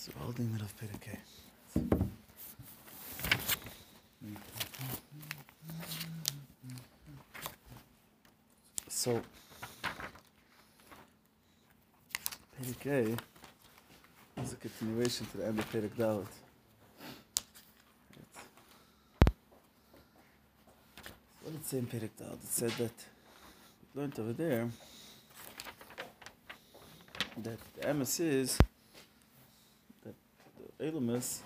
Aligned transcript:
So 0.00 0.12
holding 0.20 0.54
it 0.54 0.60
of 0.62 0.72
Perek 0.78 1.04
Hei. 1.08 1.18
So 8.88 9.20
Perikei 12.54 13.18
is 14.40 14.52
a 14.52 14.56
continuation 14.56 15.26
to 15.26 15.38
the 15.38 15.46
end 15.46 15.58
of 15.58 15.72
Perik 15.72 15.96
Dalet. 15.96 16.26
What 21.42 21.52
did 21.52 21.54
it 21.56 21.66
say 21.66 21.78
in? 21.78 21.88
It 21.92 22.12
said 22.44 22.70
that 22.70 22.92
we 23.94 24.00
learned 24.00 24.20
over 24.20 24.32
there 24.32 24.70
that 27.42 27.58
the 27.74 27.88
emes 27.88 28.20
is 28.20 28.58
the 30.90 31.42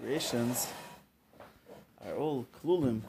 creations 0.00 0.68
are 2.06 2.14
all 2.14 2.46
klulim, 2.62 3.00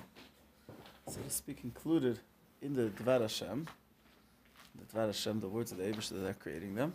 so 1.08 1.20
to 1.22 1.30
speak, 1.30 1.60
included 1.64 2.20
in 2.62 2.74
the 2.74 2.90
Dvar 2.90 3.22
Hashem. 3.22 3.68
The 4.76 4.98
Dvar 4.98 5.08
Hashem, 5.08 5.40
the 5.42 5.48
words 5.48 5.72
of 5.72 5.78
the 5.78 5.84
that 5.86 6.28
are 6.28 6.34
creating 6.34 6.76
them. 6.76 6.94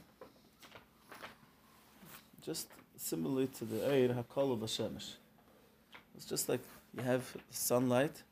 Just 2.45 2.69
similarly 2.97 3.47
to 3.59 3.65
the 3.65 3.77
Eir 3.77 4.15
Hakol 4.15 4.53
of 4.53 4.59
Hashemish. 4.61 5.15
It's 6.17 6.25
just 6.25 6.49
like 6.49 6.61
you 6.97 7.03
have 7.03 7.37
sunlight. 7.51 8.23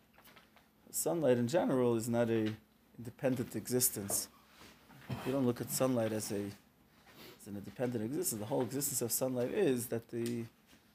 Sunlight 0.91 1.38
in 1.38 1.47
general 1.47 1.95
is 1.95 2.08
not 2.08 2.28
a 2.30 2.52
independent 2.98 3.55
existence. 3.55 4.28
You 5.24 5.33
don't 5.33 5.47
look 5.47 5.60
at 5.60 5.70
sunlight 5.70 6.12
as 6.12 6.33
a 6.33 6.42
as 7.48 7.55
an 7.55 7.59
independent 7.59 8.05
existence. 8.05 8.41
The 8.41 8.47
whole 8.47 8.62
existence 8.62 9.02
of 9.02 9.11
sunlight 9.11 9.52
is 9.52 9.87
that 9.87 10.09
the 10.11 10.45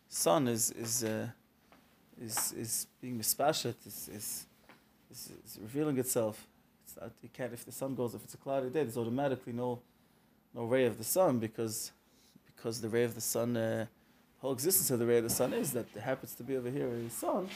sun 0.10 0.48
is 0.48 0.72
is 0.72 1.04
uh, 1.04 1.28
is 2.22 2.54
is 2.54 2.88
being 3.02 3.20
mispashet, 3.20 3.76
is, 3.86 4.10
is 4.14 4.46
is 5.12 5.32
is 5.46 5.60
revealing 5.62 5.98
itself. 5.98 6.46
It's 6.86 6.96
not, 7.00 7.12
you 7.22 7.30
can't 7.34 7.54
if 7.54 7.66
the 7.66 7.72
sun 7.72 7.96
goes 7.96 8.14
if 8.14 8.24
it's 8.24 8.34
a 8.34 8.38
cloudy 8.38 8.68
day. 8.68 8.84
There's 8.84 8.98
automatically 8.98 9.54
no 9.54 9.80
no 10.54 10.66
ray 10.66 10.86
of 10.86 10.98
the 10.98 11.04
sun 11.04 11.40
because 11.40 11.92
because 12.56 12.82
the 12.82 12.90
ray 12.90 13.04
of 13.04 13.16
the 13.16 13.22
sun, 13.22 13.58
uh, 13.58 13.86
the 14.36 14.42
whole 14.42 14.54
existence 14.54 14.92
of 14.92 15.00
the 15.00 15.06
ray 15.06 15.18
of 15.18 15.24
the 15.24 15.30
sun 15.30 15.54
is 15.54 15.72
that 15.74 15.92
there 15.94 16.04
happens 16.04 16.36
to 16.36 16.44
be 16.44 16.56
over 16.56 16.70
here 16.70 16.88
a 16.88 17.10
sun 17.10 17.50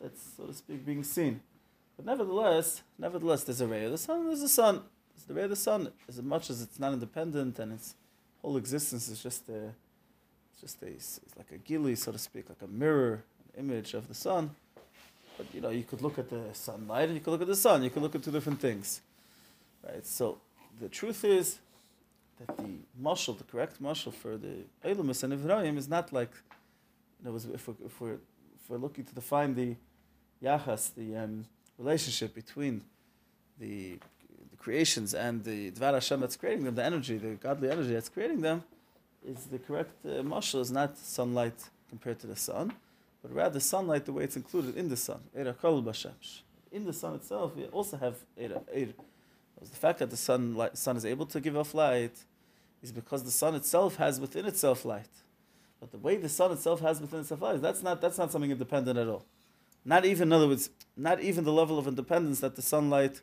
that's 0.00 0.22
so 0.36 0.46
to 0.46 0.54
speak 0.54 0.84
being 0.84 1.04
seen. 1.04 1.40
But 1.96 2.06
nevertheless, 2.06 2.82
nevertheless, 2.98 3.44
there's 3.44 3.60
a 3.60 3.66
ray 3.66 3.84
of 3.84 3.92
the 3.92 3.98
sun. 3.98 4.26
There's 4.26 4.42
a 4.42 4.48
sun. 4.48 4.82
It's 5.14 5.24
the 5.26 5.34
ray 5.34 5.44
of 5.44 5.50
the 5.50 5.56
sun. 5.56 5.92
As 6.08 6.20
much 6.20 6.50
as 6.50 6.60
it's 6.60 6.80
not 6.80 6.92
independent 6.92 7.60
and 7.60 7.72
its 7.72 7.94
whole 8.44 8.56
existence 8.58 9.08
is 9.08 9.22
just 9.22 9.48
a, 9.48 9.72
it's 10.52 10.60
just 10.60 10.82
a, 10.82 10.86
it's 10.86 11.20
like 11.36 11.50
a 11.52 11.58
gili, 11.58 11.94
so 11.94 12.12
to 12.12 12.18
speak, 12.18 12.44
like 12.48 12.60
a 12.62 12.66
mirror, 12.66 13.24
an 13.54 13.64
image 13.64 13.94
of 13.94 14.06
the 14.06 14.14
sun. 14.14 14.50
But 15.38 15.46
you 15.54 15.60
know, 15.62 15.70
you 15.70 15.82
could 15.82 16.02
look 16.02 16.18
at 16.18 16.28
the 16.28 16.42
sunlight 16.52 17.08
and 17.08 17.14
you 17.14 17.20
could 17.20 17.30
look 17.30 17.40
at 17.40 17.46
the 17.46 17.56
sun. 17.56 17.82
You 17.82 17.90
could 17.90 18.02
look 18.02 18.14
at 18.14 18.22
two 18.22 18.30
different 18.30 18.60
things, 18.60 19.00
right? 19.82 20.06
So 20.06 20.38
the 20.78 20.88
truth 20.88 21.24
is 21.24 21.58
that 22.38 22.56
the 22.58 22.70
mashal, 23.02 23.36
the 23.38 23.44
correct 23.44 23.82
mashal 23.82 24.12
for 24.12 24.36
the 24.36 24.56
Elamus 24.84 25.24
and 25.24 25.32
Ivrahim 25.32 25.78
is 25.78 25.88
not 25.88 26.12
like, 26.12 26.30
you 27.18 27.30
know, 27.30 27.36
if 27.36 27.66
we're, 27.66 27.74
if 27.84 28.00
we're, 28.00 28.12
if 28.12 28.68
we're 28.68 28.76
looking 28.76 29.04
to 29.04 29.14
define 29.14 29.54
the 29.54 29.74
yachas, 30.42 30.94
the 30.94 31.16
um, 31.16 31.46
relationship 31.78 32.34
between 32.34 32.82
the 33.58 33.98
creations 34.64 35.12
and 35.12 35.44
the 35.44 35.70
Dvar 35.72 35.92
Hashem 35.92 36.20
that's 36.20 36.36
creating 36.36 36.64
them, 36.64 36.74
the 36.74 36.84
energy, 36.84 37.18
the 37.18 37.34
godly 37.34 37.70
energy 37.70 37.92
that's 37.92 38.08
creating 38.08 38.40
them, 38.40 38.64
is 39.24 39.44
the 39.44 39.58
correct 39.58 39.94
uh, 40.04 40.22
mashal 40.22 40.60
is 40.60 40.70
not 40.70 40.96
sunlight 40.96 41.58
compared 41.90 42.18
to 42.20 42.26
the 42.26 42.36
sun, 42.36 42.72
but 43.22 43.32
rather 43.32 43.60
sunlight 43.60 44.06
the 44.06 44.12
way 44.12 44.24
it's 44.24 44.36
included 44.36 44.76
in 44.76 44.88
the 44.88 44.96
sun. 44.96 45.20
In 45.34 46.84
the 46.84 46.92
sun 46.92 47.14
itself, 47.14 47.54
we 47.54 47.64
also 47.66 47.96
have 47.98 48.16
Eira. 48.40 48.60
The 48.74 49.80
fact 49.84 49.98
that 50.00 50.10
the 50.10 50.16
sun, 50.16 50.54
light, 50.54 50.76
sun 50.76 50.96
is 50.96 51.06
able 51.06 51.26
to 51.26 51.40
give 51.40 51.56
off 51.56 51.74
light 51.74 52.16
is 52.82 52.90
because 52.90 53.22
the 53.22 53.30
sun 53.30 53.54
itself 53.54 53.96
has 53.96 54.20
within 54.20 54.46
itself 54.46 54.84
light. 54.84 55.14
But 55.80 55.92
the 55.92 55.98
way 55.98 56.16
the 56.16 56.28
sun 56.28 56.52
itself 56.52 56.80
has 56.80 57.00
within 57.00 57.20
itself 57.20 57.40
light, 57.40 57.62
that's 57.62 57.82
not, 57.82 58.00
that's 58.00 58.18
not 58.18 58.32
something 58.32 58.50
independent 58.50 58.98
at 58.98 59.08
all. 59.08 59.24
Not 59.84 60.04
even, 60.04 60.28
in 60.28 60.32
other 60.32 60.48
words, 60.48 60.70
not 60.96 61.20
even 61.20 61.44
the 61.44 61.52
level 61.52 61.78
of 61.78 61.86
independence 61.86 62.40
that 62.40 62.56
the 62.56 62.62
sunlight 62.62 63.20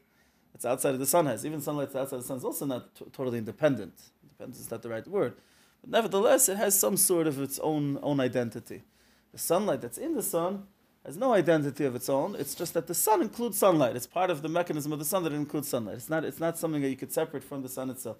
that's 0.51 0.66
outside 0.66 0.94
of 0.94 1.00
the 1.00 1.06
sun 1.06 1.25
has. 1.25 1.45
Even 1.45 1.62
sunlight 1.62 1.95
outside 1.95 2.17
of 2.17 2.22
the 2.22 2.28
sun 2.28 2.38
is 2.38 2.44
also 2.44 2.66
not 2.66 2.94
t- 2.95 3.06
totally 3.13 3.38
independent. 3.38 3.94
Independence 4.23 4.59
is 4.59 4.72
not 4.72 4.81
the 4.81 4.89
right 4.89 5.07
word. 5.07 5.35
But 5.81 5.89
nevertheless, 5.89 6.50
it 6.50 6.57
has 6.57 6.78
some 6.79 6.97
sort 6.97 7.28
of 7.28 7.39
its 7.41 7.59
own, 7.59 8.00
own 8.01 8.19
identity. 8.19 8.84
The 9.31 9.38
sunlight 9.38 9.81
that's 9.81 9.97
in 9.97 10.16
the 10.16 10.23
sun 10.23 10.67
has 11.06 11.17
no 11.17 11.34
identity 11.34 11.85
of 11.85 11.95
its 11.95 12.09
own. 12.09 12.35
It's 12.35 12.53
just 12.53 12.73
that 12.73 12.88
the 12.88 12.94
sun 12.94 13.22
includes 13.22 13.57
sunlight. 13.57 13.95
It's 13.95 14.07
part 14.07 14.29
of 14.29 14.41
the 14.41 14.50
mechanism 14.50 14.91
of 14.94 15.00
the 15.00 15.06
sun 15.06 15.23
that 15.23 15.34
includes 15.34 15.67
sunlight. 15.69 15.95
It's 15.95 16.09
not, 16.09 16.23
it's 16.25 16.40
not 16.40 16.57
something 16.57 16.81
that 16.81 16.90
you 16.90 16.97
could 16.97 17.11
separate 17.11 17.44
from 17.44 17.63
the 17.63 17.69
sun 17.69 17.90
itself. 17.90 18.17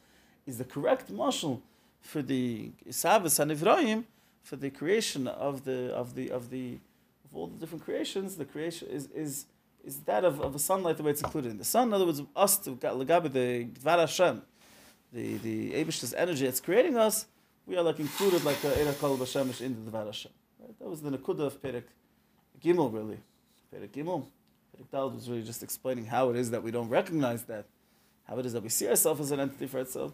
Is 0.48 0.58
the 0.58 0.64
correct 0.64 1.12
marshal 1.12 1.62
for 2.02 2.22
the 2.22 2.72
Isavas 2.88 3.40
and 3.40 3.52
Ibrahim, 3.52 4.08
for 4.42 4.56
the 4.56 4.72
creation 4.72 5.28
of 5.28 5.66
the 5.66 5.94
of 5.94 6.16
the 6.16 6.32
of 6.32 6.50
the 6.50 6.80
of 7.24 7.36
all 7.36 7.48
the 7.48 7.60
different 7.60 7.86
creations, 7.86 8.38
the 8.38 8.46
creation 8.46 8.88
is 8.90 9.08
is 9.14 9.46
is 9.84 10.00
that 10.02 10.24
of, 10.24 10.42
of 10.42 10.56
a 10.56 10.60
sunlight 10.60 10.98
the 10.98 11.04
way 11.04 11.12
it's 11.12 11.22
included 11.22 11.52
in 11.52 11.58
the 11.58 11.64
sun. 11.64 11.88
In 11.90 11.94
other 11.94 12.06
words, 12.06 12.22
us 12.36 12.58
to 12.60 12.72
Lagabi 12.72 13.32
the 13.32 13.66
Dvar 13.80 14.00
Hashem, 14.00 14.42
the 15.12 15.38
the 15.38 15.76
energy 16.18 16.46
that's 16.46 16.60
creating 16.60 16.98
us, 16.98 17.26
we 17.66 17.78
are 17.78 17.84
like 17.84 18.00
included 18.00 18.44
like 18.44 18.64
a 18.64 18.72
Eira 18.80 18.94
Kol 19.00 19.18
Bashemish 19.18 19.62
in 19.62 19.86
the 19.86 19.92
Dvar 19.92 20.06
Hashem. 20.06 20.32
Right? 20.60 20.78
That 20.80 20.90
was 20.90 21.02
the 21.02 21.10
Nakuda 21.10 21.42
of 21.42 21.62
Perek 21.62 21.84
Gimel, 22.64 22.94
really. 22.94 23.20
Perek 23.74 23.90
Gimel. 23.90 24.26
Perek 24.76 24.90
Dal 24.92 25.10
was 25.10 25.30
really 25.30 25.44
just 25.44 25.64
explaining 25.64 26.06
how 26.06 26.30
it 26.30 26.36
is 26.36 26.52
that 26.52 26.64
we 26.64 26.72
don't 26.72 26.90
recognize 26.90 27.44
that, 27.44 27.66
how 28.28 28.38
it 28.38 28.46
is 28.46 28.54
that 28.54 28.64
we 28.64 28.70
see 28.70 28.88
ourselves 28.88 29.22
as 29.22 29.32
an 29.32 29.40
entity 29.40 29.68
for 29.68 29.80
itself. 29.80 30.14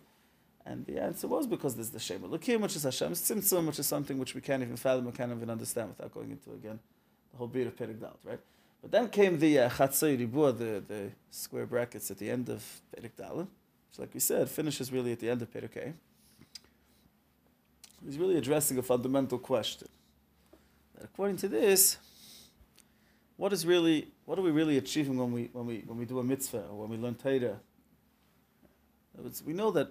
And 0.65 0.85
the 0.85 0.99
answer 1.01 1.27
was 1.27 1.47
because 1.47 1.75
there's 1.75 1.91
the 1.91 1.99
Shem 1.99 2.19
Elokim, 2.19 2.59
which 2.59 2.75
is 2.75 2.83
Hashem's 2.83 3.21
Tzimtzum, 3.21 3.67
which 3.67 3.79
is 3.79 3.87
something 3.87 4.17
which 4.17 4.35
we 4.35 4.41
can't 4.41 4.61
even 4.61 4.75
fathom, 4.75 5.05
we 5.05 5.13
can't 5.13 5.31
even 5.31 5.49
understand 5.49 5.89
without 5.89 6.13
going 6.13 6.31
into, 6.31 6.51
again, 6.51 6.79
the 7.31 7.37
whole 7.37 7.47
beat 7.47 7.67
of 7.67 7.75
Perek 7.77 7.99
Dal, 8.01 8.17
right? 8.25 8.39
But 8.81 8.91
then 8.91 9.09
came 9.09 9.39
the 9.39 9.59
uh, 9.59 9.69
Ribua, 9.69 10.57
the, 10.57 10.83
the 10.87 11.11
square 11.31 11.65
brackets 11.65 12.11
at 12.11 12.17
the 12.17 12.29
end 12.29 12.49
of 12.49 12.63
Perek 12.95 13.15
Dal, 13.17 13.37
which, 13.37 13.99
like 13.99 14.13
we 14.13 14.19
said, 14.19 14.49
finishes 14.49 14.91
really 14.91 15.11
at 15.11 15.19
the 15.19 15.29
end 15.29 15.41
of 15.41 15.51
Perek 15.51 15.75
A. 15.77 15.93
He's 18.05 18.17
really 18.17 18.37
addressing 18.37 18.77
a 18.77 18.83
fundamental 18.83 19.39
question. 19.39 19.87
That 20.95 21.05
according 21.05 21.37
to 21.37 21.47
this, 21.47 21.97
what 23.35 23.53
is 23.53 23.65
really 23.65 24.09
what 24.25 24.37
are 24.37 24.41
we 24.41 24.51
really 24.51 24.77
achieving 24.77 25.17
when 25.17 25.31
we 25.31 25.49
when 25.53 25.65
we 25.65 25.83
when 25.85 25.97
we 25.97 26.05
do 26.05 26.19
a 26.19 26.23
mitzvah 26.23 26.65
or 26.69 26.81
when 26.81 26.89
we 26.89 26.97
learn 26.97 27.15
Torah? 27.15 27.59
We 29.45 29.53
know 29.53 29.71
that 29.71 29.89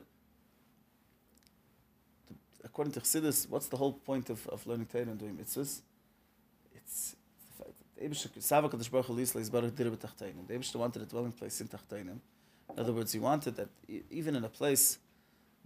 according 2.63 2.93
to 2.93 3.01
Chassidus, 3.01 3.49
what's 3.49 3.67
the 3.67 3.77
whole 3.77 3.95
point 3.95 4.31
of, 4.31 4.47
of 4.49 4.67
learning 4.67 4.87
Torah 4.87 5.05
and 5.05 5.19
doing 5.19 5.37
mitzvahs? 5.37 5.81
It's 6.75 7.17
the 7.99 8.09
that 8.09 8.35
the 8.35 8.41
Eibush 8.41 8.91
Baruch 8.91 9.07
Hu 9.07 9.15
The 9.15 9.23
Eibush 10.55 10.75
wanted 10.77 11.03
a 11.03 11.07
dwelling 11.07 11.33
place 11.33 11.61
in 11.61 11.69
Tachtainim. 11.69 12.19
In 12.73 12.81
other 12.81 12.93
words, 12.93 13.13
he 13.13 13.19
wanted 13.19 13.57
that 13.57 13.69
even 14.11 14.37
in 14.37 14.45
a 14.45 14.49
place 14.49 14.99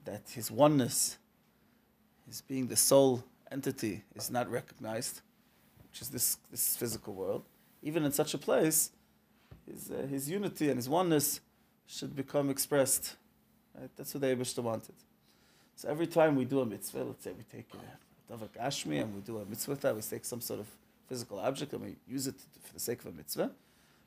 that 0.05 0.23
his 0.33 0.51
oneness, 0.51 1.19
his 2.27 2.41
being 2.43 2.69
the 2.69 2.77
sole 2.77 3.25
entity, 3.51 4.03
is 4.15 4.31
not 4.31 4.51
recognized, 4.51 5.23
which 5.89 6.03
is 6.03 6.11
this, 6.11 6.39
this 6.51 6.77
physical 6.77 7.15
world, 7.15 7.45
even 7.83 8.05
in 8.05 8.13
such 8.13 8.35
a 8.35 8.39
place, 8.39 8.91
his, 9.67 9.91
uh, 9.91 10.07
his 10.07 10.31
unity 10.31 10.69
and 10.69 10.77
his 10.77 10.89
oneness 10.89 11.41
should 11.87 12.15
become 12.15 12.51
expressed. 12.51 13.17
Right? 13.79 13.91
That's 13.97 14.15
what 14.15 14.21
the 14.21 14.29
Abishta 14.29 14.63
wanted. 14.63 14.95
So 15.75 15.89
every 15.89 16.07
time 16.07 16.37
we 16.37 16.45
do 16.45 16.61
a 16.61 16.67
mitzvah, 16.67 17.05
let's 17.05 17.25
say 17.25 17.33
we 17.33 17.43
take 17.45 17.71
a 17.75 18.33
davar 18.33 18.49
gashmi 18.49 19.03
and 19.03 19.15
we 19.15 19.21
do 19.23 19.39
a 19.39 19.45
mitzvah 19.47 19.95
we 19.95 20.03
take 20.03 20.25
some 20.25 20.41
sort 20.41 20.61
of 20.61 20.67
physical 21.11 21.39
object 21.41 21.73
and 21.75 21.83
we 21.83 21.97
use 22.07 22.27
it 22.33 22.39
for 22.65 22.73
the 22.73 22.85
sake 22.89 23.01
of 23.01 23.07
a 23.13 23.15
mitzvah. 23.21 23.51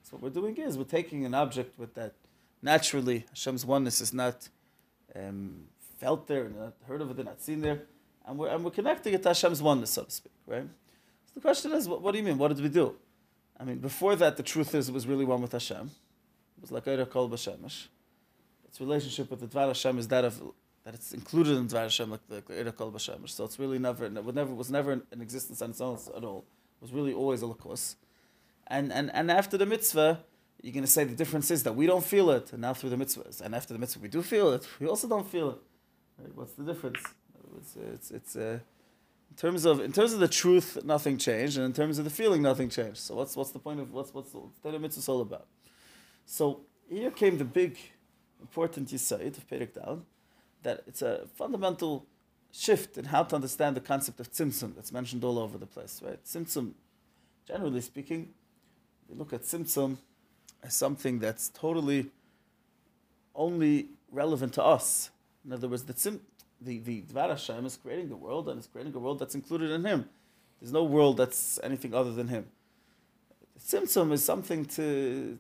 So 0.04 0.10
what 0.12 0.22
we're 0.24 0.42
doing 0.42 0.56
is 0.58 0.78
we're 0.78 0.96
taking 1.00 1.26
an 1.26 1.34
object 1.34 1.78
with 1.78 1.94
that 1.96 2.14
naturally 2.62 3.26
Hashem's 3.30 3.66
oneness 3.66 4.00
is 4.00 4.14
not 4.14 4.38
um, 5.14 5.66
felt 6.00 6.28
there, 6.28 6.46
not 6.50 6.76
heard 6.88 7.02
of 7.02 7.08
it, 7.12 7.26
not 7.26 7.42
seen 7.42 7.60
there, 7.62 7.82
and 8.26 8.38
we're, 8.38 8.48
and 8.48 8.64
we're 8.64 8.72
connecting 8.72 9.14
it 9.14 9.22
to 9.24 9.30
Hashem's 9.30 9.62
oneness, 9.62 9.92
so 9.92 10.04
to 10.04 10.12
speak, 10.12 10.32
right? 10.48 10.68
So 11.26 11.32
the 11.36 11.42
question 11.42 11.74
is, 11.74 11.90
what, 11.90 12.02
what 12.02 12.12
do 12.14 12.18
you 12.20 12.24
mean? 12.24 12.38
What 12.38 12.50
did 12.56 12.62
we 12.62 12.70
do? 12.70 12.96
I 13.60 13.66
mean, 13.66 13.80
before 13.80 14.16
that, 14.16 14.38
the 14.38 14.44
truth 14.44 14.74
is 14.74 14.90
it 14.90 14.94
was 14.94 15.06
really 15.06 15.26
one 15.26 15.42
with 15.42 15.52
Hashem. 15.52 15.92
It 16.58 16.62
was 16.62 16.72
like 16.72 16.86
Eira 16.86 17.06
Kol 17.06 17.30
B'Shemesh. 17.30 17.88
Its 18.66 18.80
relationship 18.80 19.30
with 19.30 19.42
the 19.42 19.48
Dvar 19.48 19.68
Hashem 19.68 20.00
is 20.00 20.08
that 20.08 20.24
of 20.24 20.42
that 20.86 20.94
it's 20.94 21.14
included 21.14 21.56
in 21.58 21.68
Dvar 21.68 21.84
Hashem, 21.84 22.12
like 22.12 22.28
the 22.28 22.42
Eira 22.50 22.72
Kol 22.72 22.92
B'Shemesh. 22.92 23.30
So 23.30 23.44
it's 23.44 23.60
really 23.60 23.80
never, 23.80 24.06
it 24.06 24.14
never 24.14 24.54
was 24.54 24.70
never 24.72 24.94
in 24.94 25.22
existence 25.22 25.62
on 25.62 25.70
its 25.72 25.82
own 25.82 25.98
at 26.16 26.24
all. 26.24 26.46
Was 26.84 26.92
really 26.92 27.14
always 27.14 27.42
a 27.42 27.46
lakos. 27.46 27.96
And 28.68 28.92
and 28.92 29.10
and 29.14 29.32
after 29.32 29.58
the 29.58 29.66
mitzvah, 29.66 30.20
you're 30.62 30.74
going 30.74 30.84
to 30.84 30.92
say 30.92 31.06
the 31.06 31.16
difference 31.16 31.50
is 31.50 31.64
that 31.64 31.76
we 31.76 31.86
don't 31.86 32.04
feel 32.04 32.30
it, 32.30 32.52
and 32.52 32.62
now 32.62 32.74
through 32.74 32.90
the 32.90 32.98
mitzvahs, 32.98 33.40
and 33.40 33.56
after 33.56 33.72
the 33.74 33.80
mitzvah 33.80 34.02
we 34.02 34.10
do 34.10 34.22
feel 34.22 34.52
it. 34.52 34.68
We 34.82 34.88
also 34.88 35.08
don't 35.08 35.26
feel 35.36 35.48
it. 35.52 35.60
What's 36.36 36.54
the 36.54 36.66
difference? 36.66 37.02
It's 37.58 37.76
it's, 37.94 38.12
it's 38.12 38.36
uh, 38.36 38.60
in 39.32 39.38
terms 39.38 39.64
of 39.64 39.80
in 39.80 39.94
terms 39.94 40.12
of 40.12 40.20
the 40.20 40.28
truth, 40.28 40.78
nothing 40.84 41.18
changed, 41.18 41.56
and 41.56 41.66
in 41.66 41.72
terms 41.72 42.00
of 42.00 42.04
the 42.04 42.12
feeling, 42.12 42.42
nothing 42.42 42.70
changed. 42.70 42.98
So 42.98 43.16
what's 43.16 43.34
what's 43.38 43.52
the 43.52 43.60
point 43.60 43.80
of 43.80 43.94
what's 43.94 44.14
what's 44.14 44.34
what's 44.34 44.60
the 44.60 44.78
mitzvah 44.78 45.10
all 45.10 45.22
about? 45.22 45.48
So 46.26 46.44
here 46.90 47.12
came 47.12 47.38
the 47.38 47.46
big 47.62 47.78
important 48.42 48.90
yisaid 48.90 49.38
of 49.38 49.48
Perek 49.50 49.74
Dal, 49.74 50.06
that 50.64 50.84
it's 50.86 51.02
a 51.02 51.28
fundamental 51.36 52.06
shift 52.54 52.98
in 52.98 53.06
how 53.06 53.24
to 53.24 53.36
understand 53.36 53.76
the 53.76 53.82
concept 53.82 54.20
of 54.20 54.32
tzimtzum 54.32 54.76
that's 54.76 54.92
mentioned 54.92 55.24
all 55.24 55.40
over 55.40 55.58
the 55.58 55.66
place, 55.66 56.02
right? 56.06 56.24
Tzimtzum, 56.24 56.72
generally 57.48 57.82
speaking, 57.82 58.30
we 59.10 59.18
look 59.18 59.34
at 59.34 59.42
tzimtzum 59.42 59.98
as 60.62 60.76
something 60.76 61.20
that's 61.20 61.50
totally 61.50 62.12
only 63.36 63.88
relevant 64.12 64.54
to 64.54 64.64
us. 64.64 65.10
In 65.44 65.52
other 65.52 65.68
words, 65.68 65.84
the 65.84 65.94
tzim, 65.94 66.20
the, 66.62 66.78
the 66.80 67.02
Dvar 67.02 67.30
Hashem 67.30 67.66
is 67.66 67.76
creating 67.76 68.10
the 68.10 68.16
world 68.16 68.48
and 68.48 68.60
is 68.60 68.68
creating 68.68 68.94
a 68.94 69.00
world 69.00 69.18
that's 69.20 69.36
included 69.36 69.72
in 69.72 69.84
Him. 69.84 70.08
There's 70.62 70.72
no 70.72 70.84
world 70.84 71.18
that's 71.18 71.60
anything 71.64 71.96
other 71.96 72.14
than 72.14 72.28
Him. 72.28 72.46
Tzimtzum 73.60 74.12
is 74.12 74.24
something 74.24 74.66
to 74.66 75.40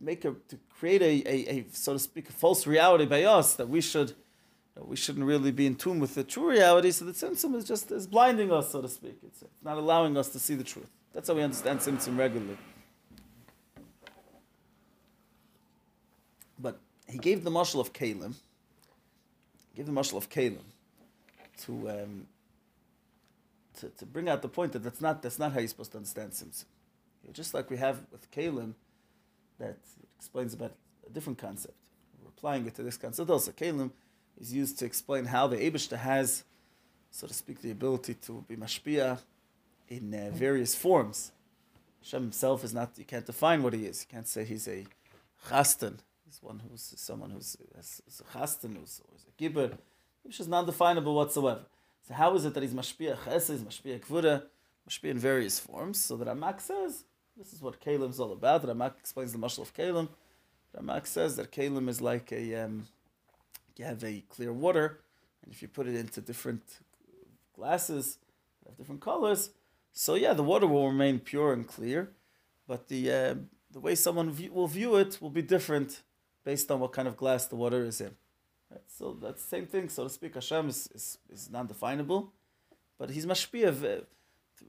make 0.00 0.24
a 0.24 0.34
to 0.48 0.58
create 0.78 1.02
a, 1.02 1.28
a, 1.28 1.58
a 1.58 1.64
so 1.72 1.92
to 1.94 1.98
speak 1.98 2.28
a 2.28 2.32
false 2.32 2.66
reality 2.66 3.06
by 3.06 3.24
us 3.24 3.54
that 3.54 3.68
we 3.68 3.80
should 3.80 4.14
we 4.80 4.96
shouldn't 4.96 5.24
really 5.24 5.52
be 5.52 5.66
in 5.66 5.76
tune 5.76 6.00
with 6.00 6.14
the 6.14 6.24
true 6.24 6.50
reality. 6.50 6.90
So 6.90 7.04
the 7.04 7.12
tzimtzum 7.12 7.54
is 7.54 7.64
just 7.64 7.92
is 7.92 8.06
blinding 8.06 8.50
us, 8.50 8.72
so 8.72 8.82
to 8.82 8.88
speak. 8.88 9.18
It's, 9.24 9.42
it's 9.42 9.62
not 9.62 9.76
allowing 9.78 10.16
us 10.16 10.28
to 10.30 10.38
see 10.38 10.54
the 10.54 10.64
truth. 10.64 10.90
That's 11.12 11.28
how 11.28 11.34
we 11.34 11.42
understand 11.42 11.80
tzimtzum 11.80 12.18
regularly. 12.18 12.58
But 16.58 16.80
he 17.08 17.18
gave 17.18 17.44
the 17.44 17.50
mashal 17.50 17.80
of 17.80 17.92
Kalim. 17.92 18.34
Give 19.76 19.86
the 19.86 19.92
mashal 19.92 20.16
of 20.16 20.28
Kalim 20.28 20.58
to, 21.62 21.90
um, 21.90 22.26
to 23.78 23.88
to 23.90 24.06
bring 24.06 24.28
out 24.28 24.42
the 24.42 24.48
point 24.48 24.72
that 24.72 24.82
that's 24.82 25.00
not 25.00 25.22
that's 25.22 25.38
not 25.38 25.52
how 25.52 25.60
you're 25.60 25.68
supposed 25.68 25.92
to 25.92 25.98
understand 25.98 26.32
tzimtzum. 26.32 26.64
Just 27.32 27.54
like 27.54 27.70
we 27.70 27.76
have 27.76 28.02
with 28.10 28.28
Kalim, 28.32 28.74
that 29.58 29.78
explains 30.18 30.52
about 30.52 30.72
a 31.06 31.10
different 31.10 31.38
concept. 31.38 31.74
We're 32.20 32.28
applying 32.28 32.66
it 32.66 32.74
to 32.74 32.82
this 32.82 32.96
concept 32.96 33.30
also. 33.30 33.52
Kalim 33.52 33.92
is 34.40 34.52
used 34.52 34.78
to 34.78 34.84
explain 34.84 35.26
how 35.26 35.46
the 35.46 35.56
Abishta 35.56 35.96
has, 35.96 36.44
so 37.10 37.26
to 37.26 37.34
speak, 37.34 37.62
the 37.62 37.70
ability 37.70 38.14
to 38.14 38.44
be 38.48 38.56
mashpia 38.56 39.18
in 39.88 40.14
uh, 40.14 40.30
various 40.32 40.74
forms. 40.74 41.32
Hashem 42.02 42.22
himself 42.22 42.64
is 42.64 42.74
not, 42.74 42.90
you 42.96 43.04
can't 43.04 43.24
define 43.24 43.62
what 43.62 43.72
he 43.72 43.86
is. 43.86 44.06
You 44.08 44.14
can't 44.14 44.28
say 44.28 44.44
he's 44.44 44.68
a 44.68 44.84
chastan. 45.48 45.98
He's 46.26 46.42
one 46.42 46.60
who's 46.68 46.94
someone 46.96 47.30
who's, 47.30 47.56
a 47.78 48.38
chastan, 48.38 48.76
who's, 48.76 49.00
who's 49.10 49.24
a 49.28 49.32
gibber. 49.38 49.70
Which 50.22 50.40
is 50.40 50.48
non-definable 50.48 51.14
whatsoever. 51.14 51.60
So 52.08 52.14
how 52.14 52.34
is 52.34 52.44
it 52.44 52.54
that 52.54 52.62
he's 52.62 52.74
mashpia 52.74 53.16
chesed, 53.16 53.50
he's 53.50 53.62
mashpia 53.62 54.00
gvura, 54.00 54.42
mashpia 54.88 55.10
in 55.10 55.18
various 55.18 55.58
forms? 55.58 56.00
So 56.00 56.16
that 56.16 56.28
Ramak 56.28 56.60
says, 56.60 57.04
this 57.36 57.52
is 57.52 57.60
what 57.60 57.80
Kalim 57.80 58.10
is 58.10 58.20
all 58.20 58.32
about. 58.32 58.66
Ramak 58.66 58.98
explains 58.98 59.32
the 59.32 59.38
mashal 59.38 59.60
of 59.60 59.74
Kalim. 59.74 60.08
Ramak 60.76 61.06
says 61.06 61.36
that 61.36 61.52
Kalim 61.52 61.88
is 61.88 62.00
like 62.00 62.32
a, 62.32 62.54
um, 62.54 62.86
you 63.78 63.84
have 63.84 64.02
a 64.04 64.22
clear 64.28 64.52
water, 64.52 65.00
and 65.42 65.52
if 65.52 65.62
you 65.62 65.68
put 65.68 65.86
it 65.86 65.94
into 65.94 66.20
different 66.20 66.62
glasses, 67.54 68.18
have 68.66 68.76
different 68.76 69.00
colors, 69.00 69.50
so 69.92 70.14
yeah, 70.16 70.32
the 70.32 70.42
water 70.42 70.66
will 70.66 70.88
remain 70.88 71.20
pure 71.20 71.52
and 71.52 71.66
clear, 71.66 72.10
but 72.66 72.88
the 72.88 73.12
uh, 73.12 73.34
the 73.70 73.80
way 73.80 73.94
someone 73.94 74.30
view, 74.30 74.52
will 74.52 74.66
view 74.66 74.96
it 74.96 75.18
will 75.20 75.30
be 75.30 75.42
different 75.42 76.02
based 76.44 76.70
on 76.70 76.80
what 76.80 76.92
kind 76.92 77.08
of 77.08 77.16
glass 77.16 77.46
the 77.46 77.56
water 77.56 77.84
is 77.84 78.00
in. 78.00 78.12
Right? 78.70 78.82
So 78.88 79.16
that's 79.20 79.42
the 79.42 79.48
same 79.48 79.66
thing, 79.66 79.88
so 79.88 80.04
to 80.04 80.10
speak. 80.10 80.34
Hashem 80.34 80.68
is, 80.68 80.88
is, 80.94 81.18
is 81.32 81.50
non-definable, 81.50 82.32
but 82.98 83.10
he's 83.10 83.26
mashpia 83.26 84.04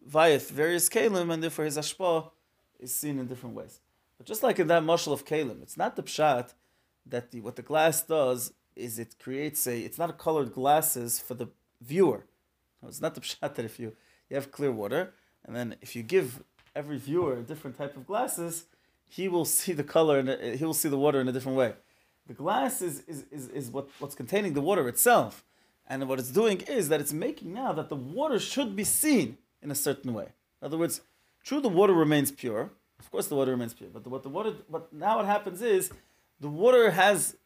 via 0.06 0.40
various 0.40 0.90
kalim, 0.90 1.32
and 1.32 1.42
therefore 1.42 1.66
his 1.66 1.78
ashpa 1.78 2.30
is 2.80 2.96
seen 2.96 3.20
in 3.20 3.28
different 3.28 3.56
ways. 3.56 3.80
But 4.18 4.28
just 4.28 4.44
like 4.44 4.60
in 4.60 4.68
that 4.68 4.84
mashal 4.84 5.14
of 5.14 5.26
kalim, 5.26 5.62
it's 5.62 5.78
not 5.78 5.96
the 5.96 6.04
pshat 6.04 6.54
that 7.08 7.32
the, 7.32 7.42
what 7.42 7.56
the 7.56 7.62
glass 7.62 8.02
does 8.02 8.54
is 8.76 9.00
it 9.00 9.16
creates 9.20 9.68
a. 9.68 9.80
It's 9.80 9.98
not 9.98 10.18
colored 10.18 10.54
glasses 10.54 11.20
for 11.20 11.34
the 11.34 11.48
viewer. 11.82 12.26
No, 12.82 12.90
it's 12.90 13.02
not 13.02 13.16
the 13.16 13.22
pshat 13.28 13.56
that 13.56 13.66
if 13.66 13.80
you 13.80 13.94
you 14.30 14.36
have 14.36 14.52
clear 14.52 14.72
water, 14.72 15.14
and 15.46 15.56
then 15.56 15.76
if 15.82 15.96
you 15.96 16.04
give 16.04 16.44
every 16.76 16.98
viewer 16.98 17.38
a 17.38 17.42
different 17.42 17.78
type 17.78 17.96
of 17.96 18.06
glasses, 18.06 18.66
he 19.10 19.28
will 19.28 19.46
see 19.60 19.74
the 19.74 19.84
color 19.84 20.20
and 20.20 20.58
he 20.58 20.66
will 20.66 20.74
see 20.74 20.90
the 20.90 20.98
water 20.98 21.20
in 21.22 21.28
a 21.28 21.32
different 21.32 21.58
way. 21.58 21.74
The 22.28 22.34
glass 22.34 22.82
is, 22.82 23.04
is, 23.08 23.26
is, 23.32 23.50
is 23.50 23.70
what, 23.70 23.88
what's 24.00 24.16
containing 24.16 24.54
the 24.54 24.62
water 24.62 24.88
itself. 24.90 25.44
And 25.88 26.10
what 26.10 26.18
it's 26.18 26.32
doing 26.32 26.62
is 26.62 26.90
that 26.90 27.00
it's 27.00 27.14
making 27.14 27.54
now 27.54 27.72
that 27.74 27.90
the 27.90 27.96
water 27.96 28.40
should 28.40 28.76
be 28.76 28.84
seen 28.84 29.38
in 29.62 29.70
a 29.70 29.76
certain 29.76 30.14
way. 30.14 30.30
In 30.62 30.66
other 30.66 30.78
words, 30.78 31.02
true, 31.44 31.62
the 31.62 31.70
water 31.70 31.94
remains 31.94 32.32
pure. 32.32 32.72
Of 33.00 33.12
course, 33.12 33.28
the 33.28 33.36
water 33.36 33.52
remains 33.52 33.76
pure. 33.76 33.90
But 33.94 34.04
the, 34.04 34.10
what 34.10 34.24
the 34.24 34.30
water, 34.30 34.54
but 34.68 34.92
now 34.92 35.18
what 35.18 35.28
happens 35.28 35.62
is, 35.62 35.92
the 36.40 36.50
water 36.50 36.90
has 36.90 37.38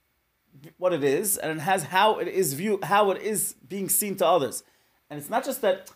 what 0.77 0.93
it 0.93 1.03
is, 1.03 1.37
and 1.37 1.59
it 1.59 1.61
has 1.61 1.83
how 1.83 2.19
it 2.19 2.27
is 2.27 2.53
view, 2.53 2.79
how 2.83 3.11
it 3.11 3.21
is 3.21 3.55
being 3.67 3.89
seen 3.89 4.15
to 4.17 4.25
others. 4.25 4.63
And 5.09 5.19
it's 5.19 5.29
not 5.29 5.43
just 5.43 5.61
that 5.61 5.91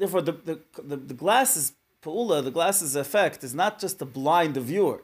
Therefore, 0.00 0.22
the, 0.22 0.32
the, 0.32 0.60
the, 0.82 0.96
the 0.96 1.14
glasses 1.14 1.74
pa'ula, 2.02 2.42
the 2.42 2.50
glasses 2.50 2.96
effect, 2.96 3.44
is 3.44 3.54
not 3.54 3.78
just 3.78 3.98
to 3.98 4.06
blind 4.06 4.54
the 4.54 4.60
viewer. 4.62 5.02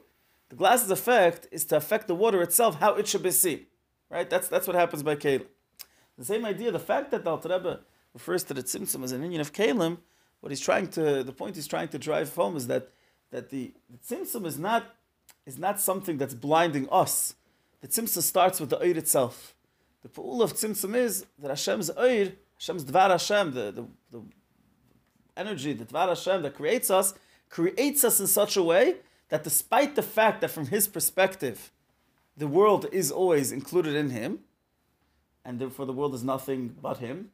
The 0.49 0.57
glasses 0.57 0.91
effect 0.91 1.47
is 1.51 1.67
to 1.67 1.77
affect 1.77 2.09
the 2.09 2.15
water 2.15 2.41
itself, 2.41 2.81
how 2.81 2.95
it 2.95 3.07
should 3.07 3.23
be 3.23 3.31
seen. 3.31 3.67
Right? 4.09 4.29
That's, 4.31 4.49
that's 4.49 4.67
what 4.67 4.75
happens 4.75 5.03
by 5.03 5.17
Kalim. 5.17 5.45
The 6.17 6.25
same 6.25 6.47
idea, 6.47 6.73
the 6.73 6.79
fact 6.79 7.11
that 7.11 7.25
the 7.25 7.37
Rebbe 7.37 7.81
refers 8.15 8.43
to 8.45 8.55
the 8.55 8.63
Tzimtzum 8.63 9.05
as 9.05 9.13
an 9.13 9.23
inyan 9.23 9.41
of 9.41 9.53
Kalim, 9.53 9.99
what 10.41 10.51
he's 10.51 10.61
trying 10.61 10.87
to, 10.89 11.23
the 11.23 11.33
point 11.33 11.57
he's 11.57 11.67
trying 11.67 11.89
to 11.89 11.99
drive 11.99 12.35
home 12.35 12.57
is 12.57 12.67
that, 12.69 12.89
that 13.33 13.51
the, 13.51 13.75
the 13.91 13.99
Tzimtzum 13.99 14.47
is 14.47 14.59
not, 14.59 14.95
is 15.45 15.59
not 15.59 15.79
something 15.79 16.17
that's 16.17 16.33
blinding 16.33 16.89
us. 16.91 17.35
The 17.81 17.89
Tzimtzum 17.89 18.23
starts 18.23 18.61
with 18.61 18.71
the 18.71 18.79
Eir 18.79 18.97
itself. 18.97 19.55
The 20.03 20.09
Pa'ul 20.09 20.43
of 20.43 20.55
Tzimtzum 20.55 20.95
is 20.95 21.27
that 21.39 21.49
Hashem's 21.49 21.91
Eir, 21.91 22.35
Hashem's 22.59 22.85
Dvar 22.85 23.11
Hashem, 23.11 23.55
the, 23.55 23.73
the, 23.73 23.85
the 24.13 24.23
energy, 25.37 25.73
the 25.73 25.85
Dvar 25.85 26.09
Hashem 26.09 26.43
that 26.43 26.55
creates 26.55 26.91
us, 26.91 27.15
creates 27.49 28.05
us 28.05 28.21
in 28.21 28.27
such 28.27 28.57
a 28.57 28.63
way 28.63 28.97
that 29.29 29.45
despite 29.45 29.97
the 29.97 30.03
fact 30.03 30.41
that 30.41 30.51
from 30.51 30.67
his 30.67 30.89
perspective, 30.89 31.71
the 32.37 32.47
world 32.47 32.87
is 32.93 33.11
always 33.11 33.53
included 33.53 33.95
in 33.95 34.11
him, 34.11 34.41
and 35.45 35.59
therefore 35.59 35.87
the 35.87 35.93
world 35.93 36.15
is 36.15 36.25
nothing 36.25 36.77
but 36.81 36.99
him, 36.99 37.31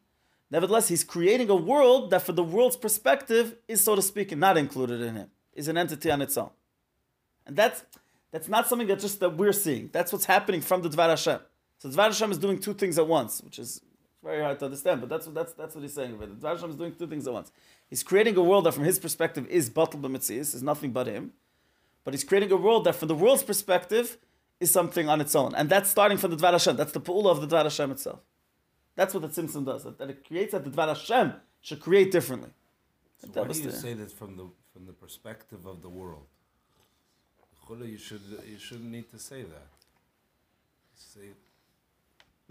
nevertheless, 0.51 0.89
he's 0.89 1.05
creating 1.05 1.51
a 1.51 1.57
world 1.57 2.11
that 2.11 2.23
for 2.23 2.33
the 2.33 2.45
world's 2.45 2.77
perspective 2.77 3.57
is, 3.69 3.83
so 3.83 3.97
to 3.97 4.03
speak, 4.03 4.37
not 4.37 4.57
included 4.57 5.01
in 5.01 5.17
him, 5.17 5.31
is 5.55 5.69
an 5.69 5.77
entity 5.77 6.11
on 6.11 6.23
its 6.23 6.37
own. 6.37 6.51
And 7.47 7.57
that's, 7.57 7.83
that's 8.33 8.49
not 8.49 8.67
something 8.67 8.89
that 8.89 8.99
just 8.99 9.21
that 9.21 9.37
we're 9.37 9.53
seeing. 9.53 9.91
That's 9.93 10.13
what's 10.13 10.25
happening 10.25 10.61
from 10.61 10.83
the 10.83 10.89
Dvar 10.89 11.11
Hashem. 11.11 11.39
So 11.79 11.89
Dvar 11.89 12.07
Hashem 12.07 12.33
is 12.33 12.39
doing 12.39 12.59
two 12.59 12.75
things 12.75 12.99
at 12.99 13.07
once, 13.07 13.41
which 13.43 13.59
is 13.59 13.81
very 14.25 14.43
hard 14.43 14.59
to 14.61 14.65
understand, 14.67 15.01
but 15.01 15.11
that's 15.11 15.27
what, 15.27 15.35
that's, 15.35 15.53
that's 15.53 15.75
what 15.75 15.83
he's 15.83 15.93
saying. 15.93 16.19
The 16.19 16.27
Dvar 16.27 16.55
Hashem 16.55 16.71
is 16.71 16.77
doing 16.77 16.95
two 16.95 17.07
things 17.07 17.27
at 17.27 17.33
once. 17.33 17.53
He's 17.89 18.03
creating 18.03 18.37
a 18.37 18.43
world 18.43 18.65
that, 18.65 18.73
from 18.73 18.85
his 18.85 18.99
perspective, 18.99 19.47
is 19.49 19.69
batal 19.69 20.01
b'mitzias, 20.01 20.55
is 20.55 20.63
nothing 20.63 20.93
but 20.93 21.07
him. 21.07 21.33
But 22.05 22.15
he's 22.15 22.25
creating 22.25 22.51
a 22.51 22.57
world 22.57 22.85
that, 22.85 22.95
from 22.95 23.09
the 23.09 23.15
world's 23.15 23.43
perspective, 23.43 24.19
is 24.61 24.71
something 24.71 25.09
on 25.09 25.21
its 25.21 25.35
own. 25.35 25.55
And 25.55 25.69
that's 25.69 25.91
starting 25.91 26.19
from 26.19 26.31
the 26.31 26.37
Dvar 26.37 26.53
Hashem. 26.53 26.77
That's 26.77 26.93
the 26.93 27.01
pu'ula 27.01 27.31
of 27.33 27.41
the 27.41 27.55
Dvar 27.55 27.65
Hashem 27.65 27.91
itself. 27.91 28.21
That's 28.95 29.13
what 29.13 29.23
the 29.23 29.29
Tzimtzum 29.29 29.67
does. 29.67 29.85
That, 29.85 29.99
that 29.99 30.11
it 30.11 30.27
creates 30.27 30.53
that 30.53 30.65
the 30.65 30.71
Dvar 30.71 30.89
Hashem 30.89 31.35
should 31.61 31.81
create 31.81 32.11
differently. 32.13 32.51
So 33.19 33.29
why 33.33 33.49
do 33.49 33.59
you 33.59 33.71
the, 33.71 33.77
say 33.77 33.95
that 33.95 34.11
from 34.11 34.37
the 34.37 34.47
from 34.73 34.87
the 34.87 34.93
perspective 34.93 35.67
of 35.67 35.83
the 35.83 35.89
world? 35.89 36.27
You 37.71 37.99
should 37.99 38.21
you 38.47 38.59
shouldn't 38.59 38.91
need 38.91 39.11
to 39.11 39.19
say 39.19 39.43
that. 39.43 39.71
Say 40.95 41.31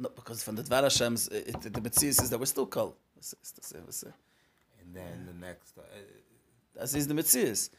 no, 0.02 0.10
because 0.10 0.44
from 0.44 0.56
the 0.56 0.64
Dvar 0.64 0.84
Hashem's, 0.84 1.28
it, 1.28 1.62
the 1.62 1.70
Metzias 1.70 2.22
is 2.24 2.30
that 2.32 2.40
we're 2.40 2.46
still 2.46 2.66
called. 2.66 2.96
And 3.18 4.96
then 4.96 5.28
the 5.28 5.46
next. 5.46 5.78
Uh, 5.78 6.82
is 6.82 7.08
the 7.08 7.14
Metzias. 7.14 7.70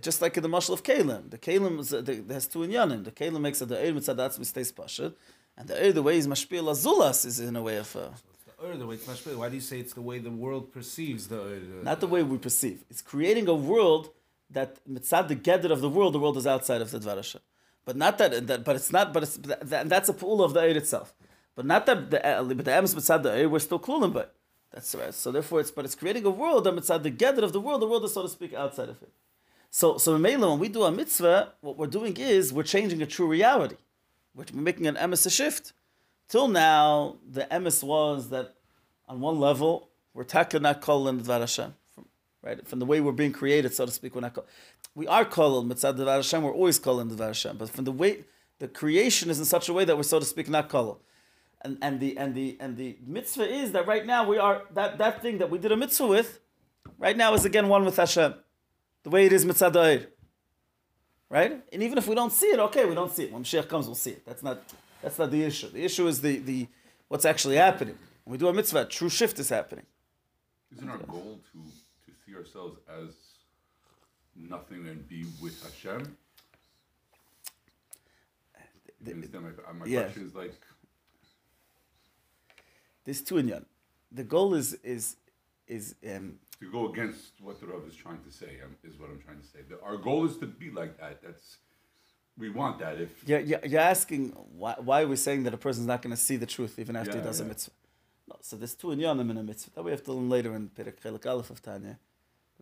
Just 0.00 0.22
like 0.22 0.36
in 0.36 0.42
the 0.42 0.48
Mashal 0.48 0.74
of 0.74 0.82
Kalim. 0.82 1.28
The 1.30 1.38
Kalim 1.38 1.80
is, 1.80 1.92
uh, 1.92 2.00
the, 2.00 2.22
has 2.32 2.46
two 2.46 2.60
inyanim. 2.60 3.04
The 3.04 3.10
Kalim 3.10 3.40
makes 3.40 3.60
it 3.60 3.68
the 3.68 3.76
Eir 3.76 3.94
Mitzadatz 3.94 4.44
stays 4.46 4.70
Pasha. 4.70 5.12
And 5.56 5.68
the 5.68 5.74
Eir, 5.74 5.92
the 5.92 6.02
way 6.02 6.16
is 6.16 6.28
Mashpil 6.28 6.70
Azulas, 6.70 7.26
is 7.26 7.40
in 7.40 7.56
a 7.56 7.62
way 7.62 7.78
of. 7.78 7.94
Uh, 7.96 8.10
so 8.60 8.78
the 8.78 8.86
way 8.86 8.94
it's 8.94 9.06
Mashpil. 9.06 9.36
Why 9.36 9.48
do 9.48 9.56
you 9.56 9.60
say 9.60 9.80
it's 9.80 9.92
the 9.92 10.02
way 10.02 10.18
the 10.18 10.30
world 10.30 10.72
perceives 10.72 11.26
the 11.26 11.36
Eir? 11.36 11.82
Not 11.82 12.00
the 12.00 12.06
way 12.06 12.22
we 12.22 12.38
perceive. 12.38 12.84
It's 12.90 13.02
creating 13.02 13.48
a 13.48 13.54
world 13.54 14.10
that 14.52 14.78
mitzad 14.88 15.28
the 15.28 15.34
gather 15.34 15.72
of 15.72 15.80
the 15.80 15.88
world, 15.88 16.14
the 16.14 16.18
world 16.18 16.36
is 16.36 16.46
outside 16.46 16.80
of 16.80 16.90
the 16.90 16.98
Dvar 16.98 17.16
Hashem. 17.16 17.40
But 17.84 17.96
not 17.96 18.18
that, 18.18 18.46
that, 18.46 18.64
but 18.64 18.76
it's 18.76 18.92
not, 18.92 19.12
but 19.12 19.24
it's, 19.24 19.36
that, 19.36 19.88
that's 19.88 20.08
a 20.08 20.12
pool 20.12 20.42
of 20.42 20.54
the 20.54 20.60
Eir 20.60 20.76
itself. 20.76 21.14
But 21.54 21.66
not 21.66 21.86
that 21.86 22.10
the 22.10 22.26
uh, 22.26 22.42
but 22.44 22.64
the 22.64 22.70
emes 22.70 22.94
mitzad 22.94 23.22
the 23.22 23.48
we're 23.48 23.58
still 23.58 23.78
klulim, 23.78 24.12
but 24.12 24.34
that's 24.72 24.94
right. 24.94 25.12
So 25.12 25.30
therefore, 25.30 25.60
it's 25.60 25.70
but 25.70 25.84
it's 25.84 25.94
creating 25.94 26.24
a 26.24 26.30
world 26.30 26.64
that 26.64 26.74
mitzad 26.74 27.02
the 27.02 27.10
gather 27.10 27.44
of 27.44 27.52
the 27.52 27.60
world, 27.60 27.82
the 27.82 27.86
world 27.86 28.04
is 28.04 28.14
so 28.14 28.22
to 28.22 28.28
speak 28.28 28.54
outside 28.54 28.88
of 28.88 29.02
it. 29.02 29.12
So 29.70 29.98
so 29.98 30.16
Mela, 30.16 30.50
when 30.50 30.58
we 30.60 30.68
do 30.68 30.84
a 30.84 30.92
mitzvah, 30.92 31.52
what 31.60 31.76
we're 31.76 31.86
doing 31.86 32.16
is 32.16 32.52
we're 32.52 32.62
changing 32.62 33.02
a 33.02 33.06
true 33.06 33.26
reality. 33.26 33.76
We're 34.34 34.46
making 34.54 34.86
an 34.86 34.94
emes 34.96 35.26
a 35.26 35.30
shift. 35.30 35.74
Till 36.28 36.48
now, 36.48 37.16
the 37.28 37.42
emes 37.50 37.82
was 37.82 38.30
that 38.30 38.54
on 39.06 39.20
one 39.20 39.38
level, 39.38 39.90
we're 40.14 40.24
taka 40.24 40.58
kol 40.80 41.06
in 41.08 41.20
Dvar 41.20 41.40
Hashem. 41.40 41.74
Right? 42.42 42.66
From 42.66 42.80
the 42.80 42.86
way 42.86 43.00
we're 43.00 43.12
being 43.12 43.32
created, 43.32 43.72
so 43.72 43.86
to 43.86 43.92
speak, 43.92 44.14
we're 44.14 44.20
not 44.20 44.34
kol. 44.34 44.46
We 44.94 45.06
are 45.06 45.24
kol 45.24 45.64
mitzad 45.64 45.96
Dvar 45.96 46.16
Hashem, 46.16 46.42
we're 46.42 46.52
always 46.52 46.78
in 46.78 46.82
Dvar 46.82 47.26
Hashem. 47.28 47.56
But 47.56 47.70
from 47.70 47.84
the 47.84 47.92
way, 47.92 48.24
the 48.58 48.68
creation 48.68 49.30
is 49.30 49.38
in 49.38 49.44
such 49.44 49.68
a 49.68 49.72
way 49.72 49.84
that 49.84 49.96
we're, 49.96 50.02
so 50.02 50.18
to 50.18 50.24
speak, 50.24 50.48
not 50.48 50.68
kol. 50.68 51.00
And, 51.64 51.78
and 51.80 52.00
the 52.00 52.18
and 52.18 52.34
the 52.34 52.56
and 52.58 52.76
the 52.76 52.96
mitzvah 53.06 53.48
is 53.48 53.70
that 53.72 53.86
right 53.86 54.04
now 54.04 54.26
we 54.28 54.36
are 54.36 54.62
that, 54.74 54.98
that 54.98 55.22
thing 55.22 55.38
that 55.38 55.48
we 55.48 55.58
did 55.58 55.70
a 55.70 55.76
mitzvah 55.76 56.08
with, 56.08 56.40
right 56.98 57.16
now 57.16 57.32
is 57.34 57.44
again 57.44 57.68
one 57.68 57.84
with 57.84 57.96
Hashem. 57.96 58.34
The 59.04 59.10
way 59.10 59.26
it 59.26 59.32
is 59.32 59.44
mitzad 59.44 60.06
Right? 61.28 61.62
And 61.72 61.82
even 61.82 61.96
if 61.96 62.06
we 62.06 62.14
don't 62.14 62.32
see 62.32 62.48
it, 62.48 62.58
okay, 62.58 62.84
we 62.84 62.94
don't 62.94 63.10
see 63.10 63.24
it. 63.24 63.32
When 63.32 63.42
Mashiach 63.42 63.66
comes, 63.66 63.86
we'll 63.86 63.94
see 63.94 64.10
it. 64.10 64.26
That's 64.26 64.42
not 64.42 64.60
that's 65.00 65.18
not 65.18 65.30
the 65.30 65.42
issue. 65.42 65.70
The 65.70 65.84
issue 65.84 66.06
is 66.06 66.20
the, 66.20 66.38
the 66.38 66.68
what's 67.08 67.24
actually 67.24 67.56
happening. 67.56 67.96
When 68.24 68.32
we 68.32 68.38
do 68.38 68.48
a 68.48 68.52
mitzvah, 68.52 68.84
true 68.86 69.08
shift 69.08 69.38
is 69.38 69.48
happening. 69.48 69.86
Isn't 70.74 70.88
our 70.88 70.98
goal 70.98 71.40
to, 71.52 71.58
ourselves 72.42 72.78
as 72.88 73.14
nothing 74.36 74.88
and 74.88 75.08
be 75.08 75.24
with 75.40 75.62
Hashem? 75.62 76.16
The, 79.00 79.14
my, 79.14 79.72
my 79.72 79.86
yeah. 79.86 80.02
question 80.02 80.26
is 80.26 80.34
like 80.34 80.54
there's 83.04 83.20
two 83.20 83.38
in 83.38 83.48
yan. 83.48 83.66
The 84.12 84.24
goal 84.24 84.54
is 84.54 84.74
is 84.84 85.16
is 85.66 85.94
um, 86.08 86.38
to 86.60 86.70
go 86.70 86.92
against 86.92 87.40
what 87.40 87.60
the 87.60 87.66
Rav 87.66 87.82
is 87.88 87.96
trying 87.96 88.22
to 88.22 88.30
say. 88.30 88.58
Um, 88.64 88.76
is 88.84 88.98
what 88.98 89.10
I'm 89.10 89.20
trying 89.20 89.40
to 89.40 89.46
say. 89.46 89.60
The, 89.68 89.80
our 89.82 89.96
goal 89.96 90.24
is 90.26 90.36
to 90.38 90.46
be 90.46 90.70
like 90.70 90.98
that. 91.00 91.22
That's 91.22 91.56
we 92.38 92.50
want 92.50 92.78
that. 92.78 93.00
If 93.00 93.28
you're, 93.28 93.40
you're 93.40 93.80
asking 93.80 94.30
why, 94.56 94.74
why 94.78 95.02
are 95.02 95.08
we 95.08 95.16
saying 95.16 95.42
that 95.44 95.54
a 95.54 95.58
person's 95.58 95.86
not 95.86 96.00
going 96.02 96.14
to 96.14 96.20
see 96.20 96.36
the 96.36 96.46
truth 96.46 96.78
even 96.78 96.96
after 96.96 97.12
yeah, 97.12 97.18
he 97.18 97.24
does 97.24 97.40
yeah. 97.40 97.46
a 97.46 97.48
mitzvah? 97.48 97.72
No, 98.28 98.36
so 98.40 98.56
there's 98.56 98.74
two 98.74 98.88
inyanim 98.88 99.30
in 99.30 99.36
a 99.36 99.42
mitzvah 99.42 99.70
that 99.74 99.82
we 99.82 99.90
have 99.90 100.04
to 100.04 100.12
learn 100.12 100.30
later 100.30 100.54
in 100.54 100.68
Perek 100.68 101.00
Chelik 101.02 101.26
Aleph 101.26 101.50
of 101.50 101.60
Tanya. 101.60 101.98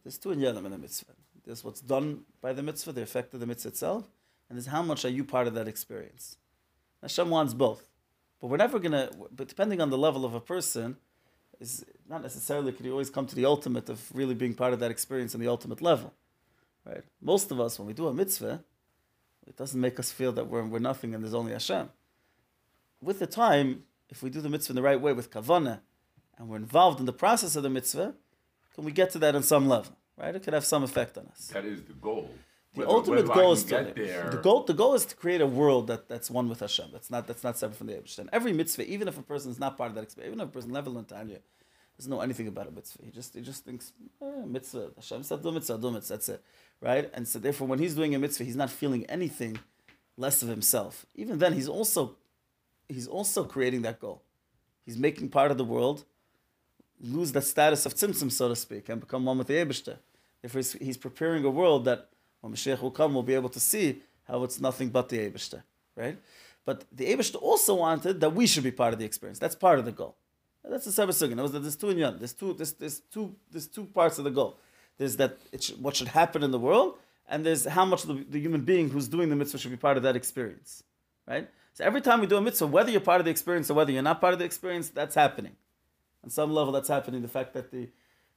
There's 0.02 0.19
two 0.19 0.33
in 0.33 0.42
a 0.42 0.78
mitzvah. 0.78 1.12
There's 1.45 1.64
what's 1.64 1.80
done 1.80 2.23
by 2.40 2.52
the 2.52 2.62
mitzvah, 2.62 2.92
the 2.92 3.02
effect 3.02 3.35
of 3.35 3.40
the 3.40 3.47
mitzvah 3.47 3.71
itself, 3.71 4.11
and 4.49 4.57
there's 4.57 4.66
how 4.66 4.83
much 4.83 5.04
are 5.04 5.11
you 5.11 5.25
part 5.25 5.47
of 5.47 5.54
that 5.54 5.69
experience. 5.69 6.37
Hashem 7.02 7.30
wants 7.30 7.54
both, 7.54 7.88
but 8.40 8.49
we're 8.49 8.57
never 8.57 8.78
gonna. 8.78 9.11
But 9.35 9.49
depending 9.49 9.80
on 9.80 9.90
the 9.90 9.99
level 9.99 10.25
of 10.25 10.35
a 10.35 10.40
person, 10.40 10.97
is 11.61 11.85
not 12.09 12.23
necessarily 12.23 12.73
could 12.73 12.85
you 12.85 12.92
always 12.92 13.11
come 13.11 13.26
to 13.26 13.35
the 13.35 13.45
ultimate 13.45 13.88
of 13.88 14.00
really 14.14 14.35
being 14.35 14.54
part 14.54 14.73
of 14.73 14.80
that 14.80 14.90
experience 14.90 15.35
on 15.35 15.40
the 15.40 15.49
ultimate 15.49 15.80
level, 15.83 16.12
right? 16.85 17.04
Most 17.21 17.50
of 17.50 17.61
us, 17.61 17.78
when 17.78 17.87
we 17.87 17.95
do 17.95 18.09
a 18.09 18.12
mitzvah, 18.12 18.64
it 19.47 19.57
doesn't 19.57 19.80
make 19.80 19.99
us 19.99 20.11
feel 20.11 20.33
that 20.33 20.47
we're, 20.47 20.64
we're 20.64 20.78
nothing 20.78 21.14
and 21.14 21.23
there's 21.23 21.35
only 21.35 21.52
Hashem. 21.52 21.90
With 23.02 23.19
the 23.19 23.26
time, 23.26 23.85
if 24.09 24.23
we 24.23 24.30
do 24.30 24.40
the 24.40 24.49
mitzvah 24.49 24.73
in 24.73 24.76
the 24.76 24.83
right 24.83 25.00
way 25.00 25.12
with 25.12 25.30
kavana, 25.30 25.80
and 26.38 26.49
we're 26.49 26.57
involved 26.57 27.00
in 27.00 27.07
the 27.07 27.12
process 27.12 27.57
of 27.57 27.62
the 27.62 27.71
mitzvah, 27.71 28.14
can 28.75 28.85
we 28.85 28.93
get 28.93 29.11
to 29.11 29.19
that 29.19 29.35
on 29.35 29.43
some 29.43 29.69
level? 29.69 29.97
Right? 30.17 30.35
It 30.35 30.43
could 30.43 30.55
have 30.55 30.65
some 30.65 30.83
effect 30.83 31.17
on 31.17 31.27
us. 31.27 31.49
That 31.49 31.65
is 31.65 31.83
the 31.83 31.95
goal. 31.95 32.31
The 32.75 32.81
whether, 32.81 32.91
ultimate 32.91 33.29
whether 33.29 33.41
goal 33.41 33.53
is 33.53 33.65
to 33.65 33.93
there. 33.97 34.31
the 34.31 34.37
goal. 34.37 34.62
The 34.62 34.75
goal 34.75 34.95
is 34.95 35.05
to 35.07 35.17
create 35.17 35.41
a 35.41 35.47
world 35.47 35.89
that, 35.89 36.09
that's 36.09 36.31
one 36.31 36.49
with 36.49 36.61
Hashem. 36.61 36.91
That's 36.93 37.11
not 37.11 37.27
that's 37.27 37.43
not 37.43 37.59
separate 37.59 37.77
from 37.77 37.89
the 37.89 37.95
Eibush. 37.95 38.29
Every 38.33 38.53
mitzvah, 38.53 38.89
even 38.89 39.09
if 39.09 39.19
a 39.19 39.23
person 39.23 39.50
is 39.50 39.59
not 39.59 39.77
part 39.77 39.89
of 39.89 39.97
that 39.97 40.05
experience, 40.05 40.33
even 40.33 40.41
if 40.41 40.49
a 40.50 40.53
person 40.53 40.73
never 40.73 40.89
learned 40.89 41.09
Tanya, 41.09 41.39
doesn't 41.97 42.11
know 42.11 42.21
anything 42.21 42.47
about 42.49 42.69
a 42.69 42.71
mitzvah. 42.71 43.05
He 43.05 43.11
just 43.11 43.35
he 43.35 43.41
just 43.41 43.65
thinks 43.65 43.93
eh, 44.23 44.45
mitzvah. 44.47 44.93
Hashem 44.97 45.23
said 45.25 45.43
do 45.43 45.50
mitzvah, 45.50 45.79
do 45.79 45.91
mitzvah. 45.91 46.15
That's 46.15 46.29
it, 46.29 46.45
right? 46.81 47.11
And 47.12 47.27
so 47.27 47.39
therefore, 47.39 47.67
when 47.67 47.79
he's 47.79 47.95
doing 47.95 48.15
a 48.15 48.19
mitzvah, 48.19 48.45
he's 48.45 48.57
not 48.57 48.71
feeling 48.71 49.05
anything 49.07 49.59
less 50.17 50.43
of 50.43 50.49
himself. 50.49 51.07
Even 51.15 51.39
then, 51.39 51.53
he's 51.55 51.69
also 51.69 52.17
he's 52.89 53.09
also 53.09 53.45
creating 53.45 53.83
that 53.83 54.00
goal. 54.00 54.23
He's 54.87 54.97
making 54.97 55.29
part 55.29 55.50
of 55.50 55.59
the 55.59 55.65
world 55.65 56.05
lose 57.02 57.33
that 57.33 57.45
status 57.45 57.87
of 57.87 57.95
tzimtzum, 57.95 58.30
so 58.30 58.49
to 58.49 58.57
speak, 58.57 58.88
and 58.88 59.00
become 59.00 59.25
one 59.25 59.38
with 59.38 59.47
the 59.47 59.54
Eibushter. 59.54 59.97
If 60.42 60.54
he's, 60.54 60.73
he's, 60.73 60.97
preparing 60.97 61.45
a 61.45 61.50
world 61.50 61.85
that 61.85 62.09
when 62.40 62.52
Mashiach 62.52 62.80
will 62.80 62.90
come, 62.90 63.14
we'll 63.14 63.23
be 63.23 63.35
able 63.35 63.50
to 63.50 63.61
see 63.61 64.02
how 64.26 64.42
it's 64.45 64.61
nothing 64.61 64.88
but 64.88 65.09
the 65.09 65.19
Eibushter, 65.19 65.62
right? 65.97 66.19
But 66.64 66.85
the 66.92 67.07
Eibushter 67.07 67.40
also 67.42 67.75
wanted 67.75 68.21
that 68.21 68.35
we 68.35 68.47
should 68.47 68.64
be 68.64 68.71
part 68.71 68.92
of 68.92 68.99
the 68.99 69.04
experience. 69.04 69.38
That's 69.38 69.54
part 69.54 69.78
of 69.78 69.85
the 69.85 69.92
goal. 69.92 70.16
That's 70.62 70.85
the 70.85 70.92
Sabbath 70.92 71.16
Sukkah. 71.16 71.50
There's 71.50 71.76
two 71.76 71.87
inyan. 71.87 72.19
There's 72.19 72.35
two. 72.35 72.52
There's, 72.52 72.73
there's 72.73 73.00
two. 73.00 73.35
There's 73.50 73.66
two 73.66 73.85
parts 73.87 74.19
of 74.19 74.25
the 74.25 74.30
goal. 74.30 74.59
There's 74.99 75.16
that 75.16 75.38
should, 75.59 75.83
what 75.83 75.97
should 75.97 76.09
happen 76.09 76.42
in 76.42 76.50
the 76.50 76.59
world, 76.59 76.99
and 77.26 77.45
there's 77.45 77.64
how 77.64 77.87
much 77.87 78.02
the, 78.02 78.25
the, 78.28 78.38
human 78.38 78.61
being 78.61 78.90
who's 78.90 79.09
doing 79.09 79.30
the 79.30 79.37
mitzvah 79.37 79.57
should 79.59 79.71
be 79.71 79.78
part 79.78 79.97
of 79.97 80.02
that 80.02 80.16
experience, 80.16 80.83
right? 81.26 81.49
So 81.73 81.85
every 81.85 82.02
time 82.02 82.21
we 82.21 82.26
do 82.26 82.37
a 82.37 82.42
mitzvah, 82.42 82.66
whether 82.66 82.90
you're 82.90 83.00
part 83.00 83.21
of 83.21 83.25
the 83.25 83.30
experience 83.30 83.71
or 83.71 83.75
whether 83.75 83.90
you're 83.90 84.02
not 84.02 84.21
part 84.21 84.35
of 84.35 84.38
the 84.38 84.45
experience, 84.45 84.90
that's 84.90 85.14
happening. 85.14 85.57
On 86.25 86.31
some 86.31 86.53
level, 86.53 86.73
that's 86.73 86.89
happening. 86.89 87.23
The 87.23 87.29
fact 87.29 87.55
that 87.55 87.71
the, 87.71 87.89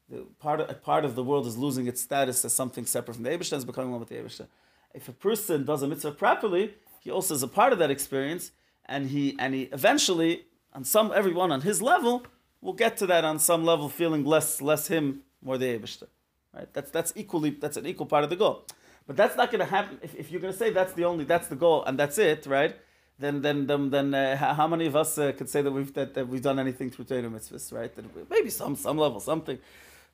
the 0.10 0.26
part 0.40 0.62
of, 0.62 0.84
part 0.84 1.06
of 1.06 1.16
the 1.16 1.24
world 1.24 1.46
is 1.48 1.58
losing 1.58 1.88
its 1.88 2.02
status 2.02 2.44
as 2.46 2.54
something 2.54 2.86
separate 2.86 3.16
from 3.16 3.24
the 3.24 3.30
Eibushter 3.30 3.58
is 3.58 3.66
becoming 3.66 3.92
one 3.92 4.00
with 4.00 4.10
the 4.10 4.16
Eibushter. 4.16 4.48
If 4.94 5.10
a 5.10 5.14
person 5.14 5.66
does 5.66 5.82
a 5.82 5.88
mitzvah 5.88 6.12
properly, 6.12 6.76
he 7.00 7.12
also 7.12 7.34
is 7.34 7.44
a 7.44 7.48
part 7.48 7.74
of 7.74 7.80
that 7.80 7.92
experience, 7.92 8.52
and 8.86 9.10
he 9.10 9.36
and 9.40 9.54
he 9.54 9.64
eventually 9.74 10.46
on 10.72 10.84
some 10.84 11.12
everyone 11.14 11.52
on 11.52 11.62
his 11.62 11.82
level 11.82 12.26
will 12.62 12.74
get 12.74 12.96
to 12.98 13.06
that 13.08 13.26
on 13.26 13.40
some 13.40 13.66
level, 13.66 13.90
feeling 13.90 14.24
less 14.24 14.62
less 14.62 14.88
him, 14.88 15.24
more 15.42 15.58
the 15.58 15.66
Eibushter. 15.66 16.08
Right? 16.54 16.72
That's 16.74 16.92
that's 16.92 17.12
equally 17.16 17.50
that's 17.50 17.78
an 17.78 17.86
equal 17.86 18.06
part 18.06 18.24
of 18.24 18.30
the 18.30 18.36
goal. 18.36 18.66
But 19.06 19.18
that's 19.18 19.36
not 19.36 19.52
going 19.52 19.60
to 19.60 19.66
happen 19.66 20.00
if, 20.02 20.16
if 20.16 20.32
you're 20.32 20.40
going 20.40 20.54
to 20.54 20.58
say 20.58 20.70
that's 20.70 20.94
the 20.94 21.06
only 21.06 21.26
that's 21.26 21.48
the 21.48 21.56
goal 21.56 21.84
and 21.84 22.00
that's 22.00 22.18
it, 22.18 22.46
right? 22.46 22.76
Then 23.20 23.42
then 23.42 23.68
then, 23.68 23.90
then 23.90 24.14
uh, 24.14 24.36
how 24.60 24.68
many 24.68 24.88
of 24.88 24.96
us 24.96 25.18
uh, 25.18 25.32
could 25.34 25.50
say 25.50 25.62
that 25.62 25.72
we've 25.72 25.94
that, 25.94 26.14
that 26.16 26.28
we've 26.28 26.42
done 26.42 26.60
anything 26.60 26.90
through 26.90 27.06
Torah 27.06 27.24
mitzvahs, 27.24 27.72
right? 27.72 27.94
That 27.96 28.06
maybe 28.30 28.50
some 28.50 28.76
some 28.76 28.98
level 28.98 29.20
something. 29.20 29.60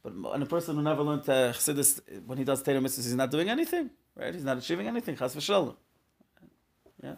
But 0.04 0.14
and 0.34 0.44
a 0.44 0.46
person 0.46 0.76
who 0.76 0.82
never 0.82 1.02
learned 1.02 1.28
uh, 1.28 1.54
Chassidus, 1.54 2.02
when 2.26 2.38
he 2.38 2.44
does 2.44 2.62
Torah 2.62 2.80
mitzvahs, 2.80 3.06
he's 3.06 3.16
not 3.16 3.32
doing 3.32 3.50
anything, 3.50 3.90
right? 4.16 4.34
He's 4.34 4.44
not 4.44 4.58
achieving 4.58 4.88
anything. 4.88 5.16
Chas 5.18 5.36
v'shalom. 5.36 5.76
Yeah. 7.04 7.16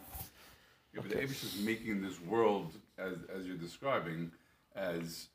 Yeah, 0.94 1.00
but 1.00 1.10
the 1.10 1.16
Abish 1.16 1.42
is 1.42 1.56
making 1.64 2.02
this 2.02 2.20
world, 2.20 2.72
as, 2.98 3.14
as 3.34 3.46
you're 3.46 3.56
describing, 3.56 4.30
as 4.76 5.28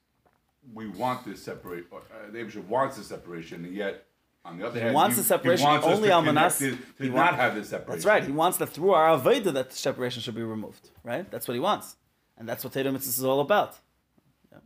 we 0.74 0.88
want 0.88 1.26
this 1.26 1.42
separate. 1.42 1.86
Uh, 1.92 1.98
the 2.32 2.40
Abish 2.40 2.58
wants 2.68 2.98
this 2.98 3.08
separation, 3.08 3.66
and 3.66 3.76
yet 3.76 4.07
on 4.48 4.58
the 4.58 4.66
other 4.66 4.80
he 4.80 4.84
hand, 4.84 4.96
wants 4.96 5.16
he, 5.16 5.22
the 5.22 5.28
separation 5.28 5.66
he 5.66 5.72
wants 5.72 5.88
only 5.88 6.12
al 6.12 6.22
manas. 6.22 6.58
To, 6.60 6.78
to 7.00 7.10
not 7.10 7.36
have 7.36 7.56
this 7.56 7.70
separation. 7.70 7.92
That's 7.92 8.06
right. 8.06 8.24
He 8.24 8.32
wants 8.32 8.58
that 8.58 8.68
through 8.68 8.92
our 8.92 9.18
avodah 9.18 9.54
that 9.54 9.74
separation 9.74 10.22
should 10.22 10.36
be 10.36 10.44
removed. 10.44 10.90
Right. 11.04 11.30
That's 11.30 11.48
what 11.48 11.54
he 11.54 11.60
wants, 11.60 11.96
and 12.38 12.48
that's 12.48 12.64
what 12.64 12.74
mitzvahs 12.74 13.20
is 13.20 13.24
all 13.24 13.42
about. 13.42 13.78
Yeah. 14.52 14.60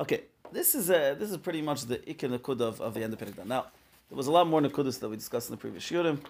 Okay. 0.00 0.22
This 0.50 0.74
is 0.74 0.88
a, 0.88 1.14
this 1.18 1.30
is 1.30 1.36
pretty 1.36 1.60
much 1.60 1.82
the 1.82 1.98
ikon 1.98 2.30
nakuda 2.38 2.62
of, 2.62 2.80
of 2.80 2.94
the 2.94 3.02
end 3.02 3.12
of 3.12 3.18
Perikdan. 3.18 3.46
Now, 3.46 3.66
there 4.08 4.16
was 4.16 4.28
a 4.28 4.32
lot 4.32 4.46
more 4.46 4.62
nakudas 4.62 4.98
that 5.00 5.08
we 5.08 5.16
discussed 5.16 5.50
in 5.50 5.54
the 5.54 5.60
previous 5.60 5.84
shiurim 5.84 6.20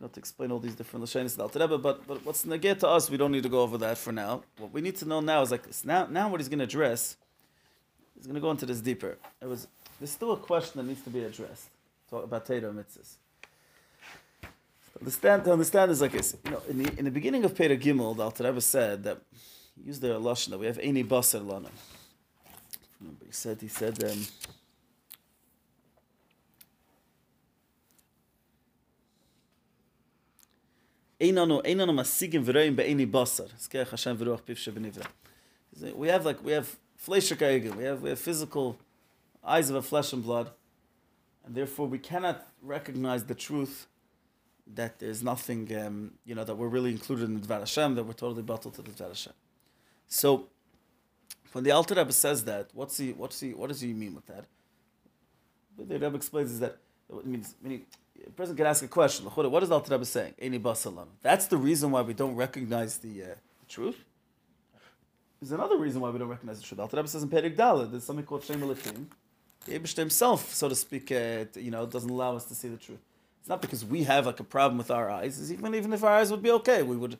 not 0.00 0.12
to 0.12 0.20
explain 0.20 0.50
all 0.50 0.58
these 0.58 0.74
different 0.74 1.04
lashonis 1.04 1.38
of 1.38 1.52
the 1.52 1.78
but 1.78 2.06
but 2.06 2.24
what's 2.24 2.44
negate 2.44 2.80
to 2.80 2.88
us, 2.88 3.10
we 3.10 3.16
don't 3.16 3.32
need 3.32 3.42
to 3.42 3.48
go 3.48 3.62
over 3.62 3.78
that 3.78 3.98
for 3.98 4.12
now. 4.12 4.42
What 4.58 4.72
we 4.72 4.80
need 4.80 4.96
to 4.96 5.06
know 5.06 5.20
now 5.20 5.42
is 5.42 5.50
like 5.50 5.64
this. 5.64 5.84
Now, 5.84 6.06
now 6.06 6.28
what 6.28 6.40
he's 6.40 6.48
going 6.48 6.58
to 6.58 6.64
address, 6.64 7.16
he's 8.14 8.26
going 8.26 8.34
to 8.34 8.40
go 8.40 8.50
into 8.50 8.66
this 8.66 8.80
deeper. 8.80 9.18
It 9.40 9.46
was 9.46 9.68
there's 10.02 10.10
still 10.10 10.32
a 10.32 10.36
question 10.36 10.80
that 10.80 10.88
needs 10.88 11.00
to 11.02 11.10
be 11.10 11.22
addressed. 11.22 11.68
Talk 12.10 12.24
about 12.24 12.44
Teda 12.44 12.74
mitzvahs. 12.74 13.14
Understand 14.98 15.44
to 15.44 15.52
understand 15.52 15.92
is 15.92 16.00
like 16.00 16.10
this. 16.10 16.36
You 16.44 16.50
know, 16.50 16.62
in 16.68 16.82
the 16.82 16.98
in 16.98 17.04
the 17.04 17.10
beginning 17.12 17.44
of 17.44 17.54
Perek 17.54 17.80
Gimel, 17.80 18.16
the 18.16 18.24
Alter 18.24 18.42
Rebbe 18.42 18.60
said 18.60 19.04
that 19.04 19.18
he 19.76 19.86
used 19.86 20.00
the 20.00 20.08
lashon 20.08 20.50
that 20.50 20.58
we 20.58 20.66
have 20.66 20.78
eini 20.78 21.06
basar 21.06 21.46
lana. 21.46 21.68
Remember, 23.00 23.24
he 23.24 23.30
said 23.30 23.60
he 23.60 23.68
said. 23.68 24.02
Um. 24.02 24.26
We 35.96 36.08
have 36.08 36.26
like 36.26 36.44
we 36.44 36.50
have 36.50 36.76
flesh 36.96 37.30
we 37.30 37.84
have 37.84 38.02
we 38.02 38.08
have 38.08 38.18
physical 38.18 38.76
eyes 39.44 39.70
of 39.70 39.76
a 39.76 39.82
flesh 39.82 40.12
and 40.12 40.22
blood, 40.22 40.50
and 41.44 41.54
therefore 41.54 41.86
we 41.86 41.98
cannot 41.98 42.46
recognize 42.62 43.24
the 43.24 43.34
truth 43.34 43.86
that 44.74 44.98
there's 44.98 45.22
nothing, 45.22 45.74
um, 45.76 46.12
you 46.24 46.34
know, 46.34 46.44
that 46.44 46.54
we're 46.54 46.68
really 46.68 46.90
included 46.92 47.24
in 47.24 47.40
the 47.40 47.46
Dvar 47.46 47.60
Hashem, 47.60 47.94
that 47.96 48.04
we're 48.04 48.12
totally 48.12 48.42
bottled 48.42 48.74
to 48.74 48.82
the 48.82 48.90
Dvar 48.90 49.08
Hashem. 49.08 49.32
So, 50.06 50.48
when 51.52 51.64
the 51.64 51.72
Alter 51.72 51.94
Rebbe 51.94 52.12
says 52.12 52.44
that, 52.44 52.70
what's 52.72 52.96
he, 52.96 53.12
what's 53.12 53.40
he, 53.40 53.52
what 53.52 53.68
does 53.68 53.80
he 53.80 53.92
mean 53.92 54.14
with 54.14 54.26
that? 54.26 54.44
What 55.76 55.88
the 55.88 55.98
Rebbe 55.98 56.16
explains 56.16 56.52
is 56.52 56.60
that 56.60 56.78
it 57.10 57.26
means, 57.26 57.54
meaning 57.62 57.84
a 58.26 58.30
person 58.30 58.56
can 58.56 58.66
ask 58.66 58.82
a 58.82 58.88
question. 58.88 59.26
What 59.26 59.62
is 59.62 59.68
the 59.68 59.74
Alter 59.74 59.92
Rebbe 59.92 60.04
saying? 60.04 60.34
Any. 60.38 60.58
That's 61.22 61.46
the 61.46 61.56
reason 61.56 61.90
why 61.90 62.02
we 62.02 62.14
don't 62.14 62.36
recognize 62.36 62.98
the, 62.98 63.22
uh, 63.22 63.26
the 63.26 63.66
truth. 63.68 63.96
There's 65.40 65.52
another 65.52 65.76
reason 65.76 66.00
why 66.00 66.10
we 66.10 66.18
don't 66.18 66.28
recognize 66.28 66.60
the 66.60 66.64
truth. 66.64 66.78
Alter 66.80 66.96
Rebbe 66.96 67.08
says 67.08 67.22
in 67.22 67.28
Perik 67.28 67.56
Dalet, 67.56 67.90
there's 67.90 68.04
something 68.04 68.24
called 68.24 68.44
Shem 68.44 68.60
Elokim. 68.60 69.06
The 69.66 69.78
Abishta 69.78 69.98
himself, 69.98 70.52
so 70.52 70.68
to 70.68 70.74
speak, 70.74 71.12
uh, 71.12 71.44
you 71.54 71.70
know, 71.70 71.86
doesn't 71.86 72.10
allow 72.10 72.36
us 72.36 72.44
to 72.46 72.54
see 72.54 72.68
the 72.68 72.76
truth. 72.76 72.98
It's 73.40 73.48
not 73.48 73.60
because 73.60 73.84
we 73.84 74.04
have 74.04 74.26
like 74.26 74.40
a 74.40 74.44
problem 74.44 74.78
with 74.78 74.90
our 74.90 75.10
eyes. 75.10 75.40
It's 75.40 75.50
even 75.50 75.74
even 75.74 75.92
if 75.92 76.04
our 76.04 76.12
eyes 76.18 76.30
would 76.30 76.42
be 76.42 76.50
okay, 76.52 76.82
we 76.82 76.96
would. 76.96 77.18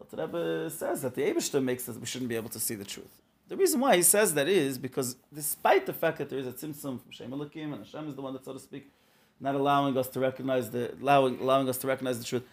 Alter 0.00 0.16
Rebbe 0.16 0.70
says 0.70 1.02
that 1.02 1.14
the 1.14 1.22
Abishta 1.22 1.62
makes 1.62 1.84
that 1.84 1.98
we 2.00 2.06
shouldn't 2.06 2.30
be 2.30 2.36
able 2.36 2.48
to 2.50 2.60
see 2.60 2.74
the 2.74 2.84
truth. 2.84 3.20
The 3.48 3.56
reason 3.56 3.78
why 3.80 3.96
he 3.96 4.02
says 4.02 4.32
that 4.34 4.48
is 4.48 4.78
because 4.78 5.16
despite 5.32 5.84
the 5.84 5.92
fact 5.92 6.18
that 6.18 6.30
there 6.30 6.38
is 6.38 6.46
a 6.46 6.52
tzimtzum 6.52 7.00
from 7.02 7.10
Shem 7.10 7.30
Elokim 7.30 7.74
and 7.74 7.84
Hashem 7.84 8.08
is 8.08 8.14
the 8.14 8.22
one 8.22 8.32
that, 8.32 8.44
so 8.44 8.54
to 8.54 8.58
speak, 8.58 8.90
not 9.38 9.54
allowing 9.54 9.98
us 9.98 10.08
to 10.08 10.20
recognize 10.20 10.70
the 10.70 10.94
allowing 11.00 11.38
allowing 11.40 11.68
us 11.68 11.76
to 11.78 11.86
recognize 11.86 12.18
the 12.18 12.24
truth. 12.24 12.44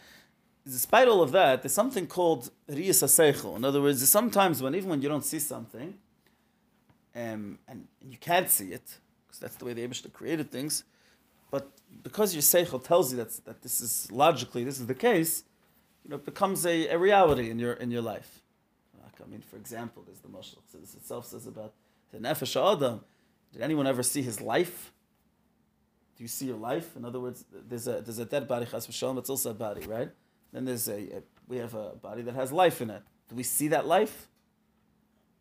Despite 0.65 1.07
all 1.07 1.21
of 1.21 1.31
that, 1.31 1.61
there's 1.61 1.73
something 1.73 2.07
called 2.07 2.51
riyas 2.69 3.01
haseichel. 3.03 3.55
In 3.55 3.63
other 3.63 3.81
words, 3.81 4.07
sometimes 4.09 4.61
when 4.61 4.75
even 4.75 4.89
when 4.89 5.01
you 5.01 5.07
don't 5.07 5.25
see 5.25 5.39
something, 5.39 5.93
um, 7.15 7.57
and 7.67 7.87
you 8.01 8.17
can't 8.17 8.49
see 8.49 8.73
it 8.73 8.97
because 9.31 9.39
that's 9.39 9.55
the 9.55 9.65
way 9.65 9.73
the 9.73 9.87
Abishta 9.87 10.11
created 10.11 10.51
things, 10.51 10.83
but 11.49 11.71
because 12.03 12.33
your 12.33 12.41
seichel 12.41 12.83
tells 12.83 13.11
you 13.11 13.17
that 13.17 13.31
that 13.45 13.61
this 13.61 13.81
is 13.81 14.11
logically 14.11 14.63
this 14.63 14.79
is 14.79 14.87
the 14.87 14.93
case, 14.93 15.43
you 16.03 16.09
know, 16.09 16.17
it 16.17 16.25
becomes 16.25 16.65
a, 16.65 16.87
a 16.89 16.97
reality 16.97 17.49
in 17.49 17.57
your 17.57 17.73
in 17.73 17.91
your 17.91 18.01
life. 18.01 18.41
I 19.23 19.29
mean, 19.29 19.41
for 19.41 19.57
example, 19.57 20.03
there's 20.05 20.19
the 20.19 20.27
Moshe 20.27 20.55
this 20.73 20.95
itself 20.95 21.27
says 21.27 21.47
about 21.47 21.73
the 22.11 22.17
Nefesh 22.17 22.55
Adam. 22.55 23.01
Did 23.53 23.61
anyone 23.61 23.87
ever 23.87 24.03
see 24.03 24.21
his 24.21 24.41
life? 24.41 24.91
Do 26.17 26.23
you 26.23 26.27
see 26.27 26.47
your 26.47 26.57
life? 26.57 26.95
In 26.95 27.05
other 27.05 27.19
words, 27.19 27.45
there's 27.51 27.87
a 27.87 28.01
there's 28.01 28.19
a 28.19 28.25
dead 28.25 28.47
body, 28.47 28.65
Chas 28.65 28.87
v'shalom, 28.87 29.17
it's 29.17 29.29
also 29.29 29.51
a 29.51 29.53
body, 29.53 29.85
right? 29.85 30.09
Then 30.51 30.65
there's 30.65 30.87
a, 30.87 31.17
a, 31.17 31.21
we 31.47 31.57
have 31.57 31.73
a 31.75 31.89
body 31.91 32.21
that 32.23 32.35
has 32.35 32.51
life 32.51 32.81
in 32.81 32.89
it. 32.89 33.03
Do 33.29 33.35
we 33.35 33.43
see 33.43 33.69
that 33.69 33.85
life? 33.87 34.27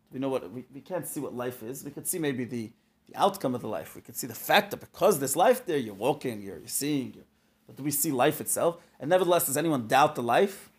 Do 0.09 0.15
we 0.15 0.19
know 0.19 0.29
what 0.29 0.49
we, 0.51 0.65
we 0.73 0.81
can't 0.81 1.07
see 1.07 1.19
what 1.19 1.33
life 1.33 1.63
is. 1.63 1.83
We 1.83 1.91
could 1.91 2.07
see 2.07 2.19
maybe 2.19 2.45
the, 2.45 2.71
the 3.11 3.19
outcome 3.21 3.55
of 3.55 3.61
the 3.61 3.67
life. 3.67 3.95
We 3.95 4.01
can 4.01 4.13
see 4.13 4.27
the 4.27 4.33
fact 4.33 4.71
that 4.71 4.79
because 4.79 5.19
there's 5.19 5.35
life 5.35 5.65
there, 5.65 5.77
you're 5.77 5.93
walking, 5.93 6.41
you're, 6.41 6.57
you're 6.57 6.67
seeing, 6.67 7.13
you're, 7.13 7.23
but 7.67 7.75
do 7.75 7.83
we 7.83 7.91
see 7.91 8.11
life 8.11 8.41
itself? 8.41 8.77
And 8.99 9.09
nevertheless, 9.09 9.45
does 9.45 9.57
anyone 9.57 9.87
doubt 9.87 10.15
the 10.15 10.23
life? 10.23 10.69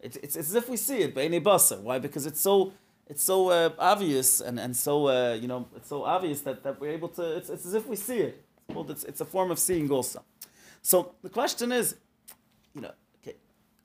It's, 0.00 0.16
it's, 0.16 0.36
it's 0.36 0.48
as 0.50 0.54
if 0.54 0.68
we 0.68 0.76
see 0.76 0.98
it, 0.98 1.14
Be'eni 1.14 1.40
Basar. 1.40 1.80
Why? 1.80 1.98
Because 1.98 2.26
it's 2.26 2.40
so 2.40 2.72
it's 3.08 3.22
so 3.22 3.50
uh, 3.50 3.70
obvious 3.78 4.40
and, 4.40 4.58
and 4.58 4.76
so 4.76 5.08
uh, 5.08 5.34
you 5.40 5.48
know 5.48 5.68
it's 5.76 5.88
so 5.88 6.04
obvious 6.04 6.40
that, 6.42 6.62
that 6.62 6.80
we're 6.80 6.92
able 6.92 7.08
to 7.08 7.36
it's, 7.36 7.50
it's 7.50 7.66
as 7.66 7.74
if 7.74 7.86
we 7.86 7.96
see 7.96 8.18
it. 8.18 8.44
It's, 8.56 8.74
called, 8.74 8.90
it's, 8.90 9.04
it's 9.04 9.20
a 9.20 9.24
form 9.24 9.50
of 9.50 9.58
seeing 9.58 9.90
also. 9.90 10.22
So 10.80 11.14
the 11.22 11.28
question 11.28 11.72
is, 11.72 11.96
you 12.74 12.80
know, 12.80 12.92
okay, 13.22 13.36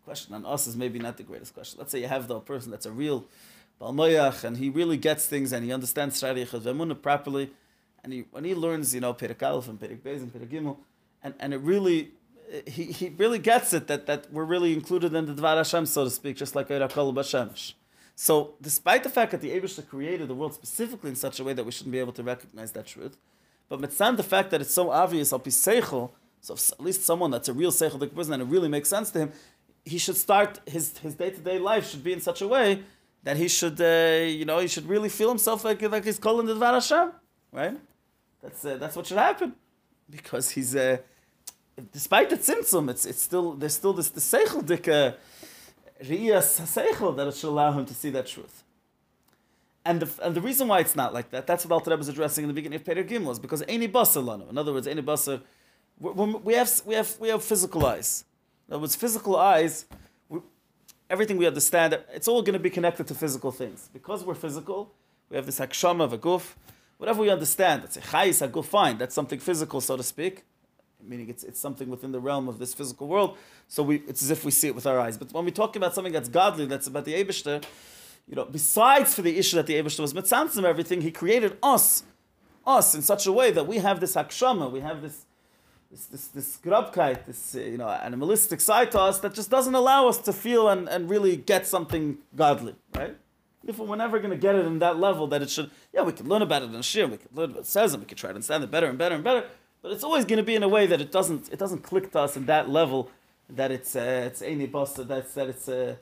question 0.06 0.34
on 0.34 0.46
us 0.46 0.66
is 0.66 0.76
maybe 0.76 0.98
not 0.98 1.18
the 1.18 1.24
greatest 1.24 1.54
question. 1.54 1.78
Let's 1.78 1.92
say 1.92 2.00
you 2.00 2.08
have 2.08 2.28
the 2.28 2.40
person 2.40 2.72
that's 2.72 2.86
a 2.86 2.92
real 2.92 3.26
Balmoyach 3.80 4.44
and 4.44 4.58
he 4.58 4.70
really 4.70 4.98
gets 4.98 5.28
things 5.28 5.52
and 5.54 5.64
he 5.64 5.72
understands 5.72 6.20
Shari 6.20 6.46
properly, 6.96 7.52
and 8.04 8.14
he 8.14 8.26
when 8.32 8.44
he 8.44 8.56
learns, 8.56 8.94
you 8.94 9.02
know, 9.02 9.14
Perik 9.14 9.42
Aleph 9.42 9.68
and 9.68 9.80
Perik 9.80 10.02
Beis 10.02 10.18
and 10.18 10.34
Perik 10.34 10.50
Gimel, 10.50 10.78
and, 11.24 11.34
and 11.40 11.54
it 11.54 11.58
really 11.58 12.12
he, 12.66 12.86
he 12.86 13.10
really 13.10 13.40
gets 13.40 13.74
it 13.74 13.88
that, 13.88 14.06
that 14.06 14.32
we're 14.32 14.46
really 14.46 14.74
included 14.74 15.14
in 15.14 15.26
the 15.26 15.34
Dvar 15.34 15.58
Hashem, 15.58 15.86
so 15.86 16.04
to 16.06 16.10
speak, 16.10 16.38
just 16.38 16.56
like 16.56 16.70
Eirakol 16.70 17.14
B'Shemesh. 17.14 17.74
So, 18.16 18.56
despite 18.62 19.04
the 19.04 19.10
fact 19.10 19.32
that 19.32 19.42
the 19.42 19.52
Abishah 19.52 19.88
created 19.88 20.28
the 20.28 20.34
world 20.34 20.54
specifically 20.54 21.10
in 21.10 21.16
such 21.16 21.40
a 21.40 21.44
way 21.44 21.54
that 21.54 21.64
we 21.64 21.72
shouldn't 21.72 21.92
be 21.92 22.00
able 22.00 22.14
to 22.14 22.24
recognize 22.24 22.72
that 22.72 22.88
truth, 22.88 23.18
but 23.70 23.80
mitzvah 23.80 24.14
the 24.16 24.24
fact 24.24 24.50
that 24.52 24.62
it's 24.62 24.74
so 24.74 24.90
obvious, 24.90 25.34
al 25.34 25.40
seichel, 25.40 26.12
so 26.42 26.54
at 26.54 26.80
least 26.80 27.04
someone 27.04 27.32
that's 27.32 27.50
a 27.50 27.54
real 27.54 27.72
seichel 27.72 28.00
person 28.16 28.34
and 28.34 28.42
it 28.42 28.46
really 28.46 28.70
makes 28.70 28.90
sense 28.90 29.12
to 29.12 29.20
him, 29.20 29.32
he 29.86 29.98
should 29.98 30.18
start 30.18 30.60
his 30.66 30.98
his 31.00 31.16
day 31.16 31.30
to 31.30 31.42
day 31.42 31.60
life 31.60 31.90
should 31.90 32.04
be 32.04 32.14
in 32.14 32.22
such 32.22 32.42
a 32.42 32.48
way 32.48 32.84
that 33.24 33.38
he 33.38 33.48
should, 33.48 33.80
uh, 33.82 34.26
you 34.26 34.46
know, 34.46 34.60
he 34.60 34.68
should 34.68 34.88
really 34.88 35.10
feel 35.10 35.30
himself 35.30 35.64
like 35.64 35.82
like 35.82 36.06
he's 36.06 36.20
calling 36.20 36.48
the 36.48 36.56
Dvar 36.56 36.74
Hashem, 36.74 37.12
right? 37.52 37.78
That's 38.42 38.64
uh, 38.66 38.78
that's 38.78 38.96
what 38.96 39.08
should 39.08 39.18
happen, 39.18 39.54
because 40.10 40.52
he's. 40.52 40.76
Uh, 40.76 40.98
despite 41.92 42.30
the 42.30 42.38
tzimtzum, 42.38 42.90
it's 42.90 43.06
it's 43.06 43.22
still 43.22 43.54
there's 43.54 43.74
still 43.74 43.94
this 43.94 44.10
the 44.10 44.20
seichel 44.20 44.64
dika 44.64 45.16
riyas 46.04 46.60
seichel 46.62 47.16
that 47.16 47.28
it 47.28 47.36
should 47.36 47.50
allow 47.50 47.72
him 47.72 47.86
to 47.86 47.94
see 47.94 48.10
that 48.10 48.28
truth. 48.28 48.64
And 49.86 50.02
the, 50.02 50.26
and 50.26 50.36
the 50.36 50.42
reason 50.42 50.68
why 50.68 50.80
it's 50.80 50.98
not 50.98 51.14
like 51.14 51.30
that, 51.32 51.48
that's 51.48 51.66
what 51.66 51.72
Alter 51.72 51.92
Rebbe 51.92 52.02
is 52.02 52.10
addressing 52.10 52.44
in 52.44 52.50
the 52.50 52.54
beginning 52.54 52.76
of 52.76 52.84
Perek 52.84 53.08
Gimel, 53.08 53.32
is 53.32 53.40
because 53.40 53.62
eini 53.64 53.90
basar 53.90 54.22
lanu. 54.22 54.50
In 54.50 54.58
other 54.58 54.74
words, 54.74 54.86
eini 54.86 55.02
basar, 55.02 55.42
we 56.00 56.54
have 56.56 56.82
we 56.86 56.94
have 56.96 57.16
we 57.20 57.30
have 57.30 57.44
physical 57.44 57.86
eyes. 57.86 58.26
In 58.68 58.74
other 58.74 58.82
words, 58.82 58.96
physical 58.96 59.38
eyes. 59.38 59.86
We, 60.28 60.42
everything 61.10 61.38
we 61.38 61.48
understand, 61.48 61.98
it's 62.14 62.28
all 62.28 62.42
going 62.42 62.54
to 62.54 62.60
be 62.60 62.70
connected 62.70 63.08
to 63.08 63.16
physical 63.16 63.52
things. 63.52 63.90
Because 63.94 64.26
we're 64.26 64.36
physical, 64.36 64.92
we 65.30 65.38
have 65.38 65.46
this 65.46 65.60
hakshama 65.60 66.04
of 66.04 66.12
a 66.12 66.18
guf. 66.18 66.56
Whatever 66.98 67.22
we 67.22 67.30
understand, 67.30 67.84
that's 67.84 67.98
a 67.98 68.02
chayis, 68.02 68.42
a 68.42 68.48
guf, 68.48 68.66
fine. 68.66 68.98
That's 68.98 69.14
something 69.14 69.40
physical, 69.40 69.82
so 69.82 69.98
to 69.98 70.04
speak 70.04 70.44
meaning 71.04 71.30
it's, 71.30 71.44
it's 71.44 71.60
something 71.60 71.90
within 71.90 72.12
the 72.12 72.20
realm 72.20 72.48
of 72.48 72.60
this 72.60 72.74
physical 72.74 73.08
world. 73.08 73.38
So 73.68 73.84
we, 73.84 73.98
it's 74.08 74.22
as 74.22 74.32
if 74.32 74.44
we 74.46 74.52
see 74.52 74.68
it 74.68 74.76
with 74.76 74.86
our 74.86 75.00
eyes. 75.00 75.18
But 75.18 75.32
when 75.34 75.46
we 75.46 75.52
talk 75.52 75.76
about 75.76 75.94
something 75.94 76.14
that's 76.14 76.30
godly, 76.30 76.66
that's 76.66 76.88
about 76.88 77.06
the 77.06 77.14
Abishter, 77.14 77.64
you 78.28 78.36
know, 78.36 78.46
besides 78.46 79.16
for 79.16 79.22
the 79.22 79.38
issue 79.38 79.56
that 79.56 79.68
the 79.68 79.76
Abishter 79.76 80.02
was 80.02 80.14
mitzantzim 80.14 80.64
everything, 80.64 81.02
he 81.02 81.12
created 81.12 81.58
us, 81.64 82.04
us 82.66 82.94
in 82.94 83.02
such 83.02 83.26
a 83.26 83.32
way 83.32 83.52
that 83.52 83.68
we 83.68 83.78
have 83.78 84.00
this 84.00 84.16
hakshama, 84.16 84.72
we 84.72 84.82
have 84.82 85.02
this 85.02 85.26
this 85.90 86.08
this, 86.08 86.28
this 86.28 86.58
this 87.26 87.56
uh, 87.56 87.60
you 87.60 87.78
know 87.78 87.88
animalistic 87.88 88.60
side 88.60 88.92
to 88.92 89.00
us 89.00 89.22
that 89.22 89.34
just 89.34 89.50
doesn't 89.50 89.74
allow 89.74 90.10
us 90.10 90.18
to 90.18 90.34
feel 90.34 90.68
and, 90.68 90.90
and 90.90 91.10
really 91.10 91.38
get 91.38 91.66
something 91.66 92.18
godly, 92.36 92.76
right? 92.94 93.16
If 93.66 93.80
we're 93.80 93.96
never 93.96 94.20
going 94.20 94.32
to 94.32 94.38
get 94.38 94.56
it 94.56 94.66
in 94.66 94.80
that 94.80 94.98
level 95.00 95.28
that 95.28 95.42
it 95.42 95.50
should, 95.50 95.72
yeah, 95.94 96.04
we 96.04 96.14
can 96.14 96.28
learn 96.30 96.42
about 96.42 96.64
it 96.64 96.74
in 96.74 96.82
Shir, 96.82 97.08
we 97.08 97.18
can 97.18 97.30
learn 97.34 97.52
about 97.52 97.62
it 97.62 97.68
says, 97.68 97.94
and 97.94 98.04
we 98.04 98.08
can 98.08 98.18
try 98.18 98.30
to 98.30 98.36
understand 98.36 98.64
it 98.64 98.72
better 98.72 98.88
and 98.88 98.98
better 98.98 99.16
and 99.16 99.24
better. 99.24 99.46
But 99.82 99.92
it's 99.92 100.04
always 100.04 100.26
going 100.26 100.38
to 100.38 100.44
be 100.44 100.56
in 100.56 100.64
a 100.64 100.68
way 100.68 100.86
that 100.88 101.02
it 101.02 101.12
doesn't 101.12 101.52
it 101.52 101.60
doesn't 101.60 101.84
click 101.84 102.12
to 102.12 102.20
us 102.20 102.38
in 102.38 102.46
that 102.46 102.70
level 102.70 103.12
that 103.50 103.72
it's 103.72 103.96
uh, 103.96 104.24
it's 104.28 104.42
any 104.42 104.68
basta 104.68 105.04
that's 105.04 105.34
that 105.34 105.48
it's 105.48 105.68
uh, 105.70 105.96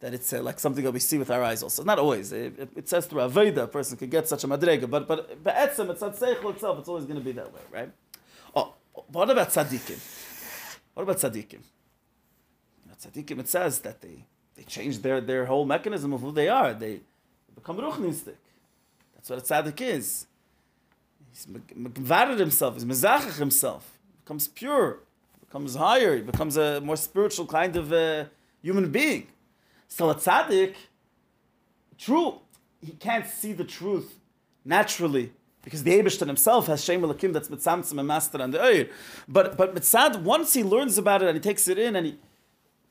that 0.00 0.14
it's 0.14 0.32
uh, 0.32 0.42
like 0.42 0.60
something 0.60 0.84
that 0.84 0.92
we 0.92 1.00
see 1.00 1.18
with 1.18 1.30
our 1.30 1.42
eyes. 1.42 1.62
Also, 1.62 1.82
not 1.84 1.98
always. 1.98 2.32
It, 2.32 2.58
it, 2.58 2.70
it 2.76 2.88
says 2.88 3.06
through 3.06 3.22
Avodah, 3.22 3.64
a 3.64 3.66
person 3.66 3.96
can 3.96 4.10
get 4.10 4.28
such 4.28 4.44
a 4.44 4.48
madrega, 4.48 4.88
but 4.88 5.08
but 5.08 5.42
be'etzem 5.42 5.90
it's 5.90 6.00
not 6.00 6.10
itself. 6.20 6.78
It's 6.78 6.88
always 6.88 7.04
going 7.04 7.18
to 7.18 7.24
be 7.24 7.32
that 7.32 7.52
way, 7.52 7.60
right? 7.70 7.90
Oh, 8.54 8.74
what 9.08 9.30
about 9.30 9.48
tzaddikim? 9.48 9.98
What 10.94 11.02
about 11.02 11.16
tzaddikim? 11.18 11.60
Tzaddikim, 13.00 13.38
it 13.38 13.48
says 13.48 13.78
that 13.80 14.00
they 14.00 14.24
they 14.58 14.64
change 14.64 14.98
their 14.98 15.20
their 15.20 15.46
whole 15.46 15.64
mechanism 15.64 16.12
of 16.12 16.20
who 16.20 16.32
they 16.32 16.48
are. 16.48 16.74
They 16.74 17.00
become 17.54 17.78
ruchnistic. 17.78 18.38
That's 19.14 19.30
what 19.30 19.38
a 19.38 19.42
tzaddik 19.42 19.80
is. 19.80 20.26
He's 21.30 21.46
mekvared 21.46 22.38
himself, 22.38 22.74
he's 22.74 22.84
mezachach 22.84 23.38
himself, 23.38 23.96
he 24.10 24.16
becomes 24.24 24.48
pure, 24.48 24.98
he 25.34 25.46
becomes 25.46 25.76
higher, 25.76 26.16
he 26.16 26.22
becomes 26.22 26.56
a 26.56 26.80
more 26.80 26.96
spiritual 26.96 27.46
kind 27.46 27.76
of 27.76 28.28
human 28.60 28.90
being. 28.90 29.28
So 29.86 30.10
a 30.10 30.16
tzaddik, 30.16 30.74
true, 31.96 32.40
he 32.84 32.92
can't 32.92 33.26
see 33.26 33.52
the 33.52 33.64
truth 33.64 34.18
naturally 34.64 35.32
because 35.62 35.84
the 35.84 35.92
Eibishter 35.92 36.26
himself 36.26 36.66
has 36.66 36.84
Shem 36.84 37.02
Elokim 37.02 37.32
that's 37.32 37.48
mitzamtzim 37.48 37.98
and 37.98 38.08
master 38.08 38.38
and 38.40 38.52
the 38.52 38.58
Eir. 38.58 38.90
But 39.28 39.56
but 39.56 39.76
mitzad, 39.76 40.22
once 40.22 40.54
he 40.54 40.64
learns 40.64 40.98
about 40.98 41.22
it 41.22 41.28
and 41.28 41.36
he 41.36 41.40
takes 41.40 41.68
it 41.68 41.78
in 41.78 41.94
and 41.94 42.06
he 42.06 42.18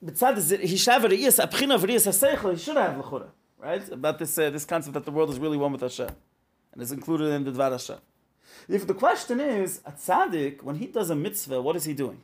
mitzad 0.03 0.37
is 0.37 0.49
he 0.49 0.77
should 0.77 0.93
have 0.93 1.05
a 1.05 1.09
riyas, 1.09 1.43
a 1.43 1.47
pchina 1.47 1.75
of 1.75 1.83
riyas 1.83 2.51
he 2.51 2.57
should 2.57 2.77
have 2.77 2.95
lechura, 2.95 3.27
right? 3.57 3.89
About 3.89 4.19
this 4.19 4.37
uh, 4.37 4.49
this 4.49 4.65
concept 4.65 4.93
that 4.93 5.05
the 5.05 5.11
world 5.11 5.29
is 5.29 5.39
really 5.39 5.57
one 5.57 5.71
with 5.71 5.81
Hashem 5.81 6.09
and 6.73 6.81
is 6.81 6.91
included 6.91 7.25
in 7.25 7.43
the 7.43 7.51
Dvar 7.51 7.71
Hashem. 7.71 7.97
If 8.69 8.85
the 8.85 8.93
question 8.93 9.39
is, 9.39 9.81
a 9.85 9.91
tzaddik, 9.91 10.61
when 10.61 10.75
he 10.77 10.87
does 10.87 11.09
a 11.09 11.15
mitzvah, 11.15 11.61
what 11.61 11.75
is 11.75 11.85
he 11.85 11.93
doing? 11.93 12.23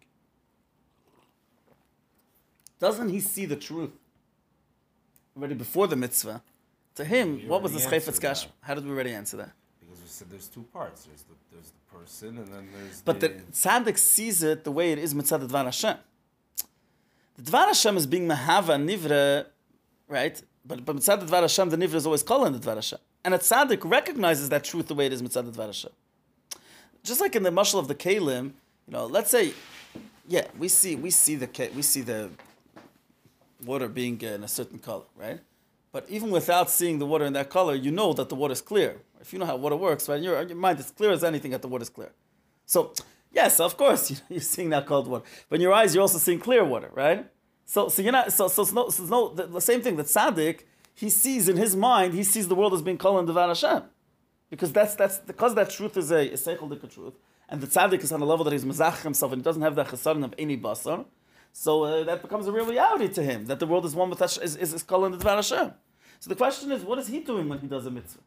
Doesn't 2.79 3.09
he 3.09 3.19
see 3.19 3.45
the 3.45 3.55
truth 3.55 3.91
already 5.37 5.55
before 5.55 5.87
the 5.87 5.95
mitzvah? 5.95 6.41
To 6.95 7.05
him, 7.05 7.37
we 7.37 7.45
what 7.47 7.63
was 7.63 7.71
the 7.73 7.79
chayfetz 7.79 8.19
kash? 8.21 8.47
How 8.61 8.75
did 8.75 8.85
we 8.85 8.91
already 8.91 9.11
answer 9.11 9.37
that? 9.37 9.51
Because 9.79 10.01
we 10.01 10.07
said 10.07 10.29
there's 10.29 10.47
two 10.47 10.65
parts. 10.71 11.05
There's 11.05 11.23
the, 11.23 11.33
there's 11.51 11.71
the 11.71 11.97
person, 11.97 12.37
and 12.37 12.47
then 12.47 12.69
there's. 12.73 13.01
But 13.01 13.19
the, 13.19 13.29
the 13.29 13.51
tzaddik 13.51 13.97
sees 13.97 14.43
it 14.43 14.63
the 14.63 14.71
way 14.71 14.91
it 14.91 14.99
is 14.99 15.15
mitzvah 15.15 15.39
dvar 15.39 15.65
Hashem. 15.65 15.97
The 17.37 17.51
dvar 17.51 17.67
Hashem 17.67 17.97
is 17.97 18.07
being 18.07 18.27
mahava 18.27 18.75
nivra, 18.77 19.45
right? 20.07 20.41
But 20.65 20.85
but 20.85 20.95
mitzvah 20.95 21.17
dvar 21.17 21.41
Hashem, 21.41 21.69
the 21.69 21.77
nivra 21.77 21.95
is 21.95 22.05
always 22.05 22.23
calling 22.23 22.53
the 22.53 22.59
dvar 22.59 22.75
Hashem, 22.75 22.99
and 23.23 23.33
a 23.33 23.37
tzaddik 23.37 23.89
recognizes 23.89 24.49
that 24.49 24.63
truth 24.63 24.87
the 24.87 24.95
way 24.95 25.07
it 25.07 25.13
is 25.13 25.21
mitzvah 25.21 25.43
dvar 25.43 25.67
Hashem 25.67 25.91
just 27.03 27.19
like 27.19 27.35
in 27.35 27.43
the 27.43 27.51
mushal 27.51 27.79
of 27.79 27.87
the 27.87 27.95
kalim, 27.95 28.53
you 28.87 28.93
know, 28.93 29.05
let's 29.05 29.29
say, 29.29 29.53
yeah, 30.27 30.47
we 30.57 30.69
see 30.69 30.95
we 30.95 31.09
see 31.09 31.35
the 31.35 31.69
we 31.75 31.81
see 31.81 32.01
the 32.01 32.29
water 33.63 33.87
being 33.87 34.19
uh, 34.23 34.27
in 34.27 34.43
a 34.43 34.47
certain 34.47 34.79
color, 34.79 35.03
right? 35.17 35.39
But 35.91 36.09
even 36.09 36.31
without 36.31 36.69
seeing 36.69 36.99
the 36.99 37.05
water 37.05 37.25
in 37.25 37.33
that 37.33 37.49
color, 37.49 37.75
you 37.75 37.91
know 37.91 38.13
that 38.13 38.29
the 38.29 38.35
water 38.35 38.53
is 38.53 38.61
clear. 38.61 38.97
If 39.21 39.31
you 39.31 39.39
know 39.39 39.45
how 39.45 39.55
water 39.57 39.75
works, 39.75 40.09
right, 40.09 40.21
your, 40.21 40.41
your 40.41 40.57
mind, 40.57 40.79
is 40.79 40.91
clear 40.91 41.11
as 41.11 41.23
anything 41.23 41.51
that 41.51 41.61
the 41.61 41.67
water 41.67 41.83
is 41.83 41.89
clear. 41.89 42.11
So, 42.65 42.93
yes, 43.33 43.59
of 43.59 43.75
course, 43.75 44.21
you're 44.29 44.39
seeing 44.39 44.69
that 44.69 44.85
cold 44.85 45.07
water. 45.07 45.25
But 45.49 45.55
in 45.55 45.61
your 45.61 45.73
eyes, 45.73 45.93
you're 45.93 46.01
also 46.01 46.19
seeing 46.19 46.39
clear 46.39 46.63
water, 46.63 46.89
right? 46.93 47.29
So, 47.65 47.89
so 47.89 48.01
you're 48.01 48.11
not, 48.11 48.31
so, 48.31 48.47
so, 48.47 48.61
it's 48.61 48.73
no, 48.73 48.89
so 48.89 49.03
no, 49.03 49.33
the, 49.33 49.47
the 49.47 49.61
same 49.61 49.81
thing, 49.81 49.95
that 49.97 50.05
Tzaddik, 50.05 50.61
he 50.93 51.09
sees 51.09 51.49
in 51.49 51.57
his 51.57 51.75
mind, 51.75 52.13
he 52.13 52.23
sees 52.23 52.47
the 52.47 52.55
world 52.55 52.73
as 52.73 52.81
being 52.81 52.97
called 52.97 53.19
in 53.19 53.25
Devar 53.25 53.47
Hashem 53.47 53.83
because 54.53 54.71
that's 54.71 54.93
that's 54.93 55.17
because 55.17 55.55
that 55.55 55.71
truth 55.71 55.97
is 55.97 56.11
a, 56.11 56.29
a 56.29 56.33
seichel 56.33 56.69
truth, 56.93 57.15
and 57.49 57.59
the 57.59 57.65
tzaddik 57.65 58.03
is 58.03 58.11
on 58.11 58.21
a 58.21 58.25
level 58.25 58.43
that 58.45 58.53
he's 58.53 58.63
mezach 58.63 59.01
himself 59.01 59.31
and 59.31 59.41
he 59.41 59.43
doesn't 59.43 59.63
have 59.63 59.73
the 59.73 59.83
chesaron 59.83 60.23
of 60.23 60.31
eini 60.37 60.61
basar. 60.61 61.05
So 61.53 61.83
uh, 61.83 62.03
that 62.03 62.21
becomes 62.21 62.45
a 62.45 62.51
real 62.51 62.67
reality 62.67 63.09
to 63.15 63.23
him 63.23 63.47
that 63.47 63.59
the 63.59 63.65
world 63.65 63.83
is 63.83 63.95
one 63.95 64.11
with 64.11 64.19
Hashem, 64.19 64.43
is 64.43 64.55
is, 64.55 64.71
is 64.75 64.83
calling 64.83 65.11
the 65.11 65.17
Dvar 65.17 65.37
Hashem. 65.37 65.73
So 66.19 66.29
the 66.29 66.35
question 66.35 66.71
is, 66.71 66.83
what 66.83 66.99
is 66.99 67.07
he 67.07 67.19
doing 67.21 67.49
when 67.49 67.59
he 67.59 67.67
does 67.67 67.87
a 67.87 67.91
mitzvah? 67.91 68.21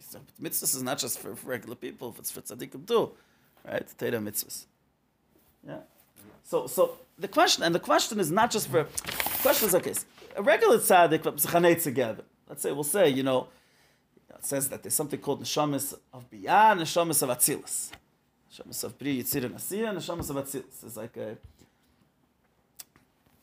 So, 0.00 0.18
mitzvahs 0.42 0.74
is 0.74 0.82
not 0.82 0.98
just 0.98 1.20
for, 1.20 1.36
for 1.36 1.46
regular 1.50 1.76
people, 1.76 2.14
it's 2.18 2.32
for 2.32 2.40
tzaddikim 2.40 2.88
too, 2.88 3.12
right? 3.64 3.86
Teda 3.98 4.20
mitzvahs. 4.20 4.66
Yeah. 5.66 5.78
So, 6.44 6.66
so 6.66 6.98
the 7.18 7.28
question, 7.28 7.64
and 7.64 7.74
the 7.74 7.80
question 7.80 8.20
is 8.20 8.30
not 8.30 8.50
just 8.50 8.68
for, 8.68 8.84
the 8.84 9.38
question 9.42 9.68
is 9.68 9.74
like 9.74 9.84
this. 9.84 10.04
A 10.36 10.42
regular 10.42 10.78
tzaddik, 10.78 11.22
but 11.22 11.80
together. 11.80 12.24
Let's 12.48 12.62
say, 12.62 12.72
we'll 12.72 12.84
say, 12.84 13.08
you 13.08 13.22
know, 13.22 13.48
it 14.30 14.44
says 14.44 14.68
that 14.68 14.82
there's 14.82 14.94
something 14.94 15.20
called 15.20 15.42
neshamis 15.42 15.94
of 16.12 16.28
biyah, 16.30 16.76
neshamis 16.78 17.22
of 17.22 17.30
atzilus. 17.30 17.90
Neshamis 18.52 18.84
of 18.84 18.98
bri, 18.98 19.22
yitzir, 19.22 19.44
and 19.44 19.54
neshamis 19.54 20.28
of 20.28 20.36
atzilus. 20.36 20.84
It's 20.84 20.96
like 20.96 21.16
a, 21.16 21.36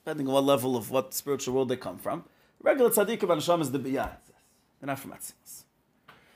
depending 0.03 0.27
on 0.27 0.34
what 0.34 0.43
level 0.43 0.75
of 0.75 0.91
what 0.91 1.13
spiritual 1.13 1.55
world 1.55 1.69
they 1.69 1.77
come 1.77 1.97
from. 1.97 2.23
Regular 2.62 2.91
tzaddikim 2.91 3.31
and 3.31 3.41
neshamis 3.41 3.71
the 3.71 3.79
biyah, 3.79 4.12
They're 4.79 4.88
not 4.88 4.99
from 4.99 5.12
atzilus. 5.12 5.63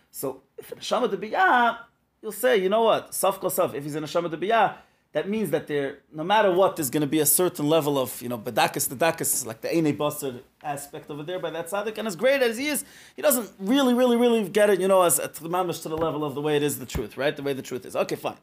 So, 0.09 0.41
if 0.57 0.71
a 0.71 0.75
neshama 0.75 1.11
the 1.11 1.17
biyah, 1.17 1.77
you'll 2.25 2.31
say, 2.31 2.57
you 2.57 2.69
know 2.69 2.81
what, 2.81 3.11
saf 3.11 3.39
kol 3.39 3.51
saf, 3.51 3.75
if 3.75 3.83
he's 3.83 3.95
in 3.95 4.03
a 4.03 4.07
neshama 4.07 4.31
the 4.31 4.75
that 5.11 5.29
means 5.29 5.51
that 5.51 5.67
there, 5.67 5.99
no 6.11 6.23
matter 6.23 6.51
what, 6.51 6.75
there's 6.75 6.89
going 6.89 7.01
to 7.01 7.07
be 7.07 7.19
a 7.19 7.25
certain 7.25 7.69
level 7.69 7.99
of, 7.99 8.19
you 8.19 8.27
know, 8.27 8.37
bedakas, 8.37 8.89
the 8.89 9.47
like 9.47 9.61
the 9.61 9.73
ene 9.73 9.95
basar 9.95 10.41
aspect 10.63 11.09
over 11.11 11.21
there 11.21 11.37
by 11.39 11.51
that 11.51 11.69
tzaddik, 11.69 11.99
and 11.99 12.07
as 12.07 12.15
great 12.15 12.41
as 12.41 12.57
he 12.57 12.67
is, 12.67 12.83
he 13.15 13.21
doesn't 13.21 13.49
really, 13.59 13.93
really, 13.93 14.17
really 14.17 14.49
get 14.49 14.71
it, 14.71 14.81
you 14.81 14.87
know, 14.87 15.03
as 15.03 15.17
to 15.17 15.43
the 15.43 15.49
mamish 15.49 15.83
to 15.83 15.89
the 15.89 15.95
level 15.95 16.25
of 16.25 16.33
the 16.33 16.41
way 16.41 16.57
it 16.57 16.63
is 16.63 16.79
the 16.79 16.85
truth, 16.85 17.15
right? 17.15 17.35
The 17.35 17.43
way 17.43 17.53
the 17.53 17.61
truth 17.61 17.85
is. 17.85 17.95
Okay, 17.95 18.15
fine. 18.15 18.37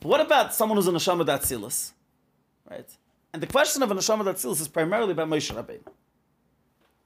But 0.00 0.08
what 0.08 0.20
about 0.22 0.54
someone 0.54 0.76
who's 0.78 0.88
in 0.88 0.96
a 0.96 0.98
neshama 0.98 1.26
datzilus, 1.26 1.92
right? 2.68 2.88
And 3.34 3.42
the 3.42 3.46
question 3.46 3.82
of 3.82 3.90
a 3.90 3.94
neshama 3.94 4.24
datzilus 4.24 4.62
is 4.62 4.68
primarily 4.68 5.12
about 5.12 5.28
Moshe 5.28 5.54
Rabbeinu. 5.54 5.86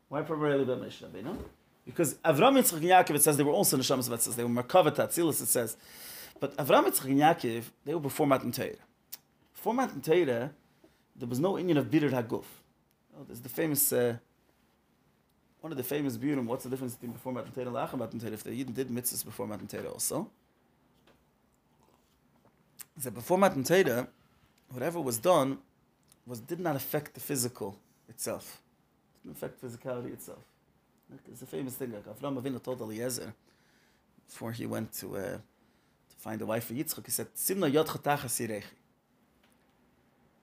Why 0.09 0.23
primarily 0.23 0.63
about 0.63 0.81
Moshe 0.81 1.03
Rabbeinu? 1.03 1.37
Because 1.85 2.15
Avram 2.25 2.57
Yitzchak 2.57 2.77
and 2.79 2.85
Yaakov, 2.85 3.17
it 3.17 3.23
says 3.23 3.37
they 3.37 3.43
were 3.43 3.53
also 3.53 3.77
neshamas 3.77 4.09
datzilus. 4.09 4.37
They 4.37 4.45
were 4.45 4.63
merkavat 4.63 4.95
datzilus, 4.97 5.43
it 5.43 5.49
says. 5.49 5.77
But 6.41 6.57
Avram 6.57 6.87
Yitzchak 6.87 7.05
and 7.05 7.21
Yaakov, 7.21 7.65
they 7.85 7.95
were 7.95 8.01
before 8.01 8.27
Matan 8.27 8.51
Torah 8.51 8.73
before 9.61 9.75
Matan 9.75 10.01
Torah, 10.01 10.51
there 11.15 11.29
was 11.29 11.39
no 11.39 11.53
inyan 11.53 11.77
of 11.77 11.91
Birir 11.91 12.11
Haguf. 12.11 12.47
Oh, 13.15 13.25
there's 13.27 13.43
the 13.43 13.51
famous, 13.51 13.93
uh, 13.93 14.17
one 15.61 15.71
of 15.71 15.77
the 15.77 15.85
famous 15.85 16.17
Birim, 16.17 16.47
what's 16.47 16.65
the 16.65 16.71
difference 16.71 16.95
between 16.95 17.13
before 17.13 17.35
Matan 17.35 17.53
Torah 17.53 17.67
and 17.67 17.77
after 17.77 17.99
Matan 17.99 18.19
Torah, 18.19 18.33
if 18.33 18.43
the 18.43 18.53
Yidden 18.53 18.73
did 18.73 18.89
mitzvahs 18.89 19.23
before 19.23 19.47
Matan 19.47 19.67
Torah 19.67 19.91
also. 19.91 20.31
That 22.97 23.13
before 23.13 23.37
Matan 23.37 23.63
Torah, 23.63 24.09
whatever 24.71 24.99
was 24.99 25.19
done 25.19 25.59
was 26.27 26.41
did 26.41 26.59
not 26.59 26.75
affect 26.75 27.13
the 27.13 27.21
physical 27.21 27.77
itself. 28.09 28.63
It 29.17 29.29
didn't 29.29 29.37
affect 29.37 29.61
physicality 29.61 30.15
itself. 30.15 30.39
It's 31.31 31.43
a 31.43 31.47
famous 31.47 31.75
thing. 31.75 31.93
Like 31.93 32.07
Avram 32.07 32.41
Avinu 32.41 32.63
told 32.63 32.81
Eliezer 32.81 33.35
before 34.27 34.53
he 34.53 34.65
went 34.65 34.95
to 34.95 35.19
uh, 35.19 35.39
find 36.21 36.41
a 36.43 36.47
wife 36.47 36.65
for 36.65 36.75
Yitzchak. 36.75 37.05
He 37.07 37.11
said, 37.11 37.29
"Simna 37.35 37.73
yod 37.73 37.87
chatacha 37.87 38.29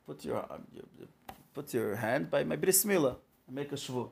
put 0.07 0.23
your, 0.23 0.45
put 1.53 1.73
your 1.73 1.95
hand 1.95 2.31
by 2.31 2.43
my 2.43 2.55
bris 2.55 2.85
milah 2.85 3.15
and 3.45 3.55
make 3.55 3.71
a 3.71 3.75
shvu. 3.75 4.09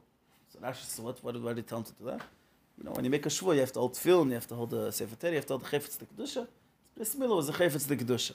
So 0.49 0.59
Rashi 0.59 0.83
says, 0.83 0.99
what, 0.99 1.23
what, 1.23 1.41
what 1.41 1.55
did 1.55 1.63
he 1.63 1.67
tell 1.67 1.79
him 1.79 1.85
to 1.85 1.93
do 1.93 2.05
that? 2.05 2.21
You 2.77 2.83
know, 2.83 2.91
when 2.91 3.05
you 3.05 3.09
make 3.09 3.25
a 3.25 3.29
shvu, 3.29 3.53
you 3.53 3.61
have 3.61 3.71
to 3.71 3.79
hold 3.79 3.93
tefillin, 3.93 4.27
you 4.27 4.33
have 4.33 4.47
to 4.47 4.55
hold 4.55 4.69
the 4.71 4.91
sefer 4.91 5.29
you 5.29 5.35
have 5.35 5.45
to 5.45 5.53
hold 5.53 5.63
the 5.63 5.69
chayfetz 5.69 5.97
the 5.97 6.05
kedusha. 6.05 6.47
Bris 6.95 7.15
milah 7.15 7.37
was 7.37 7.49
a 7.49 7.53
chayfetz 7.53 7.87
the 7.87 7.95
kedusha. 7.95 8.33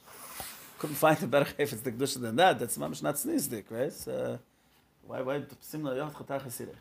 Couldn't 0.79 0.97
find 0.97 1.23
a 1.23 1.27
better 1.27 1.51
chayfetz 1.53 1.83
the 1.83 1.93
kedusha 1.93 2.21
than 2.21 2.37
that. 2.37 2.59
That's 2.59 2.79
mamish 2.79 3.03
not 3.03 3.17
snizdik, 3.17 3.65
right? 3.71 3.93
So, 3.93 4.39
why, 5.07 5.21
why, 5.21 5.43
simla 5.61 5.95
yach 5.95 6.15
chatach 6.15 6.43
hasirech? 6.43 6.75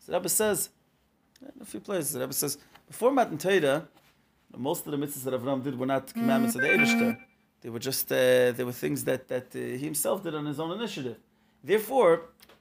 So 0.00 0.12
Rabbi 0.12 0.28
says, 0.28 0.68
in 1.42 1.62
a 1.62 1.64
few 1.64 1.80
places, 1.80 2.16
Rabbi 2.16 2.32
says, 2.32 2.58
before 2.86 3.10
Matan 3.10 3.38
Torah, 3.38 3.88
most 4.56 4.86
of 4.86 4.92
the 4.92 4.98
mitzvahs 4.98 5.24
that 5.24 5.34
Avram 5.34 5.62
did 5.62 5.78
were 5.78 5.86
not 5.86 6.12
commandments 6.12 6.54
of 6.56 6.62
the 6.62 6.68
Eibishter. 6.68 7.18
They 7.62 7.70
were 7.70 7.78
just 7.78 8.10
uh, 8.12 8.52
they 8.52 8.64
were 8.64 8.72
things 8.72 9.04
that 9.04 9.28
that 9.28 9.48
uh, 9.54 9.58
he 9.58 9.84
himself 9.90 10.22
did 10.22 10.34
on 10.34 10.46
his 10.46 10.60
own 10.60 10.72
initiative. 10.72 11.16
Therefore, 11.62 12.12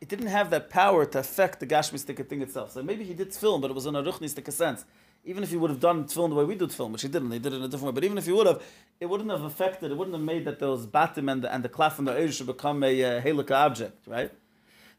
it 0.02 0.08
didn't 0.08 0.28
have 0.28 0.50
that 0.50 0.70
power 0.70 1.06
to 1.06 1.20
affect 1.20 1.60
the 1.60 1.68
gashmistic 1.68 2.28
thing 2.28 2.42
itself. 2.42 2.72
So 2.72 2.82
maybe 2.84 3.04
he 3.04 3.14
did 3.14 3.30
tefillin, 3.32 3.62
but 3.62 3.72
it 3.72 3.74
was 3.74 3.86
in 3.86 3.96
a 3.96 4.04
ruchnistic 4.04 4.52
sense. 4.52 4.86
Even 5.24 5.42
if 5.44 5.50
he 5.50 5.58
would 5.58 5.70
have 5.70 5.80
done 5.80 6.06
tefillin 6.06 6.30
the 6.30 6.36
way 6.36 6.46
we 6.46 6.56
do 6.56 6.68
film, 6.68 6.92
which 6.94 7.02
he 7.02 7.08
didn't, 7.08 7.32
he 7.32 7.40
did 7.40 7.54
it 7.54 7.58
in 7.58 7.64
a 7.64 7.68
different 7.68 7.94
way. 7.94 7.96
But 8.00 8.04
even 8.04 8.18
if 8.18 8.26
he 8.26 8.32
would 8.32 8.48
have, 8.48 8.62
it 9.00 9.08
wouldn't 9.08 9.32
have 9.32 9.44
affected. 9.44 9.92
It 9.92 9.98
wouldn't 9.98 10.16
have 10.16 10.24
made 10.24 10.46
that 10.46 10.60
those 10.60 10.86
batim 10.86 11.32
and 11.32 11.44
the, 11.44 11.54
and 11.54 11.64
the 11.64 11.70
klaf 11.70 12.00
and 12.00 12.08
the 12.08 12.14
eir 12.14 12.32
should 12.32 12.48
become 12.48 12.84
a 12.84 13.04
uh, 13.04 13.22
halakha 13.22 13.52
object, 13.52 14.08
right? 14.08 14.32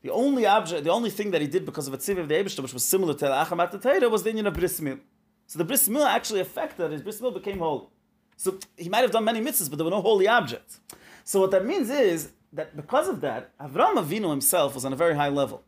The 0.02 0.10
only 0.12 0.46
object, 0.46 0.84
the 0.84 0.90
only 0.90 1.10
thing 1.10 1.30
that 1.32 1.40
he 1.40 1.46
did 1.46 1.64
because 1.64 1.88
of 1.88 1.94
a 1.94 1.98
tziv 1.98 2.18
of 2.18 2.28
the 2.28 2.34
Eibishter, 2.34 2.60
which 2.60 2.74
was 2.74 2.84
similar 2.84 3.14
to 3.14 3.24
the 3.24 3.30
Achamat 3.30 4.10
was 4.10 4.22
the 4.22 4.30
inyan 4.30 4.46
of 4.46 4.54
bris 4.54 4.80
mil. 4.80 4.98
So 5.46 5.58
the 5.58 5.64
bris 5.64 5.88
mil 5.88 6.04
actually 6.04 6.40
affected 6.40 6.92
his 6.92 7.02
bris 7.02 7.20
mil 7.20 7.30
became 7.30 7.58
holy. 7.58 7.86
So 8.36 8.58
he 8.76 8.88
might 8.88 9.00
have 9.00 9.12
done 9.12 9.24
many 9.24 9.40
mitzvahs, 9.40 9.70
but 9.70 9.76
there 9.76 9.84
were 9.84 9.90
no 9.90 10.02
holy 10.02 10.28
objects. 10.28 10.80
So 11.24 11.40
what 11.40 11.50
that 11.52 11.64
means 11.64 11.88
is 11.90 12.30
that 12.52 12.76
because 12.76 13.08
of 13.08 13.20
that, 13.22 13.56
Avram 13.58 13.94
Avinu 13.94 14.30
himself 14.30 14.74
was 14.74 14.84
on 14.84 14.92
a 14.92 14.96
very 14.96 15.14
high 15.14 15.28
level. 15.28 15.62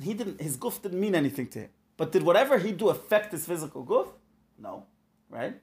He 0.00 0.12
didn't, 0.14 0.40
his 0.40 0.56
guf 0.56 0.82
didn't 0.82 1.00
mean 1.00 1.14
anything 1.14 1.46
to 1.48 1.60
him. 1.60 1.70
But 1.96 2.12
did 2.12 2.22
whatever 2.22 2.58
he 2.58 2.72
do 2.72 2.90
affect 2.90 3.32
his 3.32 3.46
physical 3.46 3.84
guf? 3.84 4.08
No, 4.58 4.84
right? 5.30 5.54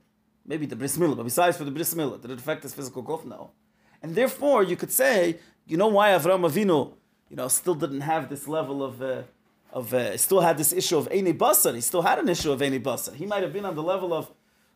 Maybe 0.46 0.66
the 0.66 0.76
bris 0.76 0.98
milah, 0.98 1.16
but 1.16 1.24
besides 1.24 1.58
for 1.58 1.63
the 1.63 1.72
bris 1.72 1.94
milah, 1.94 2.22
did 2.22 2.32
it 2.32 2.39
affect 2.39 2.63
his 2.63 2.74
physical 2.74 3.04
guf? 3.04 3.24
No. 3.26 3.52
And 4.02 4.16
therefore, 4.16 4.63
you 4.63 4.76
could 4.76 4.92
say, 4.92 5.38
you 5.66 5.78
know 5.78 5.88
why 5.88 6.10
Avram 6.10 6.50
Avinu, 6.50 6.94
you 7.30 7.36
know, 7.36 7.48
still 7.48 7.76
didn't 7.76 8.02
have 8.02 8.30
this 8.30 8.48
level 8.48 8.84
of, 8.84 9.02
uh, 9.02 9.22
of 9.74 9.92
uh, 9.94 10.16
still 10.18 10.40
had 10.40 10.58
this 10.58 10.72
issue 10.72 10.98
of 10.98 11.10
Eini 11.10 11.36
Basar. 11.36 11.74
He 11.74 11.82
still 11.82 12.04
had 12.04 12.20
an 12.20 12.30
issue 12.30 12.52
of 12.52 12.60
Eini 12.60 12.82
Basar. 12.82 13.16
He 13.16 13.26
might 13.26 13.42
have 13.42 13.52
been 13.52 13.66
on 13.66 13.76
the 13.76 13.82
level 13.82 14.14
of 14.14 14.32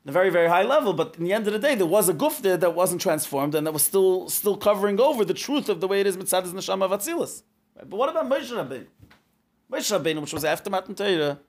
a 0.06 0.12
very, 0.12 0.32
very 0.32 0.50
high 0.50 0.64
level, 0.64 0.92
but 0.94 1.16
in 1.18 1.24
the 1.24 1.34
end 1.34 1.46
of 1.48 1.54
the 1.54 1.60
day, 1.60 1.76
there 1.76 1.86
was 1.86 2.10
a 2.10 2.14
guf 2.14 2.42
there 2.42 2.58
that 2.58 2.74
wasn't 2.74 3.00
transformed 3.00 3.54
and 3.54 3.68
that 3.68 3.74
was 3.74 3.84
still 3.84 4.28
still 4.28 4.58
covering 4.58 5.00
over 5.00 5.24
the 5.24 5.36
truth 5.36 5.70
of 5.70 5.82
the 5.82 5.88
way 5.88 6.02
it 6.02 6.08
is 6.08 6.18
mitzad 6.18 6.46
is 6.46 6.54
neshama 6.54 6.90
vatzilas. 6.90 7.44
Right? 7.76 7.88
But 7.88 7.98
what 7.98 8.10
about 8.10 8.28
Moshe 8.28 8.52
Rabbeinu? 8.52 8.88
Moshe 9.72 10.00
Rabbeinu, 10.00 10.22
which 10.22 10.34
was 10.34 10.44
after 10.44 10.70
Matan 10.72 10.96
Torah, 10.96 11.40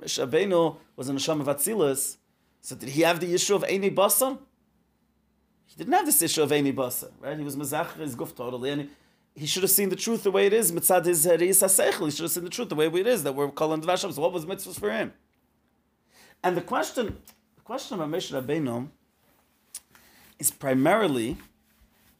Moshe 0.00 0.24
Rabbeinu 0.24 0.76
was 0.94 1.08
a 1.08 1.12
neshama 1.12 1.44
vatzilas. 1.44 2.18
So 2.60 2.76
did 2.76 2.90
he 2.90 3.00
have 3.02 3.18
the 3.18 3.34
issue 3.34 3.56
of 3.56 3.62
Eini 3.62 3.92
Basar? 3.92 4.38
He 5.66 5.76
didn't 5.76 5.94
have 5.94 6.06
this 6.06 6.22
issue 6.22 6.42
of 6.42 6.50
Eini 6.50 6.72
Basar, 6.72 7.10
right? 7.20 7.36
He 7.36 7.44
was 7.44 7.56
mezach 7.56 7.94
his 7.94 8.14
guf 8.14 8.36
totally, 8.36 8.70
and 8.70 8.90
he, 9.40 9.46
should 9.46 9.62
have 9.62 9.70
seen 9.70 9.88
the 9.88 9.96
truth 9.96 10.22
the 10.22 10.30
way 10.30 10.46
it 10.46 10.52
is 10.52 10.70
mitzad 10.70 11.06
his 11.06 11.26
heriyas 11.26 11.62
haseichel. 11.62 12.04
He 12.06 12.10
should 12.10 12.24
have 12.24 12.30
seen 12.30 12.44
the 12.44 12.50
truth 12.50 12.68
the 12.68 12.74
way 12.74 12.86
it 12.86 13.06
is 13.06 13.22
that 13.24 13.34
we're 13.34 13.50
calling 13.50 13.80
the 13.80 13.86
Vasham. 13.86 14.12
So 14.12 14.20
what 14.22 14.32
was 14.32 14.44
mitzvahs 14.44 14.78
for 14.78 14.90
him? 14.90 15.12
And 16.42 16.56
the 16.56 16.60
question 16.60 17.16
the 17.56 17.62
question 17.62 17.94
about 17.98 18.10
Moshe 18.10 18.30
Rabbeinu 18.32 18.88
is 20.38 20.50
primarily 20.50 21.38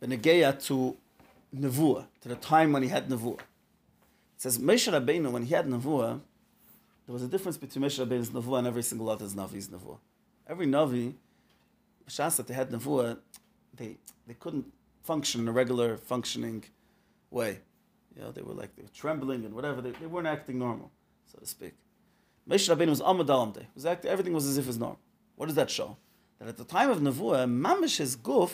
benegeya 0.02 0.64
to 0.66 0.96
Nevuah, 1.54 2.06
to 2.22 2.28
the 2.28 2.36
time 2.36 2.72
when 2.72 2.82
he 2.82 2.88
had 2.88 3.08
Nevuah. 3.08 3.40
It 3.40 3.40
says 4.36 4.58
Moshe 4.58 4.90
Rabbeinu, 4.90 5.30
when 5.30 5.44
he 5.44 5.54
had 5.54 5.66
Nevuah, 5.66 6.20
there 7.06 7.12
was 7.12 7.22
a 7.22 7.28
difference 7.28 7.56
between 7.56 7.84
Moshe 7.84 8.04
Rabbeinu's 8.04 8.30
Nevuah 8.30 8.58
and 8.58 8.66
every 8.66 8.82
single 8.82 9.10
other 9.10 9.26
Navi's 9.26 9.68
Nevuah. 9.68 9.98
Every 10.46 10.66
Navi, 10.66 11.14
B'shas 12.08 12.36
that 12.36 12.46
they 12.46 12.54
had 12.54 12.70
Nevuah, 12.70 13.18
they, 13.76 13.96
they 14.26 14.34
couldn't 14.34 14.72
function 15.02 15.40
in 15.40 15.48
a 15.48 15.52
regular 15.52 15.96
functioning 15.96 16.64
way. 17.30 17.60
You 18.16 18.22
know, 18.22 18.32
they 18.32 18.42
were 18.42 18.54
like, 18.54 18.74
they 18.76 18.82
were 18.82 18.88
trembling 18.94 19.44
and 19.44 19.54
whatever, 19.54 19.80
they, 19.80 19.92
they 19.92 20.06
weren't 20.06 20.26
acting 20.26 20.58
normal, 20.58 20.90
so 21.30 21.38
to 21.38 21.46
speak. 21.46 21.74
Moshe 22.48 22.74
Rabbeinu 22.74 22.88
was 22.88 23.00
Amad 23.00 23.26
Alamde. 23.26 23.66
Was 23.74 23.86
acting, 23.86 24.10
everything 24.10 24.32
was 24.32 24.46
as 24.46 24.58
if 24.58 24.64
it 24.64 24.68
was 24.68 24.78
normal. 24.78 24.98
What 25.36 25.46
does 25.46 25.54
that 25.54 25.70
show? 25.70 25.96
That 26.38 26.48
at 26.48 26.56
the 26.56 26.64
time 26.64 26.90
of 26.90 26.98
Nevuah, 26.98 27.46
Mamish's 27.48 28.16
guf 28.16 28.50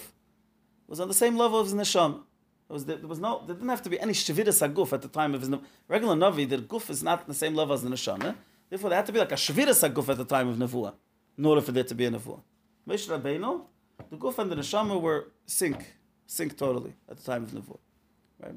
was 0.86 1.00
on 1.00 1.08
the 1.08 1.14
same 1.14 1.36
level 1.36 1.60
as 1.60 1.72
Nesham. 1.72 2.22
There 2.68 2.74
was, 2.74 2.84
there 2.84 2.98
was 2.98 3.20
no, 3.20 3.44
there 3.46 3.54
didn't 3.54 3.68
have 3.68 3.82
to 3.82 3.90
be 3.90 3.98
any 4.00 4.12
Shaviras 4.12 4.66
HaGuf 4.66 4.92
at 4.92 5.02
the 5.02 5.08
time 5.08 5.34
of 5.34 5.40
his 5.40 5.50
regular 5.88 6.16
Navi, 6.16 6.48
the 6.48 6.58
guf 6.58 6.90
is 6.90 7.02
not 7.02 7.26
the 7.26 7.34
same 7.34 7.54
level 7.54 7.74
as 7.74 7.82
the 7.82 7.88
Neshama. 7.88 8.34
Therefore, 8.68 8.90
there 8.90 8.96
had 8.96 9.06
to 9.06 9.12
be 9.12 9.20
like 9.20 9.30
a 9.30 9.36
Shaviras 9.36 9.88
HaGuf 9.88 10.08
at 10.08 10.16
the 10.16 10.24
time 10.24 10.48
of 10.48 10.56
Nevuah, 10.56 10.94
in 11.38 11.46
order 11.46 11.60
for 11.60 11.70
there 11.70 11.84
to 11.84 11.94
be 11.94 12.06
a 12.06 12.10
Nevuah. 12.10 12.40
Moshe 12.88 13.08
Rabbeinu, 13.08 13.62
the 14.10 14.16
guf 14.16 14.38
and 14.38 14.50
the 14.50 14.56
Neshama 14.56 15.00
were 15.00 15.28
sync, 15.46 15.94
sync 16.26 16.56
totally 16.56 16.94
at 17.08 17.16
the 17.16 17.22
time 17.22 17.44
of 17.44 17.50
Nevuah. 17.52 17.78
Right? 18.40 18.54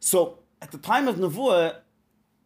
So, 0.00 0.38
at 0.60 0.70
the 0.70 0.78
time 0.78 1.08
of 1.08 1.16
Nevuah, 1.16 1.76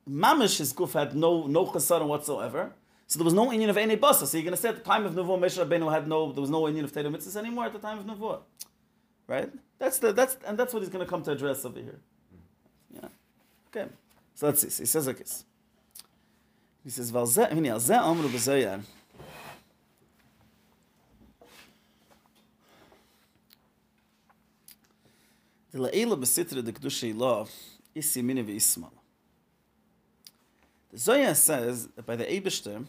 Mamish's 0.08 0.72
guf 0.72 0.92
had 0.92 1.14
no, 1.14 1.46
no 1.46 1.66
chasana 1.66 2.06
whatsoever. 2.06 2.72
So 3.06 3.18
there 3.18 3.24
was 3.24 3.34
no 3.34 3.48
inyan 3.48 3.68
of 3.68 3.76
any 3.76 3.96
basa. 3.96 4.26
So 4.26 4.36
you're 4.38 4.44
going 4.44 4.54
to 4.54 4.60
say 4.60 4.70
at 4.70 4.76
the 4.76 4.82
time 4.82 5.04
of 5.04 5.12
Nevuah, 5.12 5.38
Moshe 5.38 5.64
Rabbeinu 5.64 5.92
had 5.92 6.08
no, 6.08 6.32
there 6.32 6.40
was 6.40 6.50
no 6.50 6.62
inyan 6.62 6.84
of 6.84 6.92
Teda 6.92 7.14
Mitzvahs 7.14 7.36
anymore 7.36 7.66
at 7.66 7.72
the 7.72 7.78
time 7.78 7.98
of 7.98 8.06
Nevuah. 8.06 8.40
Right? 9.26 9.52
That's 9.78 9.98
the, 9.98 10.12
that's, 10.12 10.36
and 10.46 10.58
that's 10.58 10.72
what 10.72 10.80
he's 10.80 10.88
going 10.88 11.04
to 11.04 11.10
come 11.10 11.22
to 11.24 11.32
address 11.32 11.64
over 11.64 11.78
here. 11.78 12.00
Yeah. 12.94 13.08
Okay. 13.68 13.90
So 14.34 14.46
let's 14.46 14.62
see. 14.62 14.70
So 14.70 14.82
he 14.82 14.86
says 14.86 15.06
like 15.06 15.18
this. 15.18 15.44
He 16.84 16.90
says, 16.90 17.12
"Valze, 17.12 17.48
The 25.72 25.78
le'ela 25.78 26.16
b'sitra 26.16 26.64
de 26.64 26.72
kedusha 26.72 27.14
ilah 27.14 27.48
isi 27.94 28.22
mini 28.22 28.44
v'ismal. 28.44 28.92
The 30.92 30.98
Zohar 30.98 31.34
says 31.34 31.88
that 31.96 32.04
by 32.04 32.16
the 32.16 32.24
Eibishter, 32.24 32.84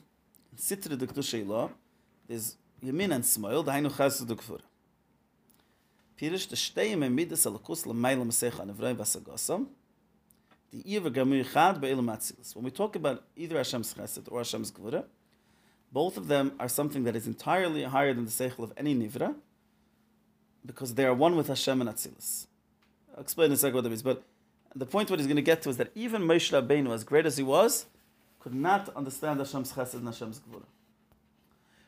Sitra 0.58 0.98
de 0.98 1.08
Kedusha 1.08 1.40
Ila, 1.40 1.70
there's 2.28 2.58
Yemin 2.84 3.16
and 3.16 3.26
Smoil, 3.26 3.64
the 3.64 3.72
Hainu 3.72 3.90
Chesed 3.90 4.28
de 4.28 4.36
Gvura. 4.36 4.60
Pirish, 6.20 6.50
the 6.50 6.56
Shteyim 6.58 7.06
and 7.06 7.16
Midas 7.16 7.46
alakus 7.46 7.86
l'mayla 7.86 8.26
Masech 8.26 8.52
Anevroim 8.52 8.98
Vasagosam, 8.98 9.68
the 10.72 10.96
Iver 10.96 11.12
Gamu 11.12 11.44
Yichad 11.44 11.80
Be'ilam 11.80 12.12
Atzilus. 12.12 12.54
When 12.56 12.66
we 12.66 12.72
talk 12.72 12.98
about 12.98 13.24
either 13.38 13.56
Hashem's 13.56 13.94
Chesed 13.94 14.30
or 14.30 14.40
Hashem's 14.40 14.70
Gvura, 14.70 15.06
both 15.92 16.18
of 16.18 16.28
them 16.28 16.52
are 16.60 16.68
something 16.68 17.06
that 17.06 17.16
is 17.16 17.26
entirely 17.26 17.84
higher 17.84 18.14
than 18.14 18.26
the 18.26 18.32
Seichel 18.32 18.66
of 18.66 18.74
any 18.76 18.94
Nivra, 18.94 19.34
because 20.66 20.94
they 20.96 21.06
are 21.06 21.14
one 21.14 21.38
with 21.38 21.48
Hashem 21.48 21.80
and 21.80 21.90
Atzilus. 21.90 22.48
I'll 23.16 23.22
explain 23.22 23.48
in 23.48 23.54
a 23.54 23.58
second 23.58 23.76
what 23.76 23.84
that 23.84 23.90
means, 23.90 24.02
but 24.02 24.24
the 24.76 24.86
point 24.86 25.10
what 25.10 25.20
he's 25.20 25.28
going 25.28 25.36
to 25.36 25.42
get 25.42 25.62
to 25.64 25.70
is 25.70 25.78
that 25.78 25.92
even 25.96 26.24
Moshe 26.24 26.52
Rabbeinu, 26.52 26.92
as 26.94 27.04
great 27.04 27.26
as 27.26 27.38
he 27.38 27.44
was, 27.44 27.86
could 28.40 28.56
not 28.56 28.90
understand 28.96 29.40
Hashem's 29.40 29.72
Chesed 29.72 29.94
and 29.94 30.08
Hashem's 30.08 30.40
Gvura. 30.40 30.64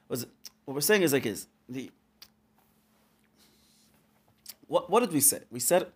Was 0.07 0.27
what 0.65 0.75
we're 0.75 0.81
saying 0.81 1.01
is 1.01 1.13
like 1.13 1.25
is 1.25 1.47
the 1.67 1.89
what 4.67 4.89
what 4.89 4.99
did 4.99 5.11
we 5.11 5.19
say? 5.19 5.41
We 5.51 5.59
said 5.59 5.87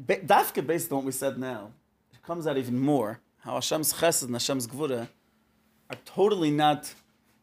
Dafka 0.00 0.64
based 0.64 0.92
on 0.92 0.98
what 0.98 1.04
we 1.04 1.12
said 1.12 1.36
now, 1.38 1.72
it 2.12 2.22
comes 2.22 2.46
out 2.46 2.56
even 2.56 2.78
more 2.78 3.20
how 3.40 3.54
Hashem's 3.54 3.92
Chesed 3.92 4.24
and 4.24 4.34
Hashem's 4.34 4.66
Gvura 4.68 5.08
are 5.90 5.96
totally 6.04 6.50
not 6.50 6.94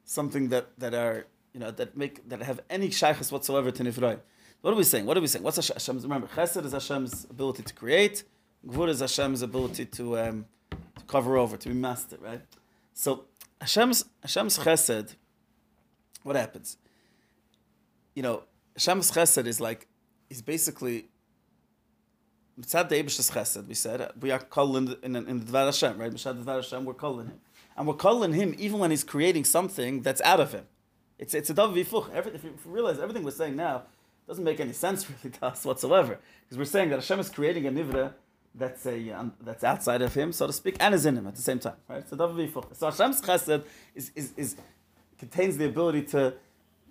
something 0.06 0.50
that, 0.50 0.68
that 0.78 0.94
are 0.94 1.26
you 1.54 1.60
know 1.60 1.72
that 1.72 1.98
make 1.98 2.28
that 2.30 2.42
have 2.42 2.62
any 2.70 2.90
shaykhs 2.90 3.32
whatsoever 3.32 3.72
to 3.72 3.84
Nifroi. 3.84 4.20
What 4.66 4.74
are 4.74 4.78
we 4.78 4.84
saying? 4.84 5.06
What 5.06 5.16
are 5.16 5.22
we 5.22 5.28
saying? 5.28 5.44
What's 5.44 5.58
Hashem's? 5.58 6.02
Remember, 6.02 6.26
Chesed 6.26 6.66
is 6.66 6.72
Hashem's 6.72 7.28
ability 7.30 7.62
to 7.62 7.72
create. 7.72 8.24
Gvur 8.68 8.90
is 8.90 9.00
Hashem's 9.00 9.44
ability 9.44 9.86
to, 9.86 10.18
um, 10.18 10.46
to 10.72 11.06
cover 11.06 11.38
over, 11.38 11.56
to 11.56 11.70
be 11.70 11.76
master, 11.76 12.18
right? 12.20 12.42
So 12.92 13.26
Hashem's 13.62 14.06
Hashem's 14.24 14.58
Chesed. 14.58 15.14
What 16.24 16.36
happens? 16.36 16.78
You 18.16 18.24
know, 18.24 18.42
Hashem's 18.74 19.12
Chesed 19.12 19.46
is 19.46 19.62
like 19.62 19.86
is 20.32 20.42
basically. 20.42 21.10
Mitzad 22.60 22.90
the 22.90 22.96
Eibush's 22.96 23.30
Chesed, 23.30 23.68
we 23.68 23.76
said 23.76 24.10
we 24.20 24.32
are 24.32 24.40
calling 24.40 24.96
in, 25.04 25.16
in, 25.16 25.28
in 25.28 25.46
the 25.46 25.46
Dvar 25.46 25.66
Hashem, 25.66 26.00
right? 26.00 26.12
The 26.12 26.18
Dvar 26.18 26.56
Hashem, 26.56 26.86
we're 26.86 26.96
calling 26.96 27.28
him, 27.28 27.40
and 27.78 27.88
we're 27.88 27.94
calling 27.94 28.34
him 28.34 28.56
even 28.58 28.80
when 28.80 28.90
he's 28.90 29.04
creating 29.04 29.44
something 29.44 30.02
that's 30.02 30.22
out 30.22 30.40
of 30.40 30.54
him. 30.54 30.66
It's 31.20 31.36
it's 31.36 31.52
a 31.52 31.54
dav 31.54 31.76
vifuch. 31.76 32.34
If 32.34 32.44
you 32.44 32.58
realize 32.66 32.98
everything 32.98 33.24
we're 33.24 33.30
saying 33.30 33.56
now 33.56 33.84
doesn't 34.28 34.44
make 34.44 34.60
any 34.60 34.74
sense 34.74 35.08
really 35.24 35.36
to 35.38 35.46
us 35.46 35.66
whatsoever, 35.66 36.20
because 36.44 36.58
we're 36.58 36.66
saying 36.66 36.90
that 36.90 36.98
Hashem 36.98 37.20
is 37.20 37.30
creating 37.30 37.68
a 37.68 37.72
nivra 37.72 38.14
that's 38.58 38.86
a 38.86 39.12
um, 39.12 39.34
that's 39.42 39.64
outside 39.64 40.02
of 40.02 40.14
him, 40.14 40.32
so 40.32 40.48
to 40.48 40.54
speak, 40.54 40.78
and 40.80 40.96
is 40.96 41.06
in 41.06 41.18
him 41.18 41.28
at 41.28 41.36
the 41.36 41.42
same 41.42 41.60
time, 41.60 41.76
right? 41.88 42.08
So 42.10 42.16
vifuch. 42.16 42.76
So 42.76 42.90
Hashem's 42.90 43.22
chesed 43.22 43.64
is, 43.94 44.12
is, 44.16 44.34
is 44.38 44.56
contains 45.18 45.58
the 45.58 45.66
ability 45.66 46.04
to 46.04 46.34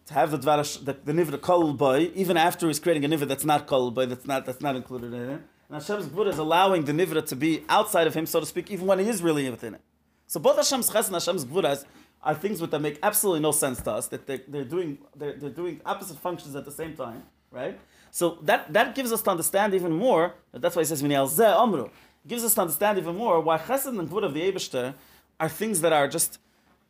to 0.07 0.15
have 0.15 0.31
the 0.31 0.39
dvar 0.39 0.85
the, 0.85 0.93
the 0.93 1.13
nivra 1.13 1.41
kol 1.41 1.73
boy 1.73 2.11
even 2.15 2.37
after 2.37 2.67
he's 2.67 2.79
creating 2.79 3.05
a 3.05 3.09
nivra 3.09 3.27
that's 3.27 3.45
not 3.45 3.67
kol 3.67 3.91
boy 3.91 4.05
that's 4.07 4.27
not 4.27 4.45
that's 4.45 4.61
not 4.61 4.77
included 4.77 5.13
in 5.15 5.31
it. 5.31 5.41
And 5.69 5.83
Hashem's 5.83 6.07
gvura 6.07 6.29
is 6.29 6.39
allowing 6.39 6.85
the 6.85 6.93
nivra 6.93 7.27
to 7.27 7.37
be 7.37 7.65
outside 7.69 8.07
of 8.07 8.15
him, 8.15 8.27
so 8.27 8.41
to 8.41 8.47
speak, 8.47 8.71
even 8.71 8.87
when 8.87 8.99
he 8.99 9.09
is 9.09 9.23
really 9.23 9.49
within 9.49 9.75
it. 9.75 9.81
So 10.27 10.39
both 10.39 10.57
Hashem's 10.57 10.91
chesed 10.91 11.07
and 11.07 11.15
Hashem's 11.15 11.47
gvura 11.47 11.85
are 12.25 12.35
things 12.35 12.59
that 12.59 12.81
make 12.81 12.99
absolutely 13.03 13.41
no 13.41 13.53
sense 13.53 13.81
to 13.83 13.93
us. 13.93 14.09
That 14.09 14.27
they're, 14.27 14.41
they're 14.49 14.65
doing 14.65 14.99
they're, 15.15 15.35
they're 15.35 15.51
doing 15.51 15.81
opposite 15.85 16.19
functions 16.19 16.57
at 16.57 16.65
the 16.65 16.73
same 16.73 16.97
time, 16.97 17.23
right? 17.53 17.79
So 18.11 18.39
that, 18.43 18.73
that 18.73 18.95
gives 18.95 19.13
us 19.13 19.23
to 19.23 19.31
understand 19.31 19.75
even 19.75 19.93
more. 19.93 20.35
That's 20.53 20.75
why 20.75 20.83
he 20.83 20.87
says 20.87 21.03
amru. 21.03 21.91
Gives 22.27 22.45
us 22.45 22.55
to 22.55 22.63
understand 22.63 22.97
even 22.99 23.17
more 23.17 23.41
why 23.41 23.59
chesed 23.59 23.87
and 23.87 24.09
gvur 24.09 24.25
of 24.25 24.33
the 24.35 24.41
Eibushter 24.41 24.95
are 25.39 25.49
things 25.49 25.81
that 25.83 25.93
are 25.93 26.09
just 26.09 26.39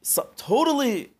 so, 0.02 0.28
totally 0.36 1.12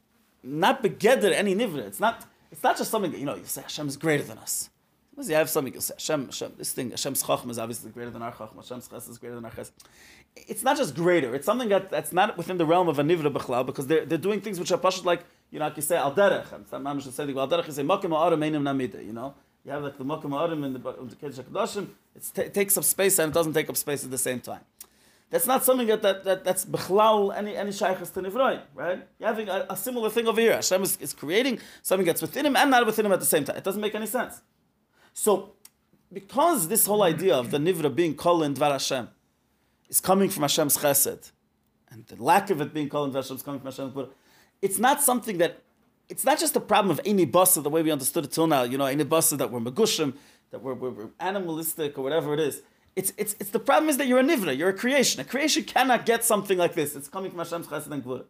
not 0.42 0.82
begeder 0.82 1.32
any 1.32 1.54
nivra. 1.54 1.78
It's 1.78 2.00
not. 2.00 2.24
It's 2.52 2.62
not 2.62 2.76
just 2.76 2.90
something 2.90 3.10
that, 3.10 3.18
you 3.18 3.26
know. 3.26 3.34
You 3.34 3.44
say 3.44 3.62
Hashem 3.62 3.88
is 3.88 3.96
greater 3.96 4.22
than 4.22 4.38
us. 4.38 4.70
Suppose 5.14 5.28
you 5.30 5.36
have 5.36 5.48
something, 5.48 5.72
you 5.72 5.80
say, 5.80 5.94
Hashem, 5.94 6.26
Hashem, 6.26 6.52
this 6.58 6.72
thing, 6.72 6.90
Hashem's 6.90 7.22
Chacham 7.22 7.48
is 7.48 7.56
obviously 7.56 7.92
greater 7.92 8.10
than 8.10 8.20
our 8.20 8.32
Chacham, 8.32 8.56
Hashem's 8.56 8.88
Chesed 8.88 9.08
is 9.10 9.18
greater 9.18 9.36
than 9.36 9.44
our 9.44 9.50
Chesed. 9.52 9.70
It's 10.36 10.62
not 10.62 10.76
just 10.76 10.94
greater, 10.94 11.34
it's 11.34 11.46
something 11.46 11.68
that, 11.68 11.90
that's 11.90 12.12
not 12.12 12.36
within 12.36 12.58
the 12.58 12.66
realm 12.66 12.88
of 12.88 12.98
a 12.98 13.02
Nivra 13.02 13.32
B'chlal, 13.32 13.64
because 13.64 13.86
they're, 13.86 14.04
they're 14.04 14.18
doing 14.18 14.40
things 14.40 14.58
which 14.58 14.72
are 14.72 14.78
pashut 14.78 15.04
like, 15.04 15.24
you 15.50 15.58
know, 15.58 15.66
like 15.66 15.76
you 15.76 15.82
say, 15.82 15.96
Al 15.96 16.12
Derech, 16.12 16.52
and 16.52 16.66
some 16.66 16.84
Mamish 16.84 17.10
say, 17.10 17.22
Al 17.22 17.48
Derech, 17.48 17.66
you 17.66 17.72
say, 17.72 17.82
Mokim 17.82 18.10
Ha'arim 18.10 18.40
Einim 18.40 18.62
Namida, 18.62 19.04
you 19.04 19.12
know? 19.12 19.34
You 19.64 19.70
have 19.70 19.82
like 19.82 19.96
the 19.96 20.04
Mokim 20.04 20.30
Ha'arim 20.30 20.64
in 20.64 20.72
the, 20.72 20.80
Kedesh 20.80 21.40
HaKadoshim, 21.40 21.88
it 22.36 22.52
takes 22.52 22.76
up 22.76 22.84
space 22.84 23.18
and 23.18 23.30
it 23.30 23.34
doesn't 23.34 23.52
take 23.52 23.68
up 23.70 23.76
space 23.76 24.04
at 24.04 24.10
the 24.10 24.18
same 24.18 24.40
time. 24.40 24.60
That's 25.30 25.46
not 25.46 25.64
something 25.64 25.88
that, 25.88 26.02
that, 26.02 26.24
that 26.24 26.44
that's 26.44 26.64
bechlal 26.64 27.34
any 27.36 27.56
any 27.56 27.72
shaykhs 27.72 28.10
to 28.10 28.20
nivroi, 28.20 28.60
right? 28.72 29.04
You're 29.18 29.28
having 29.28 29.48
a, 29.48 29.66
a, 29.68 29.76
similar 29.76 30.08
thing 30.08 30.28
over 30.28 30.40
here. 30.40 30.54
Hashem 30.54 30.82
is, 30.84 30.96
is 30.98 31.12
creating 31.12 31.58
something 31.82 32.06
that's 32.06 32.22
within 32.22 32.46
him 32.46 32.54
and 32.54 32.70
not 32.70 32.86
within 32.86 33.04
him 33.06 33.10
at 33.10 33.18
the 33.18 33.26
same 33.26 33.44
time. 33.44 33.56
It 33.56 33.64
doesn't 33.64 33.80
make 33.80 33.96
any 33.96 34.06
sense. 34.06 34.42
So 35.12 35.54
because 36.12 36.68
this 36.68 36.86
whole 36.86 37.02
idea 37.02 37.34
of 37.34 37.50
the 37.50 37.58
Nivra 37.58 37.92
being 37.92 38.14
called 38.14 38.44
in 38.44 38.54
Dvar 38.54 38.70
Hashem 38.72 39.08
is 39.88 40.00
coming 40.00 40.28
from 40.28 40.42
Hashem's 40.42 40.76
Chesed, 40.76 41.32
and 41.90 42.06
the 42.06 42.22
lack 42.22 42.50
of 42.50 42.60
it 42.60 42.74
being 42.74 42.88
called 42.88 43.08
in 43.08 43.14
Dvar 43.14 43.22
Hashem 43.22 43.38
coming 43.38 43.60
from 43.60 43.70
Hashem's 43.70 43.92
Gvura, 43.92 44.10
it's 44.62 44.78
not 44.78 45.02
something 45.02 45.38
that, 45.38 45.62
it's 46.08 46.24
not 46.24 46.38
just 46.38 46.56
a 46.56 46.60
problem 46.60 46.90
of 46.90 47.00
any 47.04 47.26
basa, 47.26 47.62
the 47.62 47.70
way 47.70 47.82
we 47.82 47.90
understood 47.90 48.24
it 48.24 48.32
till 48.32 48.46
now, 48.46 48.62
you 48.62 48.78
know, 48.78 48.86
any 48.86 49.04
basa 49.04 49.36
that 49.38 49.50
we're 49.50 49.60
magushim, 49.60 50.14
that 50.50 50.62
we're, 50.62 50.74
we're, 50.74 50.90
we're, 50.90 51.08
animalistic 51.20 51.98
or 51.98 52.02
whatever 52.02 52.34
it 52.34 52.40
is. 52.40 52.62
It's, 52.96 53.12
it's, 53.16 53.34
it's 53.40 53.50
the 53.50 53.58
problem 53.58 53.88
is 53.90 53.96
that 53.96 54.06
you're 54.06 54.20
a 54.20 54.22
Nivra, 54.22 54.56
you're 54.56 54.68
a 54.68 54.74
creation. 54.74 55.20
A 55.20 55.24
creation 55.24 55.64
cannot 55.64 56.06
get 56.06 56.24
something 56.24 56.56
like 56.56 56.74
this. 56.74 56.94
It's 56.94 57.08
coming 57.08 57.30
from 57.30 57.40
Hashem's 57.40 57.66
Chesed 57.66 57.90
and 57.90 58.04
Gvura. 58.04 58.24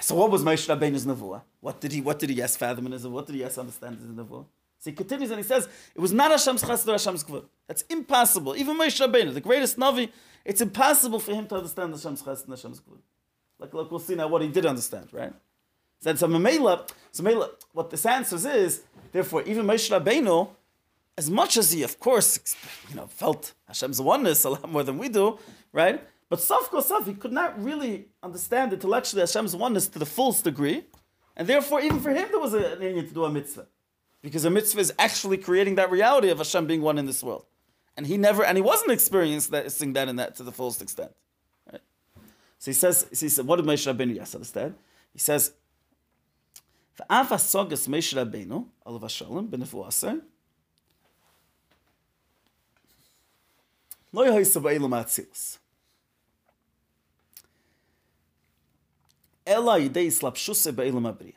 So 0.00 0.14
what 0.14 0.30
was 0.30 0.44
Moshe 0.44 0.68
Rabbeinu's 0.68 1.04
Nevuah? 1.04 1.42
What 1.60 1.80
did 1.80 1.92
he, 1.92 2.00
what 2.00 2.18
did 2.20 2.30
he 2.30 2.36
yes 2.36 2.56
fathom 2.56 2.86
in 2.86 2.92
his 2.92 3.06
What 3.06 3.26
did 3.26 3.34
he 3.34 3.40
yes 3.40 3.58
understand 3.58 3.98
in 4.00 4.06
his 4.06 4.16
Nevuah? 4.16 4.44
So 4.78 4.90
he 4.90 4.92
continues 4.92 5.30
and 5.30 5.40
he 5.40 5.44
says, 5.44 5.68
it 5.94 6.00
was 6.00 6.12
not 6.12 6.30
Hashem's 6.30 6.62
chesed 6.62 6.86
or 6.86 6.92
Hashem's 6.92 7.24
gvur. 7.24 7.44
That's 7.66 7.82
impossible. 7.82 8.56
Even 8.56 8.78
Moshe 8.78 9.04
Rabbeinu, 9.04 9.34
the 9.34 9.40
greatest 9.40 9.76
Navi, 9.76 10.10
it's 10.44 10.60
impossible 10.60 11.20
for 11.20 11.34
him 11.34 11.46
to 11.48 11.56
understand 11.56 11.92
Hashem's 11.92 12.22
chesed 12.22 12.44
and 12.44 12.52
Hashem's 12.52 12.80
gvur. 12.80 12.98
Like, 13.58 13.74
like 13.74 13.90
we'll 13.90 14.00
see 14.00 14.14
now 14.14 14.28
what 14.28 14.42
he 14.42 14.48
did 14.48 14.66
understand, 14.66 15.08
right? 15.12 15.32
So, 16.00 16.14
so 16.14 16.28
Mamela, 16.28 16.88
so 17.10 17.24
Mamela, 17.24 17.50
what 17.72 17.90
this 17.90 18.06
answers 18.06 18.44
is, 18.44 18.82
therefore, 19.12 19.42
even 19.42 19.66
Moshe 19.66 19.90
Rabbeinu, 19.90 20.48
as 21.16 21.28
much 21.28 21.56
as 21.56 21.72
he, 21.72 21.82
of 21.82 21.98
course, 21.98 22.38
you 22.88 22.94
know, 22.94 23.06
felt 23.06 23.52
Hashem's 23.66 24.00
oneness 24.00 24.44
a 24.44 24.50
lot 24.50 24.70
more 24.70 24.84
than 24.84 24.98
we 24.98 25.08
do, 25.08 25.38
right? 25.72 26.00
But 26.28 26.38
Saf 26.38 26.64
Kosaf, 26.64 27.06
he 27.06 27.14
could 27.14 27.32
not 27.32 27.60
really 27.62 28.06
understand 28.22 28.72
intellectually 28.72 29.22
Hashem's 29.22 29.56
oneness 29.56 29.88
to 29.88 29.98
the 29.98 30.06
fullest 30.06 30.44
degree, 30.44 30.84
and 31.36 31.48
therefore, 31.48 31.80
even 31.80 32.00
for 32.00 32.10
him, 32.10 32.28
there 32.30 32.40
was 32.40 32.54
a 32.54 32.78
need 32.78 33.08
to 33.08 33.14
do 33.14 33.24
a 33.24 33.30
mitzvah. 33.30 33.66
Because 34.22 34.44
a 34.44 34.50
mitzvah 34.50 34.80
is 34.80 34.92
actually 34.98 35.38
creating 35.38 35.76
that 35.76 35.90
reality 35.90 36.30
of 36.30 36.38
Hashem 36.38 36.66
being 36.66 36.82
one 36.82 36.98
in 36.98 37.06
this 37.06 37.22
world. 37.22 37.46
And 37.98 38.06
he 38.06 38.16
never, 38.16 38.44
and 38.44 38.56
he 38.56 38.62
wasn't 38.62 38.92
experiencing 38.92 39.50
that, 39.92 40.08
in 40.08 40.16
that 40.16 40.36
to 40.36 40.44
the 40.44 40.52
fullest 40.52 40.80
extent. 40.80 41.10
Right? 41.70 41.82
So 42.60 42.70
he 42.70 42.72
says, 42.72 43.08
he 43.10 43.28
said, 43.28 43.44
what 43.44 43.56
did 43.56 43.64
Moshe 43.64 43.92
Rabbeinu 43.92 44.14
yes 44.14 44.36
understand? 44.36 44.76
He 45.12 45.18
says, 45.18 45.52
"V'av 46.96 47.26
hasogas 47.26 47.88
Moshe 47.88 48.14
Rabbeinu 48.14 48.66
alav 48.86 49.00
hashalom 49.00 49.48
b'nefuaseh 49.48 50.22
lo 54.12 54.24
yehoysa 54.24 54.62
ba'ilum 54.62 54.90
atzilus." 54.90 55.58
Ela 59.44 59.80
yidei 59.80 60.06
slapshuse 60.06 60.72
ba'ilum 60.72 61.12
abriya. 61.12 61.34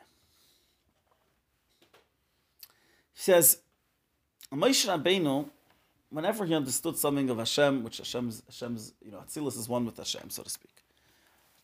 He 3.14 3.20
says, 3.20 3.58
Moshe 4.52 4.86
Rabbeinu, 4.86 5.48
whenever 6.12 6.44
he 6.44 6.54
understood 6.54 6.96
something 6.96 7.30
of 7.30 7.38
Hashem, 7.38 7.82
which 7.82 7.98
Hashem's, 7.98 8.42
Hashem's 8.46 8.92
you 9.04 9.10
know, 9.10 9.18
Atzilus 9.18 9.58
is 9.58 9.68
one 9.68 9.84
with 9.84 9.96
Hashem, 9.96 10.30
so 10.30 10.42
to 10.42 10.50
speak. 10.50 10.74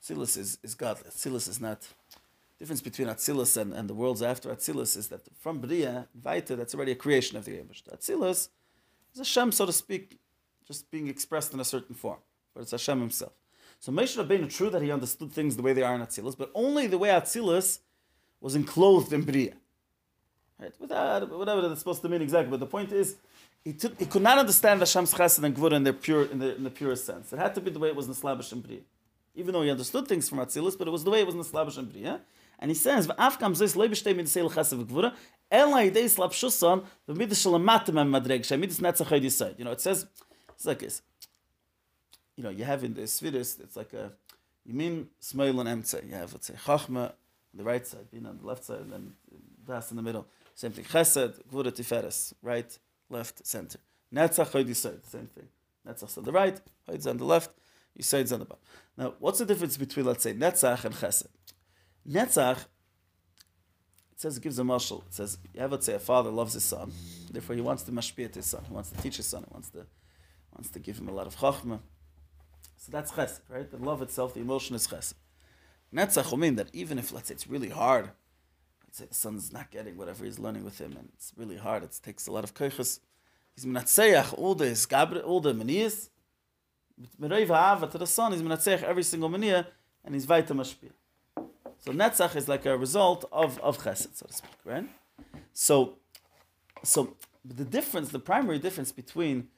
Atzilus 0.02 0.38
is, 0.38 0.58
is 0.62 0.74
God. 0.74 0.98
Atzilus 1.08 1.48
is 1.48 1.60
not. 1.60 1.86
difference 2.58 2.80
between 2.80 3.08
Atzilus 3.08 3.56
and, 3.56 3.72
and 3.72 3.88
the 3.88 3.94
worlds 3.94 4.22
after 4.22 4.48
Atzilus 4.50 4.96
is 4.96 5.08
that 5.08 5.20
from 5.38 5.58
Bria, 5.58 6.08
Vaita, 6.20 6.56
that's 6.56 6.74
already 6.74 6.92
a 6.92 6.96
creation 6.96 7.36
of 7.36 7.44
the 7.44 7.52
Abish. 7.52 7.82
Atzilus 7.84 8.48
is 9.12 9.18
Hashem, 9.18 9.52
so 9.52 9.66
to 9.66 9.72
speak, 9.72 10.18
just 10.66 10.90
being 10.90 11.08
expressed 11.08 11.52
in 11.52 11.60
a 11.60 11.64
certain 11.64 11.94
form. 11.94 12.18
But 12.54 12.62
it's 12.62 12.70
Hashem 12.70 13.00
himself. 13.00 13.32
So 13.80 13.92
Moshe 13.92 14.22
Rabbeinu, 14.22 14.50
true 14.50 14.70
that 14.70 14.82
he 14.82 14.90
understood 14.90 15.30
things 15.30 15.56
the 15.56 15.62
way 15.62 15.72
they 15.72 15.82
are 15.82 15.94
in 15.94 16.00
Atzilus, 16.00 16.36
but 16.36 16.50
only 16.54 16.86
the 16.86 16.98
way 16.98 17.10
Atzilus 17.10 17.80
was 18.40 18.54
enclosed 18.54 19.12
in 19.12 19.22
Bria. 19.22 19.54
Right? 20.58 20.72
Without, 20.80 21.30
whatever 21.30 21.68
that's 21.68 21.80
supposed 21.80 22.02
to 22.02 22.08
mean 22.08 22.22
exactly. 22.22 22.50
But 22.50 22.60
the 22.60 22.66
point 22.66 22.90
is, 22.92 23.16
he, 23.68 23.74
took, 23.74 23.98
he 23.98 24.06
could 24.06 24.22
not 24.22 24.38
understand 24.38 24.80
Hashem's 24.80 25.12
chesed 25.12 25.42
and 25.42 25.54
gvura 25.54 25.72
in 25.72 25.84
their 25.84 25.92
pure 25.92 26.24
in 26.24 26.38
the, 26.38 26.56
in 26.56 26.64
the 26.64 26.70
purest 26.70 27.04
sense. 27.04 27.34
It 27.34 27.38
had 27.38 27.54
to 27.54 27.60
be 27.60 27.70
the 27.70 27.78
way 27.78 27.88
it 27.88 27.96
was 27.96 28.08
in 28.08 28.14
Slavish 28.14 28.50
and 28.50 28.62
Bria. 28.62 28.80
Even 29.34 29.52
though 29.52 29.60
he 29.60 29.70
understood 29.70 30.08
things 30.08 30.26
from 30.26 30.38
Atzilus, 30.38 30.78
but 30.78 30.88
it 30.88 30.90
was 30.90 31.04
the 31.04 31.10
way 31.10 31.20
it 31.20 31.26
was 31.26 31.34
in 31.34 31.44
Slavish 31.44 31.76
and 31.76 31.92
Bria. 31.92 32.22
And 32.58 32.70
he 32.70 32.74
says, 32.74 33.06
"V'afkam 33.06 33.52
zeis 33.54 33.76
leibeshtei 33.76 34.14
midisei 34.14 34.42
l'chesed 34.42 34.82
v'gvura, 34.82 35.14
ela 35.50 35.82
yidei 35.82 36.04
slapshuson 36.04 36.82
v'midish 37.06 37.44
shalamatim 37.44 38.00
em 38.00 38.10
madreg 38.10 38.40
shemidish 38.40 38.80
netzach 38.80 39.20
yisaid." 39.20 39.58
You 39.58 39.66
know, 39.66 39.72
it 39.72 39.82
says 39.82 40.06
it's 40.54 40.64
like 40.64 40.78
this. 40.78 41.02
You 42.36 42.44
know, 42.44 42.50
you 42.50 42.64
have 42.64 42.82
in 42.84 42.94
the 42.94 43.02
Svidus, 43.02 43.60
it's 43.60 43.76
like 43.76 43.92
a 43.92 44.12
you 44.64 44.72
mean 44.72 45.08
Smail 45.20 45.60
and 45.60 45.68
Emtze. 45.68 46.02
You 46.08 46.14
have 46.14 46.32
let's 46.32 46.46
say 46.46 46.54
Chachma 46.54 47.08
on 47.08 47.12
the 47.54 47.64
right 47.64 47.86
side, 47.86 48.10
Bina 48.10 48.30
on 48.30 48.38
the 48.38 48.46
left 48.46 48.64
side, 48.64 48.80
and 48.80 48.92
then 48.94 49.12
Das 49.66 49.90
in 49.90 49.98
the 49.98 50.02
middle. 50.02 50.26
Same 50.54 50.72
thing. 50.72 50.84
Chesed, 50.86 51.34
Gvura 51.52 51.70
Tiferes, 51.70 52.32
right, 52.42 52.78
left, 53.10 53.46
center. 53.46 53.78
Netzach, 54.14 54.50
Hoid 54.50 54.68
Yisoid, 54.68 55.04
same 55.06 55.26
thing. 55.26 55.48
Netzach's 55.86 56.18
on 56.18 56.24
the 56.24 56.32
right, 56.32 56.60
Hoid's 56.88 57.06
on 57.06 57.16
the 57.16 57.24
left, 57.24 57.50
Yisoid's 57.98 58.32
on 58.32 58.40
the 58.40 58.44
bottom. 58.44 58.62
Now, 58.96 59.14
what's 59.18 59.38
the 59.38 59.46
difference 59.46 59.76
between, 59.76 60.06
let's 60.06 60.22
say, 60.22 60.34
Netzach 60.34 60.84
and 60.84 60.94
Chesed? 60.94 61.26
Netzach, 62.08 62.58
it 62.58 64.20
says 64.22 64.36
it 64.36 64.42
gives 64.42 64.58
a 64.58 64.64
marshal. 64.64 65.04
It 65.06 65.14
says, 65.14 65.38
you 65.54 65.60
have, 65.60 65.72
let's 65.72 65.86
say, 65.86 65.94
a 65.94 65.98
father 65.98 66.30
loves 66.30 66.54
his 66.54 66.64
son, 66.64 66.92
therefore 67.30 67.54
he 67.54 67.60
wants 67.62 67.82
to 67.84 67.92
mashpiyat 67.92 68.34
his 68.34 68.46
son, 68.46 68.64
he 68.66 68.72
wants 68.72 68.90
to 68.90 69.00
teach 69.02 69.18
his 69.18 69.26
son, 69.26 69.44
he 69.46 69.52
wants 69.52 69.70
to, 69.70 69.86
wants 70.54 70.70
to 70.70 70.78
give 70.78 70.98
him 70.98 71.08
a 71.08 71.12
lot 71.12 71.26
of 71.26 71.36
chachma. 71.36 71.80
So 72.76 72.90
that's 72.90 73.12
chesed, 73.12 73.40
right? 73.48 73.70
The 73.70 73.76
love 73.76 74.02
itself, 74.02 74.34
the 74.34 74.40
emotion 74.40 74.74
is 74.74 74.86
chesed. 74.86 75.14
Netzach 75.94 76.30
will 76.30 76.38
mean 76.38 76.56
that 76.56 76.68
even 76.72 76.98
if, 76.98 77.12
let's 77.12 77.28
say, 77.28 77.34
it's 77.34 77.46
really 77.46 77.68
hard, 77.68 78.10
son's 79.10 79.52
not 79.52 79.70
getting 79.70 79.96
whatever 79.96 80.24
he's 80.24 80.38
learning 80.38 80.64
with 80.64 80.80
him, 80.80 80.92
and 80.98 81.08
it's 81.14 81.32
really 81.36 81.56
hard, 81.56 81.82
it 81.82 81.98
takes 82.02 82.26
a 82.26 82.32
lot 82.32 82.44
of 82.44 82.54
koiches, 82.54 83.00
he's 83.54 83.64
menatzeach 83.64 84.36
all 84.38 84.54
the 84.54 84.66
gabre, 84.66 85.22
all 85.24 85.40
the 85.40 85.54
manias, 85.54 86.10
merayv 87.20 87.48
ha'ava 87.48 87.86
to 87.86 87.98
the 87.98 88.06
son, 88.06 88.32
he's 88.32 88.42
menatzeach 88.42 88.82
every 88.82 89.02
single 89.02 89.28
mania, 89.28 89.66
and 90.04 90.14
he's 90.14 90.26
weiter 90.26 90.54
mashpiyah. 90.54 90.92
So 91.78 91.92
netzach 91.92 92.34
is 92.36 92.48
like 92.48 92.66
a 92.66 92.76
result 92.76 93.24
of, 93.32 93.58
of 93.60 93.78
chesed, 93.78 94.16
so 94.16 94.26
to 94.26 94.32
speak, 94.32 94.50
right? 94.64 94.88
So, 95.52 95.94
so 96.82 97.16
the 97.44 97.64
difference, 97.64 98.10
the 98.10 98.18
primary 98.18 98.58
difference 98.58 98.92
between 98.92 99.48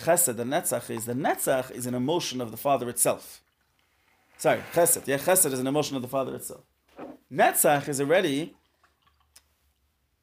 chesed 0.00 0.38
and 0.38 0.52
netzach 0.52 0.90
is 0.90 1.06
the 1.06 1.14
netzach 1.14 1.70
is 1.70 1.86
an 1.86 1.94
emotion 1.94 2.40
of 2.40 2.50
the 2.50 2.56
father 2.56 2.88
itself. 2.88 3.42
Sorry, 4.38 4.60
chesed. 4.72 5.06
Yeah, 5.06 5.18
chesed 5.18 5.52
is 5.52 5.60
an 5.60 5.66
emotion 5.66 5.94
of 5.96 6.02
the 6.02 6.08
father 6.08 6.34
itself. 6.34 6.64
Netzach 7.32 7.88
is 7.88 8.00
already 8.00 8.54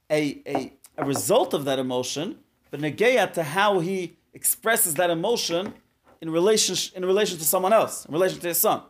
a, 0.10 0.42
a, 0.46 0.74
a 0.98 1.06
result 1.06 1.54
of 1.54 1.66
that 1.66 1.80
emotion, 1.80 2.38
but 2.72 2.80
negeya 2.80 3.32
to 3.34 3.44
how 3.44 3.80
he 3.80 4.18
expresses 4.34 4.94
that 4.96 5.10
emotion 5.10 5.74
in 6.22 6.30
relation, 6.30 6.76
in 6.96 7.06
relation 7.06 7.38
to 7.38 7.44
someone 7.44 7.74
else, 7.74 8.06
in 8.06 8.14
relation 8.14 8.40
to 8.40 8.48
his 8.48 8.58
son. 8.58 8.82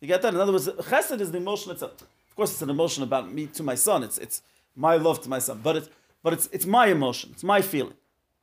You 0.00 0.08
get 0.08 0.22
that? 0.22 0.34
In 0.34 0.40
other 0.40 0.52
words, 0.52 0.68
chesed 0.68 1.20
is 1.20 1.30
the 1.30 1.38
emotion 1.38 1.72
itself. 1.72 2.00
Of 2.02 2.36
course, 2.36 2.52
it's 2.52 2.62
an 2.62 2.70
emotion 2.70 3.02
about 3.02 3.32
me 3.32 3.46
to 3.48 3.62
my 3.62 3.74
son. 3.74 4.02
It's, 4.02 4.18
it's 4.18 4.42
my 4.74 4.96
love 4.96 5.20
to 5.22 5.28
my 5.28 5.38
son. 5.38 5.60
But 5.62 5.76
it's, 5.76 5.88
but 6.22 6.32
it's, 6.32 6.48
it's 6.52 6.66
my 6.66 6.86
emotion. 6.86 7.30
It's 7.32 7.44
my 7.44 7.62
feeling. 7.62 7.94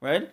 Right? 0.02 0.32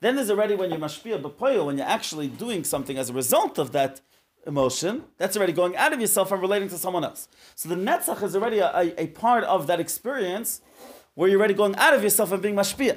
Then 0.00 0.16
there's 0.16 0.30
already 0.30 0.54
when 0.54 0.70
you're 0.70 0.78
mashpia 0.78 1.20
b'poyo, 1.20 1.66
when 1.66 1.78
you're 1.78 1.86
actually 1.86 2.28
doing 2.28 2.64
something 2.64 2.98
as 2.98 3.10
a 3.10 3.12
result 3.12 3.58
of 3.58 3.72
that 3.72 4.00
emotion, 4.46 5.04
that's 5.16 5.36
already 5.36 5.52
going 5.52 5.76
out 5.76 5.92
of 5.92 6.00
yourself 6.00 6.30
and 6.32 6.40
relating 6.40 6.68
to 6.68 6.78
someone 6.78 7.04
else. 7.04 7.28
So 7.54 7.68
the 7.68 7.74
netzach 7.74 8.22
is 8.22 8.36
already 8.36 8.58
a, 8.58 8.70
a, 8.74 9.02
a 9.02 9.06
part 9.08 9.44
of 9.44 9.66
that 9.66 9.80
experience 9.80 10.60
where 11.18 11.28
you're 11.28 11.40
already 11.40 11.52
going 11.52 11.74
out 11.74 11.94
of 11.94 12.02
yourself 12.04 12.30
and 12.30 12.40
being 12.40 12.54
mashpia. 12.54 12.96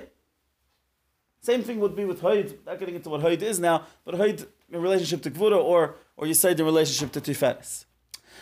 Same 1.42 1.64
thing 1.64 1.80
would 1.80 1.96
be 1.96 2.06
with 2.06 2.22
Hoid, 2.22 2.56
not 2.68 2.78
getting 2.78 2.94
into 2.94 3.10
what 3.10 3.20
Hoid 3.20 3.42
is 3.42 3.60
now, 3.60 3.88
but 4.06 4.14
Hoid 4.14 4.46
in 4.72 4.80
relationship 4.80 5.24
to 5.24 5.32
Gvura 5.32 5.58
or, 5.58 5.96
or 6.16 6.28
you 6.28 6.36
say 6.36 6.52
in 6.52 6.64
relationship 6.64 7.12
to 7.14 7.20
Tiferes. 7.20 7.86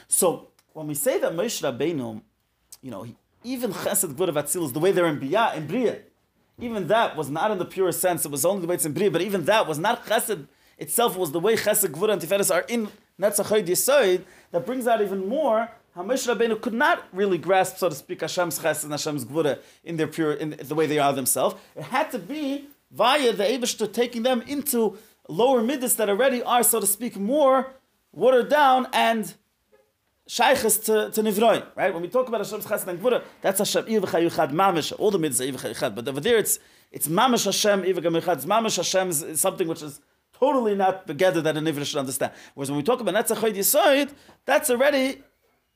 So 0.10 0.50
when 0.74 0.88
we 0.88 0.96
say 0.96 1.18
that 1.20 1.32
Moshe 1.32 1.64
Rabbeinu, 1.64 2.22
you 2.82 2.92
know, 2.92 3.08
even 3.46 3.72
Chesed 3.72 4.14
Gvura 4.16 4.34
Vatzilus, 4.34 4.74
the 4.74 4.80
way 4.80 4.92
they're 4.92 5.08
in 5.08 5.18
Bia, 5.18 5.54
in 5.56 5.66
Bria, 5.66 6.00
even 6.60 6.90
that 6.90 7.16
was 7.16 7.30
not 7.30 7.50
in 7.50 7.58
the 7.58 7.64
pure 7.64 7.94
sense, 7.94 8.26
it 8.26 8.32
was 8.32 8.44
only 8.44 8.64
the 8.64 8.68
way 8.68 8.76
it's 8.76 8.86
in 8.86 8.92
Bria, 8.92 9.10
but 9.10 9.22
even 9.22 9.46
that 9.46 9.66
was 9.66 9.80
not 9.80 10.06
Chesed 10.08 10.46
itself, 10.78 11.16
was 11.16 11.32
the 11.32 11.40
way 11.40 11.56
Chesed 11.56 11.88
Gvura 11.88 12.12
and 12.12 12.22
Tiferes 12.22 12.54
are 12.54 12.66
in 12.68 12.90
Netzach 13.18 13.46
Hoid 13.46 13.68
Yisoid, 13.68 14.24
that 14.52 14.66
brings 14.66 14.88
out 14.88 15.02
even 15.02 15.26
more 15.26 15.70
how 16.00 16.06
Moshe 16.06 16.34
Rabbeinu 16.34 16.62
could 16.62 16.74
not 16.74 17.04
really 17.12 17.38
grasp, 17.38 17.76
so 17.78 17.90
to 17.90 17.96
speak, 17.96 18.22
Hashem's 18.22 18.58
Chesed 18.58 18.84
and 18.84 18.94
Hashem's 18.94 19.26
Gvura 19.26 19.60
in 19.84 19.98
their 19.98 20.08
pure, 20.08 20.32
in 20.32 20.52
the 20.52 20.74
way 20.74 20.86
they 20.86 20.98
are 20.98 21.12
themselves. 21.12 21.56
It 21.76 21.84
had 21.84 22.10
to 22.12 22.20
be 22.20 22.70
via 22.90 23.34
the 23.34 23.44
Eibishter 23.44 23.92
taking 23.92 24.24
them 24.24 24.42
into 24.44 24.98
lower 25.28 25.62
midas 25.62 25.98
that 25.98 26.10
already 26.10 26.42
are, 26.42 26.64
so 26.64 26.80
to 26.80 26.88
speak, 26.88 27.18
more 27.18 27.74
watered 28.14 28.48
down 28.48 28.88
and 28.94 29.34
shaykhs 30.26 30.78
to, 30.86 31.12
to 31.12 31.22
Nivroin, 31.22 31.66
right? 31.76 31.94
When 31.94 32.02
we 32.02 32.08
talk 32.08 32.30
about 32.30 32.40
Hashem's 32.40 32.66
Chesed 32.66 32.88
and 32.88 33.02
Gvura, 33.02 33.22
that's 33.42 33.58
Hashem, 33.58 33.94
Iv 33.94 34.04
Chayuchad 34.04 34.52
Mamish, 34.54 34.94
all 34.98 35.12
the 35.12 35.20
midas 35.20 35.42
are 35.42 35.46
Iv 35.46 35.58
Chayuchad, 35.58 35.96
but 35.96 36.08
over 36.08 36.22
there 36.22 36.38
it's, 36.38 36.60
it's 36.94 37.10
Mamish 37.10 37.44
Hashem, 37.44 37.84
Iv 37.84 37.98
Chayuchad, 37.98 38.36
it's 38.38 38.46
Mamish 38.46 38.78
Hashem 38.78 39.10
is 39.10 39.42
something 39.42 39.68
which 39.68 39.84
is 39.84 40.00
totally 40.32 40.76
not 40.76 41.06
together 41.08 41.42
that 41.42 41.58
a 41.58 41.60
Nivra 41.60 41.86
should 41.86 42.00
understand. 42.00 42.32
Whereas 42.54 42.72
when 42.72 42.78
we 42.78 42.84
talk 42.84 43.02
about 43.02 43.14
Netzach 43.14 43.54
Yisoid, 43.54 44.14
that's 44.46 44.70
already 44.70 45.22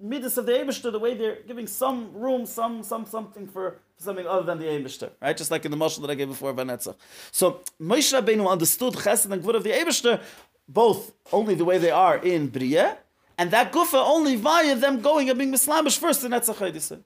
midas 0.04 0.38
of 0.38 0.46
the 0.46 0.52
Eibishter, 0.52 0.92
the 0.92 1.00
way 1.00 1.14
they're 1.16 1.38
giving 1.48 1.66
some 1.66 2.14
room, 2.14 2.46
some 2.46 2.84
some 2.84 3.06
something 3.06 3.48
for, 3.48 3.78
something 3.98 4.28
other 4.28 4.44
than 4.44 4.60
the 4.60 4.66
Eibishter, 4.66 5.12
right? 5.22 5.36
Just 5.36 5.50
like 5.50 5.64
in 5.66 5.72
the 5.72 5.78
Moshe 5.78 6.00
that 6.02 6.10
I 6.10 6.16
gave 6.16 6.28
before 6.28 6.52
about 6.52 6.68
Netzach. 6.68 6.96
So 7.32 7.62
Moshe 7.82 8.12
Rabbeinu 8.14 8.48
understood 8.50 8.94
Chesed 8.94 9.32
and 9.32 9.42
Gvur 9.42 9.56
of 9.56 9.64
the 9.64 9.72
Eibishter, 9.72 10.22
both 10.68 11.14
only 11.32 11.56
the 11.56 11.66
way 11.66 11.78
they 11.78 11.92
are 11.92 12.18
in 12.18 12.48
Bria, 12.48 12.98
and 13.38 13.50
that 13.52 13.72
Gufa 13.72 14.02
only 14.06 14.36
via 14.36 14.76
them 14.76 15.02
going 15.02 15.30
and 15.30 15.40
being 15.40 15.52
Mislamish 15.52 15.98
first 15.98 16.24
in 16.24 16.32
Netzach 16.32 17.02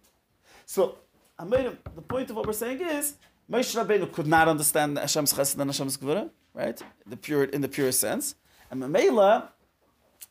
So 0.66 0.98
I 1.38 1.44
made 1.46 1.62
him, 1.62 1.78
the 1.96 2.02
point 2.02 2.30
of 2.32 2.36
what 2.36 2.48
we're 2.48 2.54
saying 2.54 2.82
is, 2.82 3.16
Moshe 3.50 3.76
Rabbeinu 3.80 4.12
could 4.12 4.28
not 4.28 4.48
understand 4.48 4.98
Hashem's 4.98 5.34
Chesed 5.34 5.60
and 5.60 5.70
Hashem's 5.70 5.98
Gvura, 5.98 6.30
right? 6.54 6.82
The 7.06 7.16
pure, 7.16 7.44
in 7.44 7.62
the 7.62 7.70
purest 7.70 8.00
sense. 8.00 8.36
And 8.70 8.82
Mamela, 8.82 9.50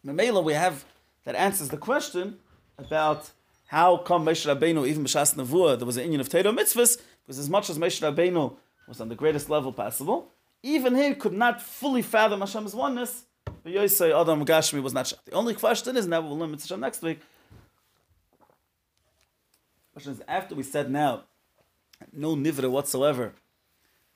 Mamela, 0.04 0.44
we 0.44 0.52
have 0.52 0.84
that 1.24 1.34
answers 1.34 1.68
the 1.70 1.76
question 1.76 2.38
about 2.78 3.30
how 3.66 3.96
come 3.98 4.24
Moshe 4.26 4.46
Rabbeinu, 4.46 4.86
even 4.86 5.04
B'Shas 5.04 5.34
Nevuah, 5.34 5.78
there 5.78 5.86
was 5.86 5.96
an 5.96 6.08
inyan 6.08 6.20
of 6.20 6.28
Torah 6.28 6.44
mitzvahs, 6.44 7.00
because 7.24 7.38
as 7.38 7.50
much 7.50 7.68
as 7.68 7.78
Moshe 7.78 8.00
Rabbeinu 8.00 8.54
was 8.86 9.00
on 9.00 9.08
the 9.08 9.14
greatest 9.14 9.50
level 9.50 9.72
possible, 9.72 10.32
even 10.62 10.94
he 10.94 11.14
could 11.14 11.32
not 11.32 11.60
fully 11.60 12.02
fathom 12.02 12.40
Hashem's 12.40 12.74
oneness, 12.74 13.24
but 13.44 13.72
Yosei 13.72 14.18
Adam 14.18 14.44
Gashmi 14.44 14.82
was 14.82 14.92
not 14.92 15.08
shot. 15.08 15.24
The 15.24 15.32
only 15.32 15.54
question 15.54 15.96
is, 15.96 16.06
now 16.06 16.20
we'll 16.20 16.36
limit 16.36 16.60
Hashem 16.60 16.80
next 16.80 17.02
week, 17.02 17.20
question 19.92 20.12
is, 20.12 20.22
after 20.28 20.54
we 20.54 20.62
said 20.62 20.90
now, 20.90 21.22
no 22.12 22.36
nivra 22.36 22.70
whatsoever 22.70 23.32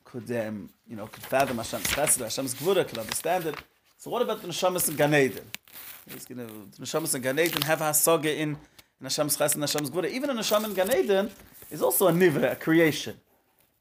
could, 0.05 0.31
um, 0.33 0.69
you 0.87 0.95
know, 0.95 1.07
could 1.07 1.23
fathom 1.23 1.57
Hashem's 1.57 1.87
chesed, 1.87 2.23
Hashem's 2.23 2.55
gvura, 2.55 2.87
could 2.87 2.99
understand 2.99 3.47
it. 3.47 3.57
So 3.97 4.11
what 4.11 4.23
about 4.23 4.43
the 4.43 4.49
neshamas 4.49 4.89
in 4.89 4.97
Gan 4.97 5.15
Eden? 5.15 5.51
He's 6.13 6.25
going 6.25 6.47
to 6.47 6.53
neshamas 6.81 7.15
in 7.15 7.23
Gan 7.23 7.39
Eden 7.39 7.63
have 7.63 7.81
hasaga 7.81 8.37
in, 8.37 8.57
Hashem's 9.03 9.37
chesed 9.37 9.55
and 9.55 9.63
Hashem's 9.63 9.91
gvura. 9.91 10.11
Even 10.11 10.31
a 10.31 10.35
neshama 10.35 10.67
in 10.67 10.75
Gan 10.75 10.95
Eden 10.95 11.31
is 11.71 11.83
also 11.83 12.09
a 12.09 12.13
nivra, 12.13 12.53
a 12.53 12.57
creation. 12.57 13.17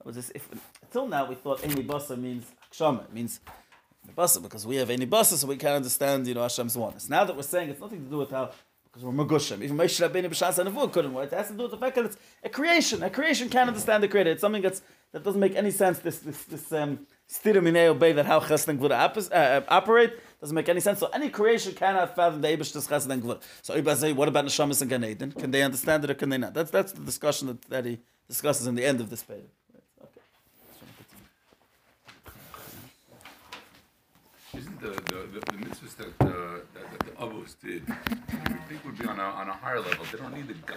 Was 0.04 0.16
this, 0.16 0.32
if, 0.34 0.48
until 0.82 1.08
now 1.08 1.28
we 1.28 1.36
thought 1.36 1.60
eini 1.62 1.86
basar 1.86 2.18
means 2.18 2.46
kshama, 2.72 3.04
it 3.04 3.14
means 3.14 3.40
basa 4.18 4.42
because 4.42 4.66
we 4.66 4.78
have 4.78 4.88
eini 4.88 5.08
basar, 5.08 5.36
so 5.36 5.48
we 5.48 5.58
can't 5.58 5.76
understand, 5.76 6.26
you 6.28 6.34
know, 6.34 6.44
Hashem's 6.44 6.78
oneness. 6.78 7.10
Now 7.10 7.26
that 7.26 7.36
we're 7.36 7.42
saying 7.42 7.70
it's 7.70 7.82
nothing 7.82 8.04
to 8.06 8.10
do 8.10 8.18
with 8.18 8.32
how 8.32 8.52
because 8.92 9.04
we're 9.04 9.12
Magushim. 9.12 9.62
Even 9.62 9.78
Moshe 9.78 10.08
Rabbeinu 10.08 10.30
B'Shas 10.30 10.64
Nevuah 10.64 10.92
couldn't. 10.92 11.16
It 11.16 11.32
has 11.32 11.50
to 11.50 11.54
do 11.54 11.64
with 11.64 11.72
the 11.72 11.78
fact 11.78 11.96
that 11.96 12.06
it's 12.06 12.18
a 12.44 12.50
creation. 12.50 13.04
A 13.04 13.10
creation 13.10 13.50
can't 13.50 13.68
understand 13.68 14.02
the 14.02 14.08
creator. 14.08 14.32
It's 14.32 14.42
something 14.42 14.62
that's 14.62 14.82
that 15.12 15.24
doesn't 15.24 15.40
make 15.40 15.56
any 15.56 15.72
sense. 15.72 16.00
This 16.00 16.20
this 16.20 16.44
this 16.46 16.72
um 16.72 17.06
obey 17.46 18.12
that 18.14 18.26
how 18.26 18.40
Chesed 18.40 18.68
and 18.68 18.80
Gvura 18.80 19.32
uh, 19.32 19.62
operate 19.68 20.14
doesn't 20.40 20.56
make 20.56 20.70
any 20.70 20.80
sense. 20.80 21.00
So 21.00 21.08
any 21.08 21.30
creation 21.30 21.74
cannot 21.74 22.16
fathom 22.16 22.42
the 22.42 22.48
Eibush 22.48 22.74
Chesed 22.74 23.10
and 23.10 23.22
Gvura. 23.22 23.42
So 23.62 23.80
Iba 23.80 23.96
say, 23.96 24.14
what 24.14 24.28
about 24.28 24.46
Neshamas 24.46 24.82
and 24.82 24.90
Gan 24.90 25.04
Eden? 25.04 25.32
Can 25.34 25.52
they 25.52 25.62
understand 25.64 26.04
it 26.06 26.10
or 26.12 26.14
can 26.14 26.30
they 26.30 26.38
not? 26.38 26.54
That's 26.54 26.72
that's 26.72 26.94
the 26.94 27.02
discussion 27.02 27.48
that, 27.48 27.62
that 27.64 27.86
he 27.86 28.00
discusses 28.28 28.68
in 28.68 28.76
the 28.76 28.86
end 28.86 29.02
of 29.02 29.10
this 29.10 29.24
page. 29.24 29.50
Isn't 34.58 34.82
the, 34.82 34.90
the, 34.90 35.28
the, 35.34 35.40
the 35.40 35.58
mitzvahs 35.64 35.96
that, 35.98 36.08
uh, 36.22 36.60
that, 36.74 36.92
that 36.92 37.00
the 37.02 37.12
Avos 37.24 37.56
did, 37.60 37.84
I 37.90 38.54
think 38.68 38.84
would 38.84 38.98
be 38.98 39.06
on 39.06 39.20
a, 39.20 39.24
on 39.24 39.48
a 39.48 39.54
higher 39.54 39.80
level. 39.80 40.06
They 40.12 40.18
don't 40.18 40.34
need 40.34 40.48
the 40.48 40.56